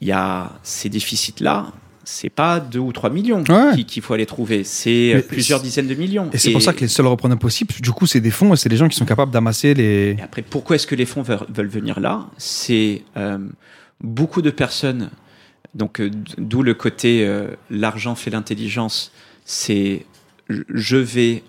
il 0.02 0.08
y 0.08 0.12
a 0.12 0.52
ces 0.64 0.90
déficits-là. 0.90 1.68
C'est 2.06 2.30
pas 2.30 2.60
2 2.60 2.80
ou 2.80 2.92
3 2.92 3.12
millions 3.12 3.44
Ouais. 3.50 3.76
qui- 3.76 3.86
qu'il 3.86 4.02
faut 4.02 4.14
aller 4.16 4.26
trouver, 4.26 4.64
c'est 4.64 5.24
plusieurs 5.28 5.62
dizaines 5.62 5.88
de 5.88 5.94
millions. 5.94 6.30
Et 6.34 6.38
c'est 6.40 6.52
pour 6.52 6.62
ça 6.62 6.74
que 6.74 6.80
les 6.80 6.88
seuls 6.88 7.06
repreneurs 7.06 7.38
possibles, 7.38 7.72
du 7.82 7.92
coup, 7.92 8.08
c'est 8.08 8.22
des 8.22 8.32
fonds 8.32 8.52
et 8.54 8.58
c'est 8.58 8.70
les 8.70 8.78
gens 8.78 8.88
qui 8.88 8.96
sont 8.98 9.06
capables 9.06 9.32
d'amasser 9.32 9.74
les. 9.76 10.16
Et 10.18 10.22
après, 10.24 10.42
pourquoi 10.42 10.76
est-ce 10.78 10.88
que 10.88 10.96
les 10.96 11.06
fonds 11.06 11.22
veulent, 11.22 11.68
venir 11.68 12.00
là? 12.00 12.26
C'est 12.38 13.04
euh, 13.18 13.38
beaucoup 14.02 14.42
de 14.42 14.50
personnes, 14.50 15.12
donc 15.76 16.00
euh, 16.02 16.10
d'où 16.40 16.64
le 16.64 16.74
côté 16.74 17.28
euh, 17.28 17.50
l'argent 17.70 18.16
fait 18.16 18.32
l'intelligence, 18.32 19.12
c'est 19.46 20.06
je 20.50 20.98
vais, 20.98 21.44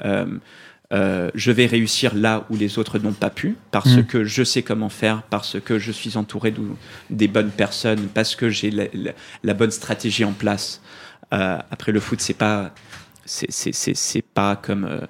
euh, 0.92 1.30
je 1.34 1.52
vais 1.52 1.66
réussir 1.66 2.14
là 2.14 2.44
où 2.50 2.56
les 2.56 2.78
autres 2.78 2.98
n'ont 2.98 3.12
pas 3.12 3.30
pu, 3.30 3.56
parce 3.70 3.94
Mm. 3.96 4.04
que 4.06 4.24
je 4.24 4.42
sais 4.42 4.62
comment 4.62 4.88
faire, 4.88 5.22
parce 5.22 5.58
que 5.60 5.78
je 5.78 5.92
suis 5.92 6.16
entouré 6.16 6.50
d'ou- 6.50 6.76
des 7.10 7.28
bonnes 7.28 7.50
personnes, 7.50 8.08
parce 8.12 8.34
que 8.34 8.48
j'ai 8.50 8.70
la, 8.70 8.84
la- 8.92 9.12
la 9.44 9.54
bonne 9.54 9.70
stratégie 9.70 10.24
en 10.24 10.32
place. 10.32 10.80
Euh, 11.32 11.58
après, 11.70 11.92
le 11.92 12.00
foot, 12.00 12.20
c'est 12.20 12.34
pas 12.34 12.72
c'est- 13.26 13.50
c'est 13.50 13.72
c'est- 13.72 13.94
c'est 13.96 14.22
pas 14.22 14.56
comme 14.56 14.84
euh, 14.84 15.00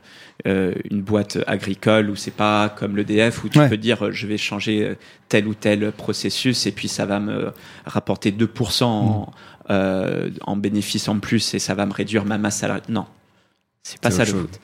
euh, 0.47 0.75
une 0.91 1.01
boîte 1.01 1.39
agricole 1.47 2.11
ou 2.11 2.17
c'est 2.17 2.31
pas 2.35 2.69
comme 2.69 2.95
l'EDF 2.97 3.45
où 3.45 3.49
tu 3.49 3.59
Ouais. 3.59 3.69
peux 3.71 3.79
dire 3.79 4.05
euh, 4.07 4.11
je 4.13 4.27
vais 4.27 4.37
changer 4.37 4.95
tel 5.31 5.47
ou 5.47 5.55
tel 5.55 5.91
processus 5.93 6.67
et 6.67 6.73
puis 6.73 6.89
ça 6.89 7.07
va 7.07 7.19
me 7.21 7.53
rapporter 7.87 8.31
2% 8.33 8.85
en, 8.85 9.33
euh, 9.71 10.29
en 10.43 10.57
bénéfice 10.57 11.09
en 11.09 11.19
plus 11.19 11.55
et 11.55 11.59
ça 11.59 11.75
va 11.75 11.87
me 11.87 11.93
réduire 11.95 12.27
ma 12.27 12.37
masse 12.37 12.59
salariale. 12.59 12.85
Non, 12.91 13.07
c'est 13.83 14.01
pas 14.01 14.11
ça 14.11 14.25
le 14.25 14.31
foot. 14.33 14.61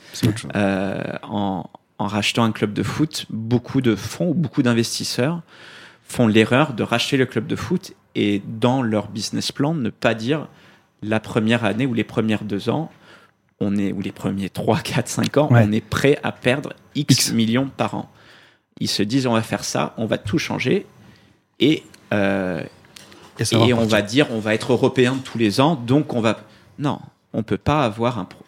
Euh, 0.55 1.03
en, 1.23 1.65
en 1.99 2.07
rachetant 2.07 2.45
un 2.45 2.53
club 2.53 2.73
de 2.73 2.83
foot, 2.83 3.27
beaucoup 3.31 3.81
de 3.81 3.95
fonds 3.97 4.29
ou 4.31 4.35
beaucoup 4.35 4.63
d'investisseurs 4.63 5.43
font 6.05 6.27
l'erreur 6.29 6.73
de 6.75 6.83
racheter 6.83 7.17
le 7.17 7.27
club 7.27 7.47
de 7.47 7.57
foot 7.57 7.93
et 8.15 8.41
dans 8.47 8.83
leur 8.83 9.09
business 9.09 9.51
plan 9.53 9.75
ne 9.75 9.91
pas 9.91 10.15
dire 10.15 10.49
la 11.03 11.21
première 11.21 11.65
année 11.65 11.87
ou 11.87 11.95
les 11.95 12.05
premières 12.05 12.45
deux 12.45 12.69
ans, 12.69 12.91
on 13.61 13.77
est 13.77 13.93
ou 13.93 14.01
les 14.01 14.13
premiers 14.13 14.51
3, 14.51 14.81
4, 14.81 15.09
5 15.09 15.37
ans, 15.39 15.49
Ouais. 15.51 15.65
on 15.67 15.73
est 15.73 15.81
prêt 15.81 16.19
à 16.23 16.33
perdre 16.33 16.73
X, 16.95 17.15
X. 17.15 17.33
millions 17.33 17.71
par 17.77 17.95
an. 17.95 18.11
Ils 18.81 18.89
se 18.89 19.03
disent 19.03 19.27
on 19.27 19.33
va 19.33 19.43
faire 19.43 19.65
ça, 19.65 19.95
on 19.97 20.07
va 20.07 20.19
tout 20.19 20.39
changer 20.39 20.87
et 21.61 21.83
euh, 22.13 22.63
Et, 23.39 23.45
ça 23.45 23.57
et 23.57 23.73
va 23.73 23.79
on 23.81 23.87
va 23.87 24.03
dire 24.03 24.27
on 24.31 24.39
va 24.41 24.55
être 24.55 24.73
européen 24.73 25.19
tous 25.25 25.39
les 25.39 25.61
ans, 25.61 25.75
donc 25.75 26.13
on 26.15 26.21
va. 26.21 26.41
Non, 26.79 27.01
on 27.33 27.43
peut 27.43 27.57
pas 27.59 27.85
avoir 27.85 28.19
un. 28.19 28.25
Pro... 28.27 28.45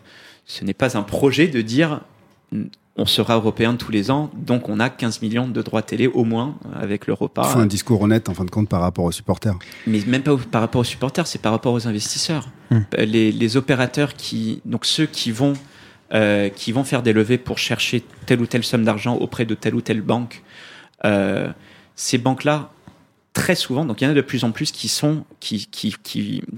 Ce 0.49 0.65
n'est 0.65 0.75
pas 0.75 0.97
un 0.97 1.03
projet 1.03 1.47
de 1.47 1.61
dire 1.61 2.01
on 2.97 3.07
sera 3.07 3.37
européen 3.37 3.77
tous 3.77 3.93
les 3.93 4.11
ans, 4.11 4.29
donc 4.35 4.69
on 4.69 4.81
a 4.81 4.91
15 4.91 5.23
millions 5.23 5.47
de 5.47 5.63
droits 5.63 5.83
télé 5.83 6.09
au 6.09 6.25
moins 6.25 6.57
avec 6.75 7.07
le 7.07 7.13
repas. 7.13 7.47
Il 7.49 7.53
faut 7.53 7.59
un 7.61 7.67
discours 7.67 8.03
honnête 8.03 8.29
en 8.29 8.35
fin 8.35 8.45
de 8.45 8.51
compte 8.51 8.69
par 8.69 8.81
rapport 8.81 9.05
aux 9.05 9.13
supporters. 9.13 9.57
Mais 9.87 10.01
même 10.07 10.23
pas 10.23 10.37
par 10.51 10.63
rapport 10.63 10.81
aux 10.81 10.85
supporters, 10.85 11.27
c'est 11.29 11.41
par 11.41 11.53
rapport 11.53 11.75
aux 11.75 11.87
investisseurs. 11.87 12.49
Hmm. 12.71 12.81
Euh, 12.99 13.05
Les, 13.05 13.31
les 13.31 13.57
opérateurs 13.57 14.15
qui, 14.15 14.61
donc 14.65 14.85
ceux 14.85 15.07
qui 15.07 15.31
vont, 15.31 15.53
euh, 16.13 16.49
qui 16.49 16.73
vont 16.73 16.83
faire 16.83 17.03
des 17.03 17.13
levées 17.13 17.39
pour 17.39 17.59
chercher 17.59 18.03
telle 18.27 18.41
ou 18.41 18.47
telle 18.47 18.65
somme 18.65 18.85
d'argent 18.85 19.15
auprès 19.15 19.45
de 19.45 19.55
telle 19.55 19.77
ou 19.77 19.81
telle 19.81 20.03
banque, 20.03 20.43
euh, 21.05 21.53
ces 21.95 22.19
banques-là, 22.19 22.71
très 23.39 23.55
souvent, 23.55 23.85
donc 23.85 24.01
il 24.01 24.05
y 24.05 24.07
en 24.09 24.11
a 24.11 24.15
de 24.15 24.21
plus 24.21 24.43
en 24.43 24.51
plus 24.51 24.73
qui 24.73 24.89
sont, 24.89 25.25
qui, 25.39 25.67
qui, 25.67 25.95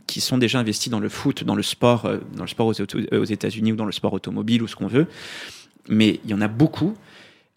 qui, 0.06 0.20
sont 0.20 0.38
déjà 0.38 0.58
investis 0.58 0.90
dans 0.90 0.98
le 0.98 1.10
foot, 1.10 1.44
dans 1.44 1.54
le 1.54 1.62
sport, 1.62 2.06
euh, 2.06 2.16
dans 2.34 2.44
le 2.44 2.48
sport 2.48 2.68
aux, 2.68 2.80
auto- 2.80 2.98
aux 3.12 3.24
États-Unis 3.24 3.72
ou 3.72 3.76
dans 3.76 3.84
le 3.84 3.92
sport 3.92 4.14
automobile 4.14 4.62
ou 4.62 4.66
ce 4.66 4.76
qu'on 4.76 4.86
veut. 4.86 5.06
Mais 5.88 6.20
il 6.24 6.30
y 6.30 6.34
en 6.34 6.40
a 6.40 6.48
beaucoup 6.48 6.94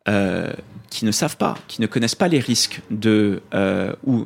euh, 0.10 0.52
qui 0.90 1.06
ne 1.06 1.12
savent 1.12 1.38
pas, 1.38 1.58
qui 1.70 1.80
ne 1.82 1.88
connaissent 1.88 2.16
pas 2.16 2.28
les 2.28 2.40
risques 2.40 2.82
de 2.92 3.42
euh, 3.54 3.94
ou 4.06 4.26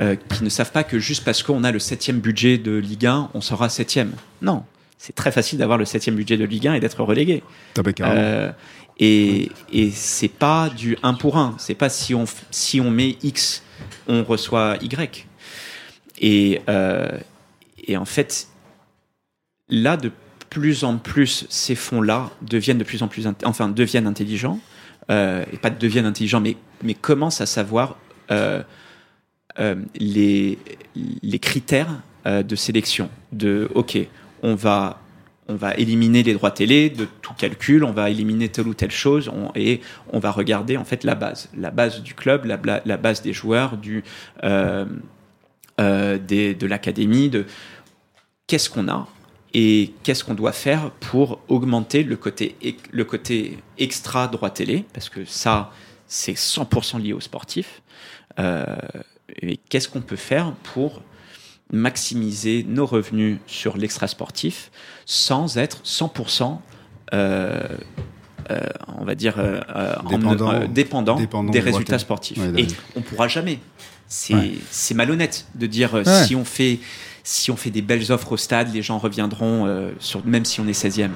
euh, 0.00 0.16
qui 0.16 0.42
ne 0.42 0.48
savent 0.48 0.72
pas 0.72 0.82
que 0.82 0.98
juste 0.98 1.24
parce 1.24 1.44
qu'on 1.44 1.62
a 1.62 1.70
le 1.70 1.78
septième 1.78 2.18
budget 2.18 2.58
de 2.58 2.72
Ligue 2.72 3.06
1, 3.06 3.30
on 3.34 3.40
sera 3.40 3.68
septième. 3.68 4.10
Non, 4.42 4.64
c'est 4.98 5.14
très 5.14 5.32
facile 5.32 5.58
d'avoir 5.58 5.78
le 5.78 5.84
septième 5.84 6.16
budget 6.16 6.36
de 6.36 6.44
Ligue 6.44 6.68
1 6.68 6.74
et 6.74 6.80
d'être 6.80 7.02
relégué. 7.02 7.42
Euh, 8.00 8.52
et 8.98 9.50
et 9.72 9.90
c'est 9.90 10.28
pas 10.28 10.70
du 10.70 10.96
1 11.02 11.14
pour 11.14 11.36
1. 11.36 11.56
C'est 11.58 11.74
pas 11.74 11.88
si 11.88 12.14
on, 12.14 12.24
si 12.50 12.80
on 12.80 12.90
met 12.90 13.16
X, 13.22 13.62
on 14.08 14.24
reçoit 14.24 14.78
Y. 14.80 15.26
Et, 16.20 16.62
euh, 16.68 17.18
et 17.86 17.96
en 17.96 18.04
fait, 18.04 18.48
là, 19.68 19.96
de 19.96 20.10
plus 20.48 20.84
en 20.84 20.96
plus, 20.96 21.44
ces 21.50 21.74
fonds-là 21.74 22.30
deviennent 22.40 22.78
de 22.78 22.84
plus 22.84 23.02
en 23.02 23.08
plus, 23.08 23.26
enfin, 23.44 23.68
deviennent 23.68 24.06
intelligents. 24.06 24.58
Euh, 25.10 25.44
et 25.52 25.58
pas 25.58 25.68
deviennent 25.68 26.06
intelligents, 26.06 26.40
mais, 26.40 26.56
mais 26.82 26.94
commencent 26.94 27.42
à 27.42 27.46
savoir 27.46 27.98
les, 30.00 30.58
les 31.22 31.38
critères 31.40 32.00
de 32.24 32.56
sélection. 32.56 33.10
De, 33.32 33.68
OK, 33.74 33.98
on 34.44 34.54
va 34.54 35.00
on 35.48 35.56
va 35.56 35.74
éliminer 35.74 36.22
les 36.22 36.32
droits 36.32 36.50
télé 36.50 36.88
de 36.88 37.06
tout 37.20 37.34
calcul, 37.34 37.84
on 37.84 37.92
va 37.92 38.08
éliminer 38.08 38.48
telle 38.48 38.66
ou 38.66 38.74
telle 38.74 38.90
chose, 38.90 39.30
et 39.54 39.80
on 40.10 40.18
va 40.18 40.30
regarder 40.30 40.76
en 40.78 40.84
fait 40.84 41.04
la 41.04 41.14
base, 41.14 41.50
la 41.54 41.70
base 41.70 42.02
du 42.02 42.14
club, 42.14 42.46
la, 42.46 42.96
base 42.96 43.20
des 43.20 43.34
joueurs, 43.34 43.76
du, 43.76 44.04
euh, 44.42 44.86
euh, 45.80 46.16
de 46.18 46.66
l'académie, 46.66 47.28
de 47.28 47.44
qu'est-ce 48.46 48.70
qu'on 48.70 48.88
a 48.88 49.06
et 49.52 49.92
qu'est-ce 50.02 50.24
qu'on 50.24 50.34
doit 50.34 50.52
faire 50.52 50.90
pour 50.92 51.40
augmenter 51.48 52.02
le 52.04 52.16
côté, 52.16 52.56
le 52.90 53.04
côté 53.04 53.58
extra 53.78 54.28
droit 54.28 54.50
télé, 54.50 54.84
parce 54.94 55.10
que 55.10 55.24
ça, 55.26 55.70
c'est 56.06 56.36
100% 56.36 57.00
lié 57.00 57.12
aux 57.12 57.20
sportifs. 57.20 57.82
Euh, 58.38 58.64
et 59.40 59.58
qu'est-ce 59.58 59.88
qu'on 59.88 60.00
peut 60.00 60.16
faire 60.16 60.52
pour 60.62 61.02
maximiser 61.72 62.64
nos 62.68 62.86
revenus 62.86 63.38
sur 63.46 63.76
l'extra 63.76 64.06
sportif 64.06 64.70
sans 65.06 65.56
être 65.58 65.78
100% 65.84 66.58
euh, 67.12 67.60
euh, 68.50 68.60
on 68.98 69.04
va 69.04 69.14
dire 69.14 69.34
euh, 69.38 69.60
en- 70.04 70.08
Dépendant- 70.10 70.52
euh, 70.52 70.66
dépendant, 70.66 71.16
dépendant 71.16 71.50
des 71.50 71.60
résultats 71.60 71.98
sportifs. 71.98 72.38
Ouais, 72.38 72.62
et 72.62 72.66
on 72.96 73.00
pourra 73.00 73.26
jamais. 73.28 73.58
C'est 74.06 74.34
Ouais. 74.34 74.94
malhonnête 74.94 75.46
de 75.54 75.66
dire 75.66 75.94
euh, 75.94 76.02
Ouais. 76.04 76.24
si 76.24 76.36
on 76.36 76.44
fait 76.44 76.78
si 77.22 77.50
on 77.50 77.56
fait 77.56 77.70
des 77.70 77.80
belles 77.80 78.12
offres 78.12 78.32
au 78.32 78.36
stade, 78.36 78.72
les 78.74 78.82
gens 78.82 78.98
reviendront 78.98 79.66
euh, 79.66 79.92
sur 79.98 80.24
même 80.26 80.44
si 80.44 80.60
on 80.60 80.68
est 80.68 80.74
16e. 80.74 81.10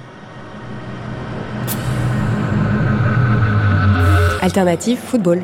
Alternative 4.40 4.98
football. 5.04 5.42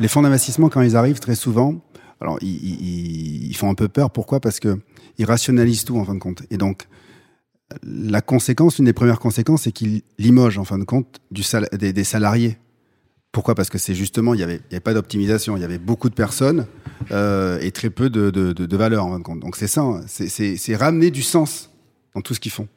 Les 0.00 0.08
fonds 0.08 0.22
d'investissement, 0.22 0.68
quand 0.68 0.82
ils 0.82 0.96
arrivent, 0.96 1.18
très 1.18 1.34
souvent, 1.34 1.80
alors 2.20 2.38
ils, 2.42 3.54
font 3.56 3.70
un 3.70 3.74
peu 3.74 3.88
peur. 3.88 4.10
Pourquoi? 4.10 4.40
Parce 4.40 4.60
que 4.60 4.78
ils 5.18 5.24
rationalisent 5.24 5.84
tout 5.84 5.98
en 5.98 6.04
fin 6.04 6.14
de 6.14 6.20
compte. 6.20 6.42
Et 6.50 6.56
donc, 6.56 6.86
la 7.82 8.20
conséquence, 8.20 8.78
une 8.78 8.86
des 8.86 8.92
premières 8.92 9.18
conséquences, 9.18 9.62
c'est 9.62 9.72
qu'ils 9.72 10.02
limogent 10.18 10.58
en 10.58 10.64
fin 10.64 10.78
de 10.78 10.84
compte 10.84 11.18
des, 11.30 12.04
salariés. 12.04 12.58
Pourquoi? 13.32 13.54
Parce 13.54 13.70
que 13.70 13.78
c'est 13.78 13.94
justement, 13.94 14.34
il 14.34 14.38
n'y 14.38 14.42
avait, 14.42 14.80
pas 14.80 14.94
d'optimisation. 14.94 15.56
Il 15.56 15.60
y 15.60 15.64
avait 15.64 15.78
beaucoup 15.78 16.08
de 16.08 16.14
personnes 16.14 16.66
euh, 17.10 17.58
et 17.60 17.72
très 17.72 17.90
peu 17.90 18.08
de, 18.08 18.30
de, 18.30 18.76
valeur 18.76 19.04
en 19.04 19.12
fin 19.12 19.18
de 19.18 19.24
compte. 19.24 19.40
Donc 19.40 19.56
c'est 19.56 19.66
ça, 19.66 19.82
hein. 19.82 20.02
c'est- 20.06 20.76
ramener 20.76 21.10
du 21.10 21.22
sens 21.22 21.70
dans 22.14 22.20
tout 22.20 22.34
ce 22.34 22.40
qu'ils 22.40 22.52
font. 22.52 22.68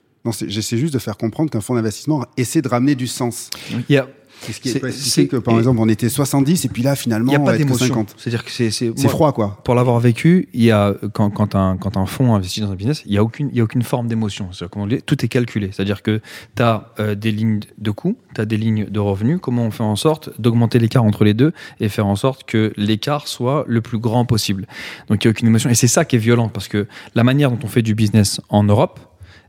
J'essaie 0.45 0.77
juste 0.77 0.93
de 0.93 0.99
faire 0.99 1.17
comprendre 1.17 1.49
qu'un 1.49 1.61
fonds 1.61 1.73
d'investissement 1.73 2.25
essaie 2.37 2.61
de 2.61 2.67
ramener 2.67 2.93
du 2.93 3.07
sens. 3.07 3.49
A, 3.89 4.07
C'est 4.41 4.53
ce 4.53 4.59
qui 4.59 4.69
est 4.69 4.79
pas 4.79 4.87
expliqué 4.87 5.27
que, 5.27 5.37
par 5.37 5.57
exemple, 5.57 5.79
on 5.79 5.87
était 5.89 6.09
70 6.09 6.65
et 6.65 6.69
puis 6.69 6.83
là, 6.83 6.93
Il 6.93 6.97
finalement, 6.97 7.31
n'y 7.31 7.35
a 7.35 7.41
on 7.41 7.45
pas 7.45 7.53
que 7.53 7.57
d'émotion. 7.59 7.87
50. 7.87 8.15
C'est-à-dire 8.17 8.43
que 8.43 8.51
c'est 8.51 8.93
froid, 9.07 9.31
quoi. 9.33 9.59
Pour 9.63 9.75
l'avoir 9.75 9.99
vécu, 9.99 10.49
il 10.53 10.63
y 10.63 10.71
a 10.71 10.95
quand, 11.13 11.29
quand 11.29 11.55
un 11.55 11.77
quand 11.77 11.97
un 11.97 12.05
fonds 12.05 12.33
investit 12.35 12.61
dans 12.61 12.71
un 12.71 12.75
business, 12.75 13.03
il 13.05 13.13
y 13.13 13.17
a 13.17 13.23
aucune 13.23 13.49
il 13.51 13.57
y 13.57 13.61
a 13.61 13.63
aucune 13.63 13.83
forme 13.83 14.07
d'émotion. 14.07 14.49
C'est-à-dire 14.51 15.01
tout 15.05 15.23
est 15.23 15.27
calculé. 15.27 15.69
C'est-à-dire 15.71 16.01
que 16.01 16.21
tu 16.55 16.63
as 16.63 16.91
des 17.15 17.31
lignes 17.31 17.59
de 17.77 17.91
coûts, 17.91 18.17
tu 18.35 18.41
as 18.41 18.45
des 18.45 18.57
lignes 18.57 18.85
de 18.85 18.99
revenus. 18.99 19.39
Comment 19.41 19.63
on 19.63 19.71
fait 19.71 19.83
en 19.83 19.95
sorte 19.95 20.29
d'augmenter 20.39 20.79
l'écart 20.79 21.03
entre 21.03 21.23
les 21.23 21.33
deux 21.33 21.53
et 21.79 21.89
faire 21.89 22.07
en 22.07 22.15
sorte 22.15 22.43
que 22.45 22.73
l'écart 22.77 23.27
soit 23.27 23.63
le 23.67 23.81
plus 23.81 23.99
grand 23.99 24.25
possible? 24.25 24.67
Donc 25.07 25.23
il 25.23 25.27
y 25.27 25.29
a 25.29 25.31
aucune 25.31 25.47
émotion 25.47 25.69
et 25.69 25.75
c'est 25.75 25.87
ça 25.87 26.05
qui 26.05 26.15
est 26.15 26.19
violent 26.19 26.49
parce 26.49 26.67
que 26.67 26.87
la 27.15 27.23
manière 27.23 27.51
dont 27.51 27.59
on 27.63 27.67
fait 27.67 27.81
du 27.81 27.95
business 27.95 28.41
en 28.49 28.63
Europe, 28.63 28.99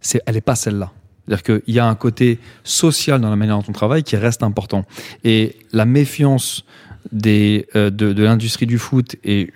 c'est 0.01 0.21
elle 0.27 0.37
est 0.37 0.41
pas 0.41 0.55
celle-là. 0.55 0.93
C'est-à-dire 1.27 1.43
qu'il 1.65 1.75
y 1.75 1.79
a 1.79 1.87
un 1.87 1.95
côté 1.95 2.39
social 2.65 3.21
dans 3.21 3.31
la 3.31 3.37
manière 3.37 3.57
dont 3.59 3.65
on 3.69 3.73
travaille 3.73 4.03
qui 4.03 4.17
reste 4.17 4.43
important. 4.43 4.85
Et 5.25 5.57
la 5.73 5.85
méfiance 5.85 6.65
des, 7.11 7.67
euh, 7.75 7.91
de, 7.91 8.13
de 8.13 8.23
l'industrie 8.23 8.67
du 8.67 8.79
foot 8.79 9.17
et, 9.25 9.53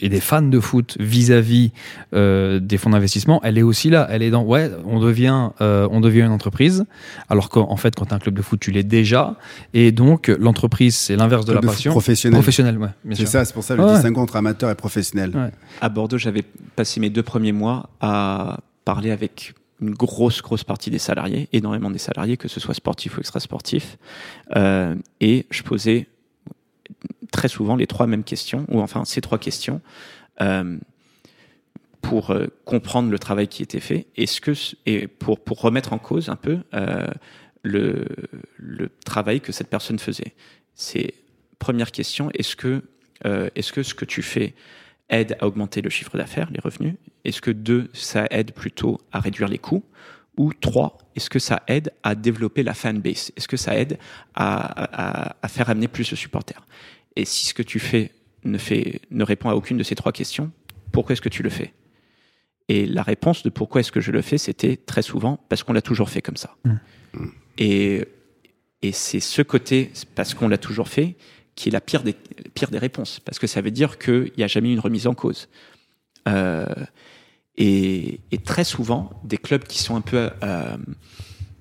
des 0.00 0.20
fans 0.20 0.42
de 0.42 0.60
foot 0.60 0.96
vis-à-vis 1.00 1.72
euh, 2.14 2.60
des 2.60 2.78
fonds 2.78 2.90
d'investissement, 2.90 3.40
elle 3.42 3.58
est 3.58 3.62
aussi 3.62 3.90
là. 3.90 4.06
Elle 4.10 4.22
est 4.22 4.30
dans, 4.30 4.44
ouais, 4.44 4.70
on 4.84 5.00
devient, 5.00 5.50
euh, 5.60 5.88
on 5.90 6.00
devient 6.00 6.22
une 6.22 6.30
entreprise, 6.30 6.84
alors 7.28 7.48
qu'en 7.48 7.76
fait, 7.76 7.94
quand 7.96 8.06
tu 8.06 8.12
as 8.12 8.16
un 8.16 8.20
club 8.20 8.34
de 8.36 8.42
foot, 8.42 8.60
tu 8.60 8.70
l'es 8.70 8.84
déjà. 8.84 9.36
Et 9.72 9.90
donc, 9.92 10.28
l'entreprise, 10.28 10.94
c'est 10.96 11.16
l'inverse 11.16 11.44
de 11.46 11.52
Club 11.52 11.64
la 11.64 11.68
de 11.70 11.74
passion. 11.74 11.90
professionnel. 11.90 12.36
Professionnel, 12.38 12.78
ouais, 12.78 12.88
bien 13.04 13.16
C'est 13.16 13.22
sûr. 13.22 13.28
ça, 13.28 13.44
c'est 13.44 13.54
pour 13.54 13.64
ça 13.64 13.74
le 13.76 13.82
Ouais. 13.84 13.92
distinguo 13.94 14.20
entre 14.20 14.36
amateur 14.36 14.70
et 14.70 14.74
professionnel. 14.76 15.32
Ouais. 15.34 15.50
À 15.80 15.88
Bordeaux, 15.88 16.18
j'avais 16.18 16.44
passé 16.76 17.00
mes 17.00 17.10
deux 17.10 17.22
premiers 17.24 17.52
mois 17.52 17.90
à 18.00 18.60
parler 18.84 19.10
avec 19.10 19.54
une 19.84 19.94
grosse, 19.94 20.40
grosse 20.42 20.64
partie 20.64 20.90
des 20.90 20.98
salariés, 20.98 21.48
énormément 21.52 21.90
des 21.90 21.98
salariés, 21.98 22.36
que 22.36 22.48
ce 22.48 22.60
soit 22.60 22.74
sportif 22.74 23.16
ou 23.16 23.20
extra-sportif. 23.20 23.98
Euh, 24.56 24.94
et 25.20 25.46
je 25.50 25.62
posais 25.62 26.06
très 27.30 27.48
souvent 27.48 27.76
les 27.76 27.86
trois 27.86 28.06
mêmes 28.06 28.24
questions, 28.24 28.64
ou 28.68 28.80
enfin 28.80 29.04
ces 29.04 29.20
trois 29.20 29.38
questions, 29.38 29.80
euh, 30.40 30.78
pour 32.00 32.30
euh, 32.30 32.46
comprendre 32.64 33.10
le 33.10 33.18
travail 33.18 33.48
qui 33.48 33.62
était 33.62 33.80
fait, 33.80 34.06
est-ce 34.16 34.40
que, 34.40 34.52
et 34.86 35.06
pour, 35.06 35.38
pour 35.40 35.60
remettre 35.60 35.92
en 35.92 35.98
cause 35.98 36.28
un 36.28 36.36
peu 36.36 36.58
le, 37.62 38.04
le 38.56 38.90
travail 39.04 39.40
que 39.40 39.52
cette 39.52 39.68
personne 39.68 39.98
faisait. 39.98 40.34
C'est 40.74 41.14
première 41.58 41.92
question, 41.92 42.30
est-ce 42.34 42.56
que, 42.56 42.82
est-ce 43.24 43.72
que 43.72 43.82
ce 43.82 43.94
que 43.94 44.04
tu 44.04 44.20
fais 44.20 44.54
aide 45.10 45.36
à 45.40 45.46
augmenter 45.46 45.82
le 45.82 45.90
chiffre 45.90 46.16
d'affaires, 46.16 46.48
les 46.50 46.60
revenus. 46.60 46.94
Est-ce 47.24 47.40
que 47.40 47.50
deux, 47.50 47.90
ça 47.92 48.26
aide 48.30 48.52
plutôt 48.52 49.00
à 49.12 49.20
réduire 49.20 49.48
les 49.48 49.58
coûts? 49.58 49.84
Ou 50.36 50.52
trois, 50.52 50.98
est-ce 51.14 51.30
que 51.30 51.38
ça 51.38 51.62
aide 51.68 51.92
à 52.02 52.14
développer 52.14 52.62
la 52.64 52.74
fanbase? 52.74 53.30
Est-ce 53.36 53.46
que 53.46 53.56
ça 53.56 53.76
aide 53.78 53.98
à, 54.34 55.28
à- 55.30 55.36
à 55.40 55.48
faire 55.48 55.70
amener 55.70 55.86
plus 55.88 56.10
de 56.10 56.16
supporters? 56.16 56.66
Et 57.16 57.24
si 57.24 57.46
ce 57.46 57.54
que 57.54 57.62
tu 57.62 57.78
fais 57.78 58.10
ne, 58.44 58.58
fait 58.58 59.00
ne 59.10 59.22
répond 59.22 59.48
à 59.48 59.54
aucune 59.54 59.76
de 59.78 59.84
ces 59.84 59.94
trois 59.94 60.10
questions, 60.10 60.50
pourquoi 60.90 61.12
est-ce 61.12 61.22
que 61.22 61.28
tu 61.28 61.42
le 61.44 61.50
fais? 61.50 61.72
Et 62.68 62.86
la 62.86 63.02
réponse 63.02 63.42
de 63.44 63.50
pourquoi 63.50 63.80
est-ce 63.82 63.92
que 63.92 64.00
je 64.00 64.10
le 64.10 64.22
fais, 64.22 64.38
c'était 64.38 64.76
très 64.76 65.02
souvent 65.02 65.38
parce 65.48 65.62
qu'on 65.62 65.72
l'a 65.72 65.82
toujours 65.82 66.10
fait 66.10 66.22
comme 66.22 66.36
ça. 66.36 66.56
Mm. 66.64 66.74
Et, 67.58 68.04
et 68.82 68.90
c'est 68.92 69.20
ce 69.20 69.42
côté, 69.42 69.92
parce 70.16 70.34
qu'on 70.34 70.48
l'a 70.48 70.58
toujours 70.58 70.88
fait, 70.88 71.14
qui 71.54 71.68
est 71.68 71.72
la 71.72 71.80
pire 71.80 72.02
des, 72.02 72.14
pire 72.54 72.70
des 72.70 72.78
réponses. 72.78 73.20
Parce 73.20 73.38
que 73.38 73.46
ça 73.46 73.60
veut 73.60 73.70
dire 73.70 73.98
qu'il 73.98 74.32
n'y 74.36 74.44
a 74.44 74.48
jamais 74.48 74.70
eu 74.70 74.72
une 74.72 74.80
remise 74.80 75.06
en 75.06 75.14
cause. 75.14 75.48
Euh, 76.28 76.66
et, 77.56 78.20
et 78.32 78.38
très 78.38 78.64
souvent, 78.64 79.10
des 79.24 79.38
clubs 79.38 79.64
qui 79.64 79.78
sont 79.78 79.94
un 79.96 80.00
peu, 80.00 80.30
euh, 80.42 80.76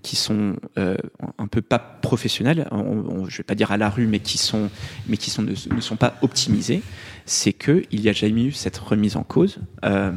qui 0.02 0.16
sont 0.16 0.56
euh, 0.78 0.98
un 1.38 1.48
peu 1.48 1.62
pas 1.62 1.80
professionnels, 1.80 2.68
on, 2.72 2.78
on- 2.80 3.30
je 3.30 3.38
vais 3.38 3.44
pas 3.44 3.56
dire 3.56 3.72
à 3.72 3.78
la 3.78 3.90
rue, 3.90 4.08
mais 4.08 4.20
qui 4.20 4.38
sont, 4.38 4.70
mais 5.08 5.18
qui 5.18 5.30
sont, 5.30 5.44
ne, 5.44 5.54
sont 5.82 5.96
pas 5.96 6.18
optimisés, 6.22 6.82
c'est 7.26 7.54
que 7.54 7.84
il 7.92 8.02
n'y 8.02 8.10
a 8.10 8.14
jamais 8.14 8.44
eu 8.46 8.52
cette 8.52 8.78
remise 8.78 9.16
en 9.16 9.24
cause. 9.24 9.60
Euh, 9.86 10.12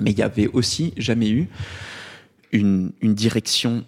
mais 0.00 0.10
il 0.12 0.18
y 0.18 0.22
avait 0.22 0.46
aussi 0.48 0.92
jamais 0.96 1.30
eu 1.30 1.48
une, 2.52 2.92
une 3.00 3.14
direction 3.14 3.84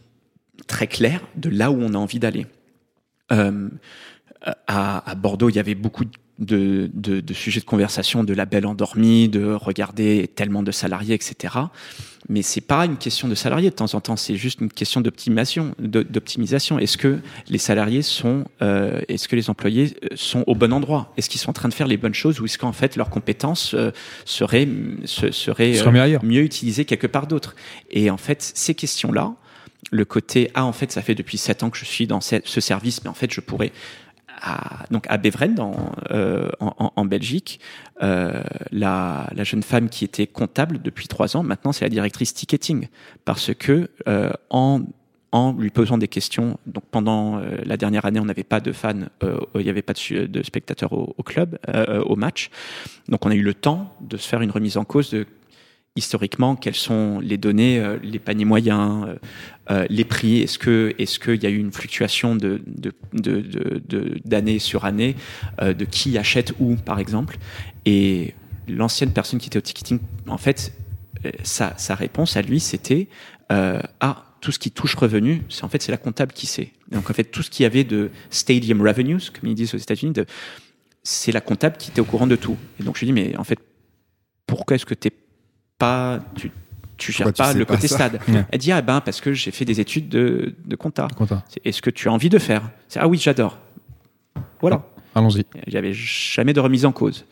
très 0.66 0.86
claire 0.86 1.20
de 1.36 1.50
là 1.50 1.70
où 1.70 1.80
on 1.80 1.94
a 1.94 1.98
envie 1.98 2.18
d'aller. 2.18 2.46
Euh, 3.32 3.68
à, 4.66 5.11
à 5.11 5.14
Bordeaux, 5.14 5.49
il 5.51 5.57
y 5.57 5.59
avait 5.59 5.74
beaucoup 5.74 6.05
de, 6.38 6.90
de, 6.95 7.20
de 7.20 7.34
sujets 7.34 7.61
de 7.61 7.64
conversation, 7.64 8.24
de 8.24 8.34
labels 8.34 8.66
endormis, 8.66 9.28
de 9.28 9.53
regarder 9.53 10.28
tellement 10.34 10.62
de 10.62 10.72
salariés, 10.72 11.14
etc. 11.14 11.55
Mais 12.28 12.43
c'est 12.43 12.61
pas 12.62 12.84
une 12.86 12.97
question 12.97 13.28
de 13.28 13.34
salariés 13.34 13.70
de 13.70 13.74
temps 13.74 13.95
en 13.95 14.01
temps, 14.01 14.16
c'est 14.16 14.36
juste 14.36 14.61
une 14.61 14.70
question 14.70 15.01
d'optimisation. 15.01 15.74
d'optimisation. 15.78 16.78
Est-ce 16.78 16.97
que 16.97 17.18
les 17.49 17.59
salariés 17.59 18.03
sont, 18.03 18.45
euh, 18.62 19.01
est-ce 19.09 19.28
que 19.28 19.36
les 19.36 19.51
employés 19.51 19.97
euh, 20.05 20.09
sont 20.14 20.43
au 20.47 20.55
bon 20.55 20.72
endroit? 20.72 21.12
Est-ce 21.16 21.28
qu'ils 21.28 21.40
sont 21.40 21.51
en 21.51 21.55
train 21.55 21.68
de 21.68 21.74
faire 21.74 21.88
les 21.88 21.97
bonnes 21.97 22.14
choses 22.14 22.40
ou 22.40 22.45
est-ce 22.47 22.59
qu'en 22.59 22.72
fait 22.72 22.97
leurs 22.97 23.11
compétences 23.11 23.74
euh, 23.74 23.90
seraient, 24.24 24.68
se- 25.05 25.30
seraient, 25.32 25.72
euh, 25.80 25.84
mieux 26.22 26.43
utilisées 26.43 26.84
quelque 26.84 27.07
part 27.09 27.26
d'autre? 27.26 27.55
Et 27.90 28.09
en 28.11 28.16
fait, 28.16 28.40
ces 28.55 28.74
questions-là, 28.74 29.34
le 29.90 30.05
côté 30.05 30.49
ah 30.55 30.64
en 30.64 30.72
fait 30.72 30.90
ça 30.93 31.03
fait 31.03 31.14
depuis 31.16 31.36
sept 31.38 31.62
ans 31.64 31.68
que 31.70 31.76
je 31.76 31.84
suis 31.84 32.07
dans 32.07 32.20
ce 32.20 32.61
service, 32.61 33.03
mais 33.05 33.11
en 33.11 33.14
fait 33.14 33.32
je 33.32 33.40
pourrais 33.40 33.72
donc 34.90 35.07
à 35.09 35.18
Beveren 35.18 35.55
dans, 35.55 35.74
euh, 36.11 36.49
en, 36.61 36.93
en- 36.97 37.05
Belgique, 37.05 37.61
euh, 38.03 38.43
la, 38.70 39.28
la 39.34 39.45
jeune 39.45 39.62
femme 39.62 39.88
qui 39.88 40.05
était 40.05 40.26
comptable 40.26 40.80
depuis 40.82 41.09
trois 41.09 41.36
ans, 41.36 41.43
maintenant 41.43 41.72
c'est 41.72 41.84
la 41.84 41.88
directrice 41.90 42.32
ticketing 42.34 42.88
parce 43.24 43.55
que 43.55 43.88
euh, 44.09 44.30
en 44.51 44.82
en 45.34 45.55
lui 45.55 45.70
posant 45.70 45.97
des 45.97 46.09
questions. 46.09 46.59
Donc 46.66 46.84
pendant 46.90 47.38
euh, 47.38 47.57
la 47.64 47.78
dernière 47.78 48.05
année, 48.05 48.20
on 48.20 48.26
n'avait 48.26 48.45
pas 48.45 48.61
de 48.61 48.70
fans, 48.70 48.93
euh, 49.22 49.38
il 49.55 49.62
n'y 49.62 49.70
avait 49.70 49.80
pas 49.80 49.95
de, 49.95 50.26
de 50.26 50.43
spectateurs 50.43 50.93
au, 50.93 51.14
au 51.16 51.22
club, 51.22 51.59
euh, 51.70 52.03
au 52.03 52.16
match. 52.16 52.51
Donc 53.09 53.24
on 53.24 53.30
a 53.30 53.34
eu 53.34 53.43
le 53.43 53.55
temps 53.55 53.97
de 54.03 54.18
se 54.18 54.28
faire 54.28 54.43
une 54.43 54.51
remise 54.51 54.76
en 54.76 54.84
cause 54.84 55.09
de 55.11 55.26
historiquement 55.97 56.57
quelles 56.57 56.74
sont 56.74 57.20
les 57.20 57.36
données, 57.36 57.78
euh, 57.78 57.99
les 58.03 58.18
paniers 58.18 58.45
moyens, 58.45 59.07
euh, 59.07 59.16
euh, 59.70 59.86
les 59.88 60.05
prix? 60.05 60.40
Est-ce 60.40 60.59
que 60.59 60.95
est-ce 60.99 61.18
qu'il 61.18 61.43
y 61.43 61.47
a 61.47 61.51
eu 61.51 61.59
une 61.59 61.72
fluctuation 61.72 62.36
d'année 64.24 64.59
sur 64.59 64.84
année 64.84 65.16
de 65.61 65.84
qui 65.84 66.18
achète 66.18 66.53
où 66.59 66.76
par 66.76 66.99
exemple? 66.99 67.38
Et 67.84 68.34
l'ancienne 68.68 69.12
personne 69.12 69.38
qui 69.38 69.49
était 69.49 69.59
au 69.59 69.62
ticketing, 69.62 69.99
en 70.28 70.38
fait, 70.38 70.72
sa 71.43 71.95
réponse 71.95 72.36
à 72.36 72.43
lui 72.43 72.59
c'était 72.61 73.09
euh, 73.53 73.80
ah 74.01 74.24
tout 74.40 74.51
ce 74.51 74.59
qui 74.59 74.72
touche 74.72 74.97
revenu, 74.97 75.43
c'est 75.49 75.62
en 75.62 75.68
fait 75.68 75.80
c'est 75.82 75.93
la 75.93 75.99
comptable 75.99 76.32
qui 76.32 76.47
sait. 76.47 76.72
Donc 76.90 77.11
en 77.11 77.12
fait 77.12 77.24
tout 77.24 77.43
ce 77.43 77.51
qui 77.51 77.62
y 77.62 77.66
avait 77.66 77.84
de 77.84 78.11
stadium 78.30 78.82
revenues, 78.82 79.30
comme 79.32 79.49
ils 79.49 79.55
disent 79.55 79.74
aux 79.74 79.78
États-Unis, 79.78 80.14
c'est 81.05 81.32
la 81.32 81.40
comptable 81.40 81.76
qui 81.76 81.90
était 81.90 82.01
au 82.01 82.05
courant 82.05 82.26
de 82.26 82.34
tout. 82.34 82.57
Et 82.80 82.82
donc 82.82 82.97
je 82.97 83.01
lui 83.01 83.07
dis 83.07 83.12
mais 83.12 83.36
en 83.36 83.45
fait 83.45 83.59
pourquoi 84.47 84.76
est-ce 84.76 84.86
que 84.86 84.95
t'es 84.95 85.12
pas 85.82 86.20
tu 86.34 86.50
tu 86.98 87.12
Pourquoi 87.12 87.24
gères 87.24 87.32
tu 87.32 87.42
pas 87.42 87.52
sais 87.52 87.58
le 87.58 87.64
pas 87.64 87.74
côté 87.74 87.88
ça 87.88 87.94
stade 87.96 88.20
Ouais. 88.28 88.44
Elle 88.50 88.58
dit 88.58 88.72
ah 88.72 88.82
ben 88.82 89.00
parce 89.00 89.20
que 89.20 89.32
j'ai 89.32 89.50
fait 89.50 89.64
des 89.64 89.78
études 89.80 90.08
de 90.08 90.54
de 90.72 90.76
compta. 90.76 91.08
Compta. 91.16 91.42
Est-ce 91.64 91.82
que 91.82 91.90
tu 91.90 92.08
as 92.08 92.12
envie 92.12 92.28
de 92.36 92.38
faire? 92.38 92.62
C'est 92.88 93.00
ah 93.00 93.08
oui 93.08 93.18
j'adore. 93.18 93.58
Voilà. 94.60 94.78
Allons-y. 95.14 95.44
Il 95.66 95.72
n'y 95.72 95.78
avait 95.78 95.92
jamais 95.94 96.52
de 96.52 96.60
remise 96.60 96.84
en 96.86 96.92
cause. 96.92 97.26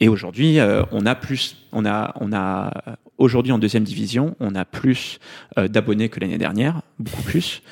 Et 0.00 0.08
aujourd'hui, 0.08 0.58
euh, 0.58 0.82
on 0.92 1.06
a 1.06 1.14
plus, 1.14 1.56
on 1.72 1.84
a, 1.86 2.12
on 2.20 2.32
a 2.32 2.72
aujourd'hui 3.16 3.52
en 3.52 3.58
deuxième 3.58 3.84
division, 3.84 4.36
on 4.40 4.54
a 4.56 4.64
plus 4.64 5.18
euh, 5.56 5.68
d'abonnés 5.68 6.08
que 6.08 6.20
l'année 6.20 6.38
dernière, 6.46 6.82
beaucoup 6.98 7.22
plus, 7.22 7.62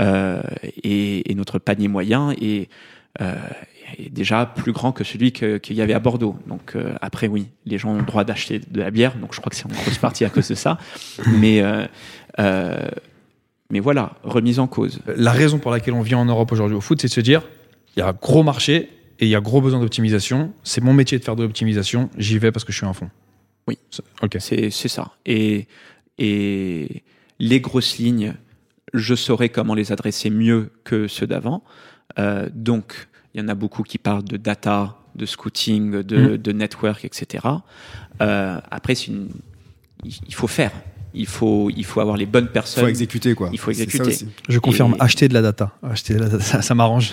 Euh, 0.00 0.42
et, 0.84 1.28
et 1.30 1.34
notre 1.34 1.58
panier 1.58 1.88
moyen 1.88 2.30
est, 2.30 2.68
euh, 3.20 3.34
est 3.98 4.10
déjà 4.10 4.46
plus 4.46 4.72
grand 4.72 4.92
que 4.92 5.04
celui 5.04 5.32
qu'il 5.32 5.74
y 5.76 5.80
avait 5.82 5.94
à 5.94 5.98
Bordeaux. 6.00 6.36
Donc 6.46 6.74
euh, 6.76 6.94
après, 7.00 7.28
oui, 7.28 7.48
les 7.66 7.78
gens 7.78 7.90
ont 7.90 7.98
le 7.98 8.04
droit 8.04 8.24
d'acheter 8.24 8.58
de 8.58 8.80
la 8.80 8.90
bière, 8.90 9.16
donc 9.16 9.34
je 9.34 9.40
crois 9.40 9.50
que 9.50 9.56
c'est 9.56 9.66
en 9.66 9.70
grosse 9.70 9.98
partie 9.98 10.24
à 10.24 10.30
cause 10.30 10.48
de 10.48 10.54
ça. 10.54 10.78
Mais 11.26 11.60
euh, 11.62 11.86
euh, 12.38 12.88
mais 13.70 13.80
voilà, 13.80 14.14
remise 14.22 14.58
en 14.60 14.66
cause. 14.66 15.00
La 15.16 15.30
raison 15.32 15.58
pour 15.58 15.70
laquelle 15.70 15.92
on 15.94 16.00
vient 16.02 16.18
en 16.18 16.24
Europe 16.24 16.50
aujourd'hui 16.52 16.76
au 16.76 16.80
foot, 16.80 17.00
c'est 17.00 17.08
de 17.08 17.12
se 17.12 17.20
dire 17.20 17.42
il 17.96 18.00
y 18.00 18.02
a 18.02 18.08
un 18.08 18.12
gros 18.12 18.42
marché 18.42 18.88
et 19.20 19.26
il 19.26 19.28
y 19.28 19.34
a 19.34 19.40
gros 19.40 19.60
besoin 19.60 19.80
d'optimisation. 19.80 20.52
C'est 20.62 20.80
mon 20.82 20.94
métier 20.94 21.18
de 21.18 21.24
faire 21.24 21.36
de 21.36 21.42
l'optimisation. 21.42 22.08
J'y 22.16 22.38
vais 22.38 22.50
parce 22.52 22.64
que 22.64 22.72
je 22.72 22.78
suis 22.78 22.86
un 22.86 22.92
fond. 22.94 23.10
Oui. 23.66 23.78
C'est- 23.90 24.02
Ok. 24.22 24.36
C'est 24.40 24.70
ça. 24.88 25.12
Et, 25.26 25.66
et 26.18 27.02
les 27.38 27.60
grosses 27.60 27.98
lignes, 27.98 28.34
je 28.94 29.14
saurais 29.14 29.50
comment 29.50 29.74
les 29.74 29.92
adresser 29.92 30.30
mieux 30.30 30.70
que 30.84 31.06
ceux 31.08 31.26
d'avant. 31.26 31.62
Donc, 32.54 33.08
il 33.34 33.40
y 33.40 33.44
en 33.44 33.48
a 33.48 33.54
beaucoup 33.54 33.82
qui 33.82 33.98
parlent 33.98 34.24
de 34.24 34.36
data, 34.36 34.96
de 35.14 35.26
scouting, 35.26 36.02
de, 36.02 36.16
Mm. 36.34 36.36
de 36.38 36.52
network, 36.52 37.04
etc. 37.04 37.44
Euh, 38.22 38.60
après, 38.70 38.94
c'est 38.94 39.08
une- 39.08 39.28
il 40.04 40.12
il 40.28 40.34
faut 40.34 40.46
faire. 40.48 40.72
Il 41.14 41.26
faut, 41.26 41.70
il 41.74 41.84
faut 41.84 42.00
avoir 42.00 42.16
les 42.16 42.26
bonnes 42.26 42.44
Il 42.44 42.52
personnes. 42.52 42.84
faut 42.84 42.88
exécuter, 42.88 43.34
quoi. 43.34 43.48
Il 43.52 43.58
faut 43.58 43.70
exécuter. 43.70 44.02
aussi. 44.08 44.28
Je 44.48 44.58
confirme, 44.58 44.94
Et- 44.98 45.02
acheter 45.02 45.26
de 45.28 45.34
la 45.34 45.42
data. 45.42 45.72
Acheter 45.82 46.14
de 46.14 46.20
la 46.20 46.28
data, 46.28 46.42
ça, 46.44 46.62
ça 46.62 46.74
m'arrange. 46.74 47.12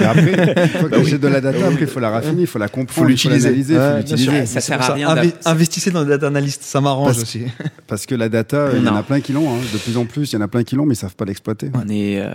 Et 0.00 0.04
après, 0.04 0.62
une 0.64 0.68
fois 0.80 0.88
que 0.90 1.04
j'ai 1.04 1.18
de 1.18 1.28
la 1.28 1.40
data, 1.40 1.66
après, 1.66 1.80
il 1.82 1.86
faut 1.86 2.00
la 2.00 2.10
raffiner, 2.10 2.42
il 2.42 2.46
faut 2.46 2.58
la 2.58 2.68
comprendre, 2.68 3.10
il 3.10 3.16
faut 3.18 3.28
l'utiliser. 3.28 3.48
l'analyser, 3.48 3.74
il 3.74 3.78
Ouais, 3.78 3.82
faut 3.86 3.92
bien 3.92 4.16
l'utiliser. 4.16 4.46
sûr. 4.46 4.46
Ça 4.48 4.60
sert 4.60 4.82
à 4.90 4.92
rien 4.94 5.16
Investissez 5.44 5.90
dans 5.90 6.00
le 6.02 6.06
data 6.08 6.26
analyst, 6.26 6.62
ça 6.62 6.80
m'arrange 6.80 7.08
Parce- 7.12 7.22
aussi. 7.22 7.42
Parce 7.86 8.06
que 8.06 8.14
la 8.14 8.28
data, 8.28 8.70
il 8.74 8.84
y 8.84 8.88
en 8.88 8.96
a 8.96 9.02
plein 9.02 9.20
qui 9.20 9.32
l'ont, 9.32 9.50
hein. 9.54 9.58
de 9.72 9.78
plus 9.78 9.96
en 9.96 10.04
plus, 10.04 10.32
il 10.32 10.36
y 10.36 10.38
en 10.38 10.42
a 10.42 10.48
plein 10.48 10.62
qui 10.64 10.76
l'ont, 10.76 10.84
mais 10.86 10.94
ils 10.94 10.98
savent 10.98 11.16
pas 11.16 11.24
l'exploiter. 11.24 11.70
On 11.74 11.88
est, 11.88 12.20
euh, 12.20 12.32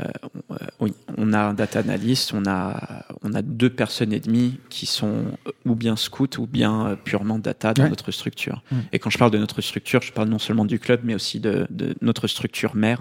on- 0.50 0.54
euh, 0.56 0.58
oui, 0.80 0.94
on 1.18 1.34
a 1.34 1.40
un 1.40 1.54
data 1.54 1.80
analyst, 1.80 2.34
on 2.34 2.44
a, 2.48 3.06
on 3.24 3.34
a 3.34 3.42
deux 3.42 3.70
personnes 3.70 4.14
et 4.14 4.20
demie 4.20 4.58
qui 4.70 4.86
sont 4.86 5.26
euh, 5.48 5.52
ou 5.66 5.76
bien 5.76 5.96
scouts 5.96 6.28
ou 6.40 6.48
bien 6.48 6.98
purement 7.04 7.38
data 7.40 7.74
dans 7.74 7.84
Ouais. 7.84 7.90
notre 7.90 8.12
structure. 8.12 8.64
Mm. 8.72 8.76
Et 8.94 9.00
quand 9.00 9.10
je 9.10 9.18
parle 9.18 9.32
de 9.32 9.38
notre 9.38 9.62
structure, 9.62 10.02
je 10.02 10.12
parle 10.12 10.30
non 10.30 10.40
seulement 10.40 10.66
du 10.66 10.80
club, 10.80 11.02
mais 11.04 11.14
aussi 11.16 11.40
de, 11.40 11.68
de 11.70 11.96
notre 12.02 12.28
structure 12.28 12.76
mère, 12.76 13.00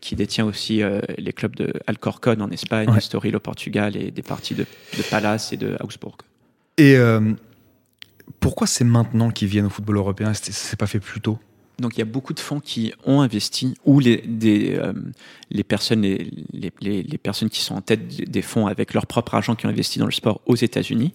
qui 0.00 0.16
détient 0.16 0.44
aussi 0.44 0.82
euh, 0.82 1.00
les 1.18 1.32
clubs 1.32 1.54
de 1.56 1.72
Alcorcon 1.86 2.36
en 2.40 2.50
Espagne, 2.50 2.88
Ouais. 2.90 2.98
Estoril 2.98 3.36
au 3.36 3.40
Portugal 3.44 3.96
et 3.96 4.10
des 4.10 4.22
parties 4.22 4.54
de, 4.56 4.64
de 4.96 5.02
Palace 5.10 5.52
et 5.52 5.56
de 5.56 5.76
Augsbourg. 5.80 6.16
Et 6.78 6.96
euh, 6.96 7.20
pourquoi 8.40 8.66
c'est 8.66 8.84
maintenant 8.84 9.30
qu'ils 9.30 9.48
viennent 9.48 9.66
au 9.66 9.70
football 9.70 9.96
européen? 9.98 10.34
S'est 10.34 10.76
pas 10.76 10.86
fait 10.88 10.98
plus 11.00 11.20
tôt? 11.20 11.38
Donc 11.80 11.96
il 11.96 11.98
y 11.98 12.02
a 12.02 12.06
beaucoup 12.06 12.34
de 12.34 12.40
fonds 12.40 12.60
qui 12.60 12.92
ont 13.04 13.20
investi 13.20 13.74
ou 13.84 13.98
les, 14.00 14.18
des, 14.18 14.76
euh, 14.76 14.92
les, 15.50 15.64
personnes, 15.64 16.02
les, 16.02 16.30
les, 16.52 16.72
les- 16.80 17.02
les 17.02 17.18
personnes 17.18 17.50
qui 17.50 17.60
sont 17.62 17.74
en 17.74 17.80
tête 17.80 18.06
des 18.30 18.42
fonds 18.42 18.66
avec 18.68 18.94
leur 18.94 19.06
propre 19.06 19.34
argent 19.34 19.54
qui 19.56 19.66
ont 19.66 19.70
investi 19.70 19.98
dans 19.98 20.06
le 20.06 20.12
sport 20.12 20.40
aux 20.46 20.54
États-Unis. 20.56 21.12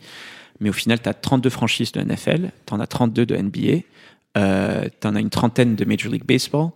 Mais 0.59 0.69
au 0.69 0.73
final, 0.73 1.01
tu 1.01 1.07
as 1.07 1.13
32 1.13 1.49
franchises 1.49 1.93
de 1.93 2.01
NFL, 2.01 2.51
tu 2.65 2.73
en 2.73 2.81
as 2.81 2.87
32 2.87 3.25
de 3.25 3.35
NBA, 3.37 3.83
euh, 4.37 4.85
tu 4.99 5.07
en 5.07 5.15
as 5.15 5.21
une 5.21 5.29
trentaine 5.29 5.75
de 5.75 5.85
Major 5.85 6.11
League 6.11 6.25
Baseball, 6.25 6.71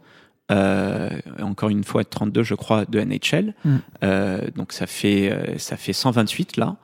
euh, 0.52 1.10
encore 1.42 1.70
une 1.70 1.84
fois 1.84 2.04
32 2.04 2.44
je 2.44 2.56
crois 2.56 2.86
de 2.86 3.00
NHL. 3.00 3.54
Mm. 3.64 3.76
Euh, 4.04 4.42
donc 4.56 4.74
ça 4.74 4.88
fait, 4.88 5.32
euh, 5.32 5.58
ça 5.58 5.78
fait 5.78 5.94
128 5.94 6.58
là. 6.58 6.76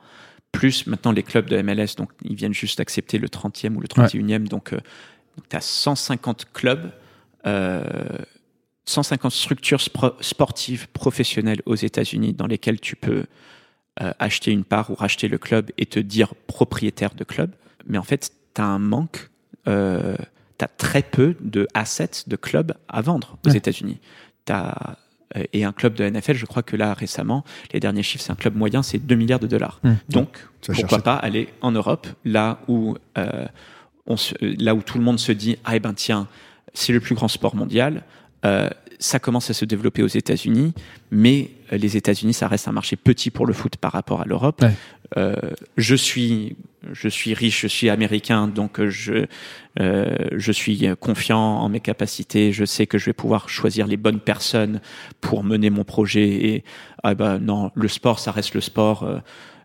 Plus 0.52 0.86
maintenant 0.86 1.12
les 1.12 1.22
clubs 1.22 1.46
de 1.46 1.60
MLS, 1.62 1.94
donc 1.96 2.10
ils 2.22 2.34
viennent 2.34 2.54
juste 2.54 2.78
d'accepter 2.78 3.18
le 3.18 3.28
30e 3.28 3.74
ou 3.76 3.80
le 3.80 3.86
31e. 3.86 4.48
Donc, 4.48 4.72
euh, 4.72 4.80
tu 5.48 5.56
as 5.56 5.60
150 5.60 6.46
clubs, 6.52 6.90
euh, 7.46 7.84
150 8.84 9.30
structures 9.30 9.78
spro- 9.78 10.14
sportives 10.20 10.88
professionnelles 10.88 11.62
aux 11.66 11.76
États-Unis 11.76 12.32
dans 12.32 12.48
lesquelles 12.48 12.80
tu 12.80 12.96
peux 12.96 13.26
acheter 14.18 14.50
une 14.50 14.64
part 14.64 14.90
ou 14.90 14.94
racheter 14.94 15.28
le 15.28 15.36
club 15.36 15.70
et 15.76 15.84
te 15.84 16.00
dire 16.00 16.34
propriétaire 16.46 17.14
de 17.14 17.22
club. 17.22 17.52
Mais 17.86 17.98
en 17.98 18.02
fait, 18.02 18.32
tu 18.54 18.60
as 18.60 18.64
un 18.64 18.78
manque, 18.78 19.28
tu 20.60 20.64
as 20.64 20.68
très 20.68 21.02
peu 21.02 21.34
de 21.40 21.66
assets 21.74 22.24
de 22.26 22.36
clubs 22.36 22.72
à 22.88 23.00
vendre 23.02 23.36
aux 23.44 23.50
Ouais. 23.50 23.56
États-Unis. 23.56 23.98
T'as, 24.44 24.96
euh, 25.36 25.44
et 25.52 25.64
un 25.64 25.72
club 25.72 25.94
de 25.94 26.04
NFL, 26.04 26.34
je 26.34 26.46
crois 26.46 26.62
que 26.62 26.76
là 26.76 26.92
récemment, 26.94 27.44
les 27.72 27.80
derniers 27.80 28.02
chiffres, 28.02 28.24
c'est 28.24 28.32
un 28.32 28.36
club 28.36 28.56
moyen, 28.56 28.82
c'est 28.82 28.98
2 28.98 29.14
milliards 29.14 29.40
de 29.40 29.46
dollars. 29.46 29.80
Hmm. 29.82 29.94
Donc, 30.08 30.46
pourquoi 30.62 30.74
chercher. 30.88 31.02
pas 31.02 31.14
aller 31.14 31.48
en 31.60 31.72
Europe, 31.72 32.06
là 32.24 32.60
où, 32.68 32.96
euh, 33.18 33.46
on 34.06 34.16
se- 34.16 34.34
là 34.62 34.74
où 34.74 34.82
tout 34.82 34.98
le 34.98 35.04
monde 35.04 35.18
se 35.18 35.32
dit 35.32 35.56
Ah, 35.64 35.76
eh 35.76 35.80
ben 35.80 35.94
tiens, 35.94 36.26
c'est 36.74 36.92
le 36.92 37.00
plus 37.00 37.14
grand 37.14 37.28
sport 37.28 37.54
mondial. 37.56 38.02
Euh, 38.44 38.68
ça 38.98 39.18
commence 39.18 39.48
à 39.50 39.54
se 39.54 39.64
développer 39.64 40.02
aux 40.02 40.08
États-Unis, 40.08 40.74
mais 41.10 41.50
euh, 41.72 41.78
les 41.78 41.96
États-Unis, 41.96 42.34
ça 42.34 42.48
reste 42.48 42.68
un 42.68 42.72
marché 42.72 42.96
petit 42.96 43.30
pour 43.30 43.46
le 43.46 43.52
foot 43.52 43.76
par 43.76 43.92
rapport 43.92 44.20
à 44.20 44.24
l'Europe. 44.26 44.62
Ouais. 44.62 44.72
Euh, 45.16 45.34
je 45.76 45.94
suis, 45.94 46.56
je 46.92 47.08
suis 47.08 47.34
riche, 47.34 47.62
je 47.62 47.66
suis 47.66 47.88
américain, 47.88 48.46
donc 48.46 48.78
euh, 48.78 48.90
je, 48.90 49.26
euh, 49.80 50.16
je 50.32 50.52
suis 50.52 50.86
confiant 51.00 51.38
en 51.38 51.68
mes 51.68 51.80
capacités. 51.80 52.52
Je 52.52 52.64
sais 52.64 52.86
que 52.86 52.98
je 52.98 53.06
vais 53.06 53.12
pouvoir 53.12 53.48
choisir 53.48 53.86
les 53.86 53.96
bonnes 53.96 54.20
personnes 54.20 54.80
pour 55.20 55.42
mener 55.42 55.70
mon 55.70 55.84
projet. 55.84 56.28
Et 56.28 56.64
ah 57.02 57.14
ben 57.14 57.38
non, 57.38 57.70
le 57.74 57.88
sport, 57.88 58.18
ça 58.18 58.30
reste 58.30 58.54
le 58.54 58.60
sport. 58.60 59.08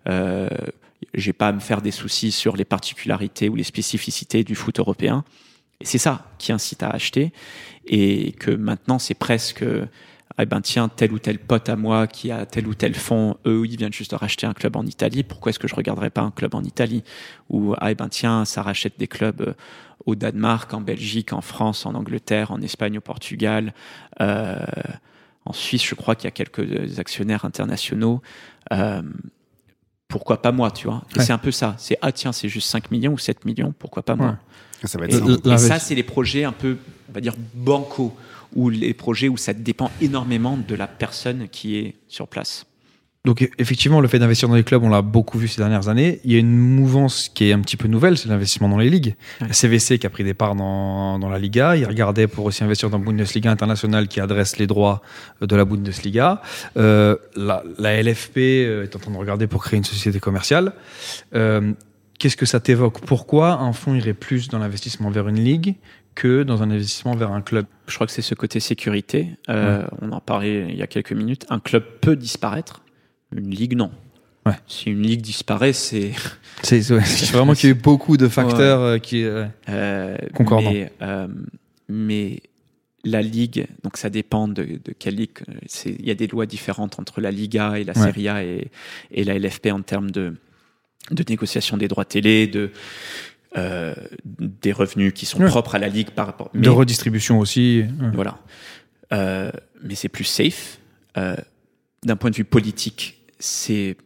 Euh, 0.08 0.50
j'ai 1.14 1.34
pas 1.34 1.50
à 1.50 1.52
me 1.52 1.60
faire 1.60 1.82
des 1.82 1.92
soucis 1.92 2.32
sur 2.32 2.56
les 2.56 2.66
particularités 2.66 3.50
ou 3.50 3.56
les 3.56 3.64
spécificités 3.64 4.44
du 4.44 4.56
foot 4.56 4.80
européen. 4.80 5.24
Et 5.82 5.86
c'est 5.86 5.98
ça 5.98 6.32
qui 6.38 6.52
incite 6.52 6.84
à 6.84 6.90
acheter. 6.90 7.34
Et 7.86 8.32
que 8.34 8.52
maintenant, 8.52 9.00
c'est 9.00 9.14
presque, 9.14 9.64
ah 10.38 10.46
ben 10.46 10.62
tiens, 10.62 10.90
tel 10.90 11.12
ou 11.14 11.20
tel 11.20 11.40
pote 11.40 11.70
à 11.70 11.76
moi 11.76 12.08
qui 12.08 12.32
a 12.32 12.46
tel 12.46 12.68
ou 12.68 12.74
tel 12.74 12.94
fonds, 12.94 13.38
eux, 13.46 13.66
ils 13.66 13.78
viennent 13.78 13.94
juste 13.94 14.12
de 14.12 14.16
racheter 14.16 14.48
un 14.48 14.54
club 14.54 14.76
en 14.76 14.86
Italie. 14.86 15.24
Pourquoi 15.24 15.52
est-ce 15.52 15.60
que 15.60 15.68
je 15.68 15.76
regarderais 15.76 16.10
pas 16.10 16.22
un 16.22 16.32
club 16.32 16.56
en 16.56 16.64
Italie? 16.64 17.04
Ou, 17.50 17.76
ah 17.78 17.94
ben 17.94 18.10
tiens, 18.10 18.46
ça 18.46 18.62
rachète 18.62 18.98
des 18.98 19.08
clubs 19.08 19.42
euh, 19.42 19.54
au 20.06 20.16
Danemark, 20.16 20.74
en 20.74 20.82
Belgique, 20.82 21.34
en 21.34 21.42
France, 21.42 21.86
en 21.86 21.96
Angleterre, 21.96 22.52
en 22.52 22.62
Espagne, 22.62 22.98
au 22.98 23.02
Portugal. 23.02 23.74
Euh, 24.22 24.58
en 25.46 25.54
Suisse, 25.54 25.86
je 25.86 25.96
crois 25.96 26.16
qu'il 26.16 26.26
y 26.26 26.28
a 26.28 26.32
quelques 26.32 27.00
actionnaires 27.00 27.46
internationaux. 27.46 28.22
Euh, 28.74 29.02
pourquoi 30.16 30.42
pas 30.42 30.54
moi, 30.54 30.72
tu 30.72 30.88
vois 30.88 31.04
Et 31.14 31.20
Ouais. 31.20 31.26
c'est 31.26 31.34
un 31.34 31.38
peu 31.38 31.52
ça. 31.52 31.76
C'est, 31.78 31.98
ah 32.02 32.14
tiens, 32.14 32.32
c'est 32.32 32.48
juste 32.48 32.70
5 32.70 32.90
millions 32.90 33.12
ou 33.12 33.18
7 33.18 33.44
millions, 33.44 33.74
pourquoi 33.78 34.02
pas 34.02 34.16
moi 34.16 34.38
Ouais. 34.82 34.88
Ça 34.88 34.98
va 34.98 35.06
être 35.08 35.46
et, 35.46 35.58
ça, 35.58 35.78
c'est 35.78 35.94
les 35.94 36.04
projets 36.04 36.46
un 36.46 36.54
peu, 36.54 36.78
on 37.10 37.12
va 37.12 37.20
dire, 37.20 37.34
bancaux, 37.54 38.16
ou 38.56 38.70
les 38.70 38.94
projets 38.94 39.28
où 39.28 39.36
ça 39.36 39.52
dépend 39.54 39.92
énormément 40.00 40.56
de 40.56 40.74
la 40.74 40.88
personne 40.88 41.50
qui 41.50 41.76
est 41.76 41.96
sur 42.08 42.30
place. 42.30 42.66
Donc 43.26 43.42
e- 43.42 43.50
effectivement, 43.58 44.00
le 44.02 44.08
fait 44.08 44.20
d'investir 44.20 44.48
dans 44.48 44.56
les 44.56 44.64
clubs, 44.64 44.84
on 44.84 44.90
l'a 44.90 45.02
beaucoup 45.02 45.38
vu 45.40 45.48
ces 45.48 45.60
dernières 45.60 45.90
années. 45.90 46.20
Il 46.24 46.32
y 46.32 46.36
a 46.36 46.40
une 46.40 46.56
mouvance 46.58 47.30
qui 47.34 47.50
est 47.50 47.54
un 47.54 47.60
petit 47.60 47.76
peu 47.78 47.88
nouvelle, 47.88 48.18
c'est 48.18 48.30
l'investissement 48.30 48.70
dans 48.70 48.78
les 48.78 48.90
ligues. 48.90 49.16
Ouais. 49.42 49.48
La 49.48 49.54
CVC 49.54 49.98
qui 50.00 50.08
a 50.08 50.10
pris 50.10 50.24
des 50.24 50.34
parts 50.34 50.56
dans, 50.56 51.20
dans 51.20 51.30
la 51.30 51.40
Liga, 51.40 51.76
il 51.76 51.86
regardait 51.86 52.28
pour 52.28 52.46
aussi 52.46 52.64
investir 52.64 52.90
dans 52.90 53.00
la 53.00 53.04
Bundesliga 53.06 53.52
internationale 53.52 54.08
qui 54.08 54.20
adresse 54.22 54.58
les 54.58 54.68
droits 54.68 55.02
euh, 55.42 55.48
de 55.48 55.56
la 55.56 55.66
Bundesliga. 55.66 56.42
Euh, 56.78 57.16
la, 57.36 57.64
la 57.80 58.02
LFP 58.02 58.38
euh, 58.38 58.84
est 58.84 58.96
en 58.96 59.00
train 59.00 59.12
de 59.12 59.18
regarder 59.18 59.48
pour 59.48 59.64
créer 59.64 59.78
une 59.78 59.84
société 59.84 60.20
commerciale. 60.20 60.74
Euh, 61.34 61.74
Qu'est-ce 62.18 62.38
que 62.38 62.46
ça 62.46 62.62
t'évoque? 62.62 63.02
Pourquoi 63.02 63.60
un 63.60 63.74
fonds 63.74 63.94
irait 63.94 64.14
plus 64.14 64.48
dans 64.48 64.58
l'investissement 64.58 65.10
vers 65.10 65.28
une 65.28 65.40
ligue 65.44 65.76
que 66.16 66.44
dans 66.44 66.64
un 66.64 66.72
investissement 66.72 67.14
vers 67.14 67.34
un 67.34 67.42
club? 67.42 67.66
Je 67.88 67.96
crois 67.96 68.08
que 68.08 68.14
c'est 68.14 68.22
ce 68.22 68.34
côté 68.36 68.62
sécurité. 68.62 69.32
Euh, 69.50 69.84
On 70.02 70.14
en 70.14 70.22
parlait 70.22 70.68
il 70.70 70.78
y 70.78 70.82
a 70.82 70.88
quelques 70.88 71.12
minutes. 71.12 71.46
Un 71.50 71.60
club 71.60 71.84
peut 72.00 72.16
disparaître, 72.16 72.82
une 73.38 73.50
ligue 73.54 73.76
non. 73.76 73.92
Ouais. 74.46 74.54
Si 74.68 74.92
une 74.92 75.02
ligue 75.02 75.22
disparaît, 75.22 75.74
c'est 75.74 76.12
C'est 76.64 76.82
vraiment 77.34 77.54
qu'il 77.54 77.70
y 77.70 77.72
a 77.74 77.76
eu 77.76 77.80
beaucoup 77.80 78.16
de 78.18 78.28
facteurs 78.28 78.82
euh, 78.82 78.98
qui... 79.00 79.24
euh, 79.24 79.46
Euh, 79.70 80.16
Concordant. 80.34 80.72
Mais, 80.72 80.92
euh, 81.02 81.28
mais 81.90 82.42
la 83.04 83.22
ligue, 83.22 83.68
donc 83.84 83.98
ça 83.98 84.10
dépend 84.10 84.48
de, 84.48 84.64
de 84.64 84.94
quelle 84.98 85.16
ligue. 85.16 85.38
Il 85.86 86.06
y 86.06 86.12
a 86.12 86.16
des 86.16 86.28
lois 86.28 86.46
différentes 86.48 87.00
entre 87.00 87.22
la 87.22 87.30
Liga 87.32 87.78
et 87.80 87.84
la. 87.84 87.94
Serie 87.94 88.28
A 88.30 88.44
et, 88.44 88.70
et 89.12 89.24
la 89.24 89.38
LFP 89.38 89.68
en 89.68 89.82
termes 89.82 90.10
de, 90.12 90.34
de 91.12 91.24
négociation 91.30 91.78
des 91.78 91.88
droits 91.88 92.06
télé, 92.06 92.48
de 92.48 92.72
des 94.40 94.74
revenus 94.74 95.14
qui 95.14 95.26
sont 95.26 95.40
propres 95.40 95.76
à 95.76 95.80
la 95.80 95.88
ligue 95.88 96.10
par 96.10 96.26
rapport. 96.26 96.50
de 96.54 96.70
redistribution 96.70 97.40
aussi. 97.40 97.86
Voilà. 98.14 98.40
Mais 99.12 99.96
c'est 99.96 100.10
plus 100.10 100.24
safe. 100.26 100.80
D'un 101.16 102.16
point 102.18 102.32
de 102.32 102.36
vue 102.36 102.44
politique, 102.44 103.22
c'est 103.40 103.98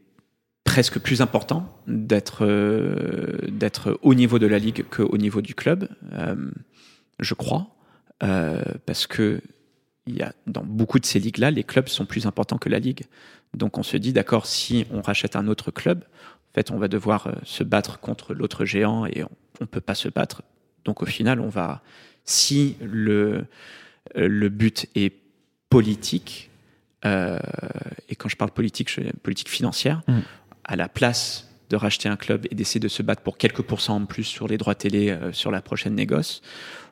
presque 0.63 0.99
plus 0.99 1.21
important 1.21 1.67
d'être 1.87 2.45
euh, 2.45 3.37
d'être 3.49 3.99
au 4.01 4.13
niveau 4.13 4.37
de 4.39 4.47
la 4.47 4.59
ligue 4.59 4.85
qu'au 4.89 5.17
niveau 5.17 5.41
du 5.41 5.55
club, 5.55 5.89
euh, 6.13 6.51
je 7.19 7.33
crois, 7.33 7.67
Euh, 8.21 8.61
parce 8.85 9.07
que 9.07 9.41
il 10.05 10.15
y 10.17 10.21
a 10.21 10.33
dans 10.45 10.65
beaucoup 10.65 10.99
de 10.99 11.05
ces 11.05 11.19
ligues-là, 11.19 11.51
les 11.51 11.63
clubs 11.63 11.87
sont 11.87 12.05
plus 12.05 12.25
importants 12.25 12.59
que 12.59 12.69
la 12.69 12.79
ligue. 12.79 13.03
Donc 13.53 13.77
on 13.77 13.83
se 13.83 13.97
dit 13.97 14.11
d'accord, 14.11 14.45
si 14.45 14.85
on 14.91 15.01
rachète 15.01 15.37
un 15.37 15.47
autre 15.47 15.71
club, 15.71 16.03
en 16.49 16.53
fait, 16.53 16.69
on 16.71 16.77
va 16.77 16.89
devoir 16.89 17.31
se 17.43 17.63
battre 17.63 17.99
contre 17.99 18.33
l'autre 18.33 18.65
géant 18.65 19.05
et 19.05 19.23
on, 19.23 19.29
on 19.61 19.67
peut 19.67 19.81
pas 19.81 19.95
se 19.95 20.09
battre. 20.09 20.41
Donc 20.83 21.01
au 21.01 21.05
final, 21.05 21.39
on 21.39 21.49
va 21.49 21.81
si 22.25 22.75
le 22.81 23.45
le 24.15 24.49
but 24.49 24.87
est 24.95 25.13
politique, 25.69 26.48
et 27.03 28.15
quand 28.17 28.29
je 28.29 28.35
parle 28.35 28.51
politique, 28.51 28.89
je 28.89 29.01
politique 29.23 29.49
financière, 29.49 30.01
Mm. 30.07 30.19
à 30.65 30.75
la 30.75 30.89
place 30.89 31.49
de 31.69 31.75
racheter 31.75 32.09
un 32.09 32.15
club 32.15 32.47
et 32.49 32.55
d'essayer 32.55 32.79
de 32.79 32.87
se 32.87 33.03
battre 33.03 33.21
pour 33.21 33.37
quelques 33.37 33.61
pourcents 33.61 33.97
en 33.97 34.05
plus 34.05 34.23
sur 34.23 34.47
les 34.47 34.57
droits 34.57 34.75
télé 34.75 35.09
euh, 35.09 35.31
sur 35.31 35.51
la 35.51 35.61
prochaine 35.61 35.95
négoce, 35.95 36.41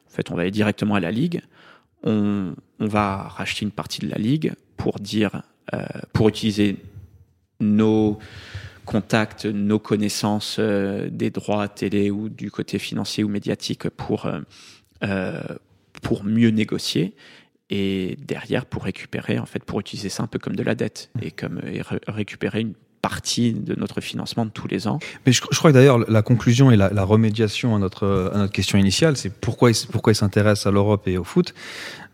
en 0.08 0.16
fait, 0.16 0.32
on 0.32 0.36
va 0.36 0.42
aller 0.44 0.52
directement 0.52 0.96
à 0.96 1.00
la 1.00 1.12
ligue. 1.12 1.42
On, 2.04 2.54
on 2.80 2.88
va 2.88 3.24
racheter 3.24 3.66
une 3.66 3.72
partie 3.72 4.02
de 4.02 4.10
la 4.10 4.18
ligue 4.18 4.54
pour 4.78 5.00
dire, 5.00 5.42
euh, 5.74 5.84
pour 6.14 6.30
utiliser 6.30 6.78
nos 7.60 8.20
contacts, 8.86 9.46
nos 9.46 9.80
connaissances 9.80 10.58
euh, 10.60 11.10
des 11.10 11.30
droits 11.32 11.68
télé 11.68 12.12
ou 12.12 12.30
du 12.30 12.52
côté 12.52 12.80
financier 12.80 13.24
ou 13.24 13.30
médiatique 13.30 13.90
pour 13.90 14.28
euh, 14.28 14.40
euh, 15.04 15.42
pour 16.04 16.24
mieux 16.24 16.50
négocier 16.50 17.16
et 17.70 18.18
derrière 18.26 18.66
pour 18.66 18.84
récupérer 18.84 19.40
en 19.40 19.46
fait 19.46 19.64
pour 19.64 19.80
utiliser 19.80 20.10
ça 20.10 20.24
un 20.24 20.28
peu 20.28 20.40
comme 20.40 20.56
de 20.56 20.64
la 20.64 20.76
dette 20.76 21.10
et 21.22 21.32
comme 21.32 21.60
et 21.66 21.82
récupérer 22.08 22.62
une 22.62 22.74
partie 23.02 23.54
de 23.54 23.76
notre 23.76 24.02
financement 24.02 24.46
de 24.46 24.50
tous 24.50 24.68
les 24.68 24.88
ans. 24.88 25.00
Mais 25.26 25.32
je, 25.32 25.42
je 25.52 25.58
crois 25.58 25.70
que 25.72 25.76
d'ailleurs, 25.76 26.00
la 26.10 26.22
conclusion 26.24 26.72
et 26.72 26.76
la, 26.76 26.90
la 26.90 27.04
remédiation 27.04 27.76
à 27.76 27.80
notre, 27.80 28.32
à 28.34 28.38
notre 28.38 28.52
question 28.52 28.78
initiale, 28.78 29.16
c'est 29.16 29.30
pourquoi, 29.32 29.70
ils- 29.72 29.88
pourquoi 29.92 30.12
ils 30.14 30.16
s'intéressent 30.16 30.66
à 30.68 30.72
l'Europe 30.72 31.08
et 31.08 31.18
au 31.18 31.24
foot? 31.24 31.54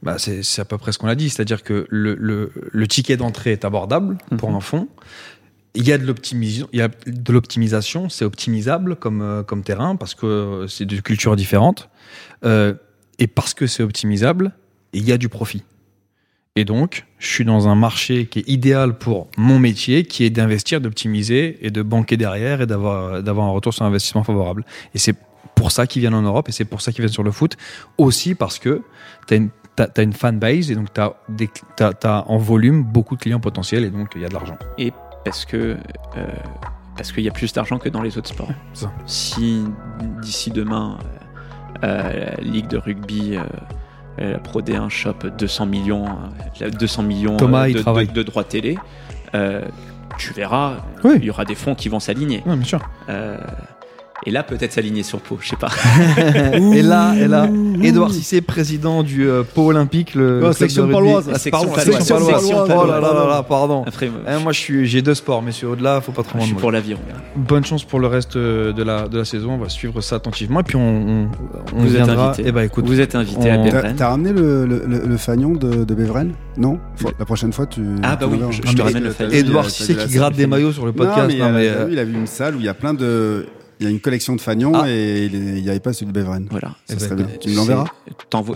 Bah, 0.03 0.17
c'est 0.19 0.59
à 0.59 0.65
peu 0.65 0.77
près 0.77 0.91
ce 0.91 0.99
qu'on 0.99 1.07
a 1.07 1.15
dit. 1.15 1.29
C'est-à-dire 1.29 1.63
que 1.63 1.87
le, 1.89 2.15
le, 2.19 2.51
le 2.71 2.87
ticket 2.87 3.15
d'entrée 3.15 3.53
est 3.53 3.63
abordable 3.63 4.17
pour 4.37 4.49
Mhm. 4.49 4.55
un 4.55 4.59
fonds. 4.59 4.87
il 5.73 5.87
y 5.87 5.93
a 5.93 5.97
de 5.97 6.05
l'optimisation, 6.05 6.67
de 8.05 8.09
c'est 8.09 8.25
optimisable 8.25 8.95
comme, 8.97 9.21
euh, 9.21 9.41
comme 9.41 9.63
terrain 9.63 9.95
parce 9.95 10.13
que 10.15 10.65
c'est 10.67 10.85
deux 10.85 10.99
cultures 11.01 11.35
différentes. 11.37 11.89
Euh, 12.43 12.73
et 13.19 13.27
parce 13.27 13.53
que 13.53 13.67
c'est 13.67 13.83
optimisable, 13.83 14.51
il 14.93 15.05
y 15.07 15.11
a 15.11 15.17
du 15.17 15.29
profit. 15.29 15.63
Et 16.55 16.65
donc, 16.65 17.05
je 17.17 17.27
suis 17.27 17.45
dans 17.45 17.67
un 17.67 17.73
marché 17.75 18.27
qui 18.27 18.39
est 18.39 18.47
idéal 18.47 18.97
pour 18.97 19.27
mon 19.37 19.57
métier, 19.57 20.03
qui 20.05 20.23
est 20.23 20.29
d'investir, 20.29 20.81
d'optimiser 20.81 21.57
et 21.65 21.71
de 21.71 21.81
banquer 21.81 22.15
derrière 22.15 22.61
et 22.61 22.67
d'avoir, 22.67 23.23
d'avoir 23.23 23.47
un 23.47 23.51
retour 23.51 23.73
sur 23.73 23.85
investissement 23.85 24.23
favorable. 24.23 24.63
Et 24.93 24.99
c'est 24.99 25.15
pour 25.55 25.71
ça 25.71 25.87
qu'ils 25.87 26.01
viennent 26.01 26.13
en 26.13 26.21
Europe 26.21 26.49
et 26.49 26.51
c'est 26.51 26.65
pour 26.65 26.81
ça 26.81 26.91
qu'ils 26.91 27.01
viennent 27.01 27.11
sur 27.13 27.23
le 27.23 27.31
foot. 27.31 27.57
Aussi 27.97 28.35
parce 28.35 28.59
que 28.59 28.83
tu 29.27 29.33
as 29.33 29.37
une, 29.37 29.49
t'as- 29.75 29.87
t'as 29.87 30.03
une 30.03 30.13
fanbase 30.13 30.69
et 30.69 30.75
donc 30.75 30.89
tu 30.93 31.01
as, 31.01 32.23
en 32.27 32.37
volume 32.37 32.83
beaucoup 32.83 33.15
de 33.15 33.21
clients 33.21 33.39
potentiels 33.39 33.83
et 33.83 33.89
donc 33.89 34.09
il 34.15 34.21
y 34.21 34.25
a 34.25 34.27
de 34.29 34.33
l'argent. 34.33 34.57
Et 34.77 34.93
parce 35.25 35.45
que 35.45 35.57
euh, 36.17 36.27
parce 36.95 37.11
qu'il 37.11 37.23
y 37.23 37.27
a 37.29 37.31
plus 37.31 37.51
d'argent 37.51 37.79
que 37.79 37.89
dans 37.89 38.03
les 38.03 38.15
autres 38.19 38.29
sports. 38.29 38.51
Ça. 38.73 38.91
Si 39.07 39.63
d'ici 40.21 40.51
demain, 40.51 40.99
euh, 41.83 41.87
euh, 41.87 42.35
la 42.37 42.43
Ligue 42.43 42.67
de 42.67 42.77
rugby, 42.77 43.35
euh, 43.37 43.43
la 44.17 44.37
Pro 44.39 44.61
D1 44.61 44.89
chope 44.89 45.25
200 45.37 45.65
millions, 45.65 46.05
euh, 46.61 46.69
200 46.69 47.03
millions 47.03 47.37
Thomas, 47.37 47.67
euh, 47.69 47.73
de, 47.73 48.05
de- 48.05 48.11
de 48.11 48.23
droits 48.23 48.43
télé, 48.43 48.77
euh, 49.35 49.61
tu 50.17 50.33
verras, 50.33 50.77
Oui. 51.03 51.13
il 51.17 51.23
y 51.25 51.29
aura 51.29 51.45
des 51.45 51.55
fonds 51.55 51.73
qui 51.75 51.89
vont 51.89 51.99
s'aligner. 51.99 52.43
Ouais, 52.45 52.55
bien 52.55 52.63
sûr. 52.65 52.79
Et 54.25 54.31
là, 54.31 54.41
peut-être 54.43 54.71
s'aligner 54.71 55.03
sur 55.03 55.19
Pau, 55.19 55.37
je 55.41 55.49
sais 55.49 55.55
pas. 55.57 55.67
et 56.73 56.81
là, 56.81 57.13
et 57.17 57.27
là, 57.27 57.47
Edouard 57.81 58.11
Cissé, 58.11 58.39
président 58.41 59.03
du 59.03 59.27
euh, 59.27 59.43
Pau 59.43 59.67
Olympique, 59.69 60.15
le 60.15 60.37
Oh, 60.37 60.41
club 60.43 60.53
section 60.53 60.87
de 60.87 60.93
rugby. 60.93 61.07
paloise. 61.09 61.29
Ah, 61.33 61.37
Section 61.39 61.67
paloise. 61.69 61.85
section 61.99 62.15
paloise. 62.17 62.51
Oh 62.73 62.87
là 62.87 62.99
là 63.01 63.13
là 63.13 63.27
là, 63.29 63.43
pardon. 63.43 63.83
Après, 63.85 64.07
moi, 64.09 64.19
Eh, 64.29 64.41
moi, 64.41 64.51
je 64.53 64.59
suis, 64.59 64.85
j'ai 64.85 65.01
deux 65.01 65.13
sports, 65.13 65.41
messieurs. 65.41 65.67
Au-delà, 65.69 65.99
faut 65.99 66.11
pas 66.13 66.23
trop 66.23 66.33
je 66.35 66.37
m'en 66.37 66.43
suis 66.45 66.53
pour 66.55 66.71
l'aviron. 66.71 67.01
Bonne 67.35 67.65
chance 67.65 67.83
pour 67.83 67.99
le 67.99 68.07
reste 68.07 68.37
euh, 68.37 68.71
de 68.71 68.81
la, 68.83 69.07
de 69.09 69.17
la 69.17 69.25
saison. 69.25 69.51
On 69.53 69.57
va 69.57 69.67
suivre 69.69 69.99
ça 70.01 70.15
attentivement. 70.15 70.61
Et 70.61 70.63
puis, 70.63 70.77
on, 70.77 70.81
on, 70.81 71.27
on 71.75 71.79
Vous 71.79 71.95
êtes 71.95 72.05
viendra. 72.05 72.29
invité. 72.29 72.43
Eh 72.47 72.51
ben, 72.53 72.61
écoute, 72.61 72.85
Vous 72.85 72.99
êtes 73.01 73.15
invité 73.15 73.49
à 73.49 73.55
on- 73.59 73.63
T'as 73.65 73.71
Beveren. 73.71 73.95
t'as 73.97 74.07
ramené 74.09 74.31
le, 74.31 74.65
le, 74.65 74.83
le- 74.87 75.03
le 75.05 75.17
fagnon 75.17 75.51
de, 75.51 75.83
de 75.83 75.93
Beveren? 75.93 76.31
Non? 76.57 76.79
Faut- 76.95 77.11
La 77.19 77.25
prochaine 77.25 77.51
fois, 77.51 77.65
tu. 77.65 77.81
Ah, 78.03 78.15
bah 78.15 78.27
oui, 78.31 78.39
je- 78.51 78.69
je 78.69 78.73
te 78.75 78.81
ramène 78.81 79.03
le 79.03 79.11
fagnon. 79.11 79.59
a- 79.59 79.63
Cissé 79.69 79.95
qui 79.95 80.13
gratte 80.13 80.35
des 80.35 80.47
maillots 80.47 80.71
sur 80.71 80.85
le 80.85 80.93
podcast. 80.93 81.29
euh, 81.37 81.87
il 81.91 81.99
a 81.99 82.03
vu 82.05 82.13
une 82.13 82.27
salle 82.27 82.55
où 82.55 82.59
il 82.59 82.65
y 82.65 82.69
a 82.69 82.73
plein 82.73 82.93
de. 82.93 83.45
Il 83.79 83.85
y 83.85 83.87
a 83.87 83.91
une 83.91 83.99
collection 83.99 84.35
de 84.35 84.41
fagnons 84.41 84.71
Ah. 84.75 84.85
et 84.87 85.25
il 85.25 85.63
n'y 85.63 85.69
avait 85.69 85.79
pas 85.79 85.93
celui 85.93 86.07
de 86.07 86.11
Beveren. 86.11 86.47
Voilà. 86.49 86.69
Ça 86.69 86.75
Eh 86.89 86.93
ben, 86.93 86.99
serait 86.99 87.13
écoute, 87.15 87.25
bien. 87.27 87.37
Tu 87.41 87.49
me 87.49 87.55
l'enverras 87.55 87.85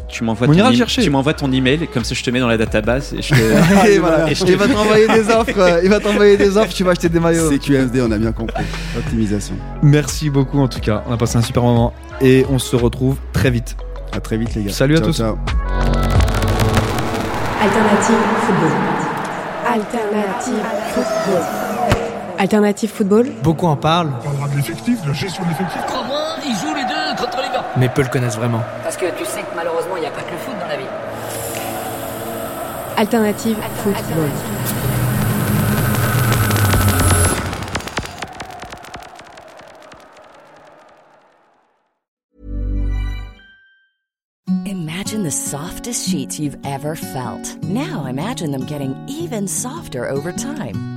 Tu 0.09 0.23
m'envoies 0.23 0.47
On 0.47 0.53
ton, 0.53 1.11
m'envoies 1.11 1.33
ton 1.33 1.51
email, 1.51 1.87
comme 1.93 2.03
ça 2.03 2.15
je 2.15 2.23
te 2.23 2.29
mets 2.29 2.39
dans 2.39 2.47
la 2.47 2.57
database 2.57 3.13
et 3.17 3.21
je 3.21 3.33
te. 3.33 3.87
et 3.89 3.99
voilà. 3.99 4.29
Et 4.29 4.35
je 4.35 4.45
Il 4.45 4.55
va 4.55 4.67
t'envoyer 4.67 5.07
des 5.07 5.29
offres. 5.29 5.79
Il 5.83 5.89
va 5.89 5.99
t'envoyer 5.99 6.37
des 6.37 6.57
offres. 6.57 6.73
Tu 6.73 6.83
vas 6.83 6.91
acheter 6.91 7.09
des 7.09 7.19
maillots. 7.19 7.49
C'est 7.49 7.59
QFD, 7.59 8.01
on 8.01 8.11
a 8.11 8.17
bien 8.17 8.31
compris. 8.31 8.63
Optimisation. 8.97 9.55
Merci 9.81 10.29
beaucoup 10.29 10.59
en 10.59 10.67
tout 10.67 10.79
cas. 10.79 11.03
On 11.07 11.13
a 11.13 11.17
passé 11.17 11.37
un 11.37 11.41
super 11.41 11.63
moment 11.63 11.93
et 12.21 12.45
on 12.49 12.59
se 12.59 12.75
retrouve 12.75 13.17
très 13.33 13.49
vite. 13.51 13.75
À 14.13 14.19
très 14.19 14.37
vite, 14.37 14.55
les 14.55 14.63
gars. 14.63 14.71
Salut 14.71 14.97
à 14.97 15.01
tous. 15.01 15.17
ciao. 15.17 15.37
Alternative 17.59 18.15
football. 18.45 18.71
Alternative 19.65 20.63
football. 20.93 21.66
Alternative 22.37 22.89
football. 22.91 23.31
Beaucoup 23.43 23.65
en 23.65 23.75
parlent, 23.75 24.11
On 24.19 24.23
parlera 24.23 24.47
de 24.49 24.57
l'effectif, 24.57 25.01
de 25.01 25.07
la 25.07 25.13
gestion 25.13 25.43
de 25.43 25.49
l'effectif. 25.49 25.81
Crois-moi, 25.87 26.21
ils 26.45 26.55
jouent 26.55 26.75
les 26.75 26.83
deux 26.83 27.21
contre 27.23 27.37
les 27.37 27.49
gars. 27.49 27.65
mais 27.77 27.89
peu 27.89 28.03
le 28.03 28.09
connaissent 28.09 28.37
vraiment. 28.37 28.61
Parce 28.83 28.95
que 28.95 29.05
tu 29.17 29.25
sais 29.25 29.41
que 29.41 29.55
malheureusement, 29.55 29.97
il 29.97 30.01
n'y 30.01 30.05
a 30.07 30.11
pas 30.11 30.21
que 30.21 30.31
le 30.31 30.37
foot 30.37 30.55
dans 30.59 30.67
la 30.67 30.77
vie. 30.77 30.85
Alternative 32.97 33.57
football. 33.83 34.29
Imagine 44.65 45.23
the 45.23 45.31
softest 45.31 46.07
sheets 46.09 46.39
you've 46.39 46.57
ever 46.63 46.95
felt. 46.95 47.63
Now 47.63 48.05
imagine 48.05 48.51
them 48.51 48.65
getting 48.65 48.95
even 49.07 49.47
softer 49.47 50.09
over 50.09 50.31
time. 50.31 50.96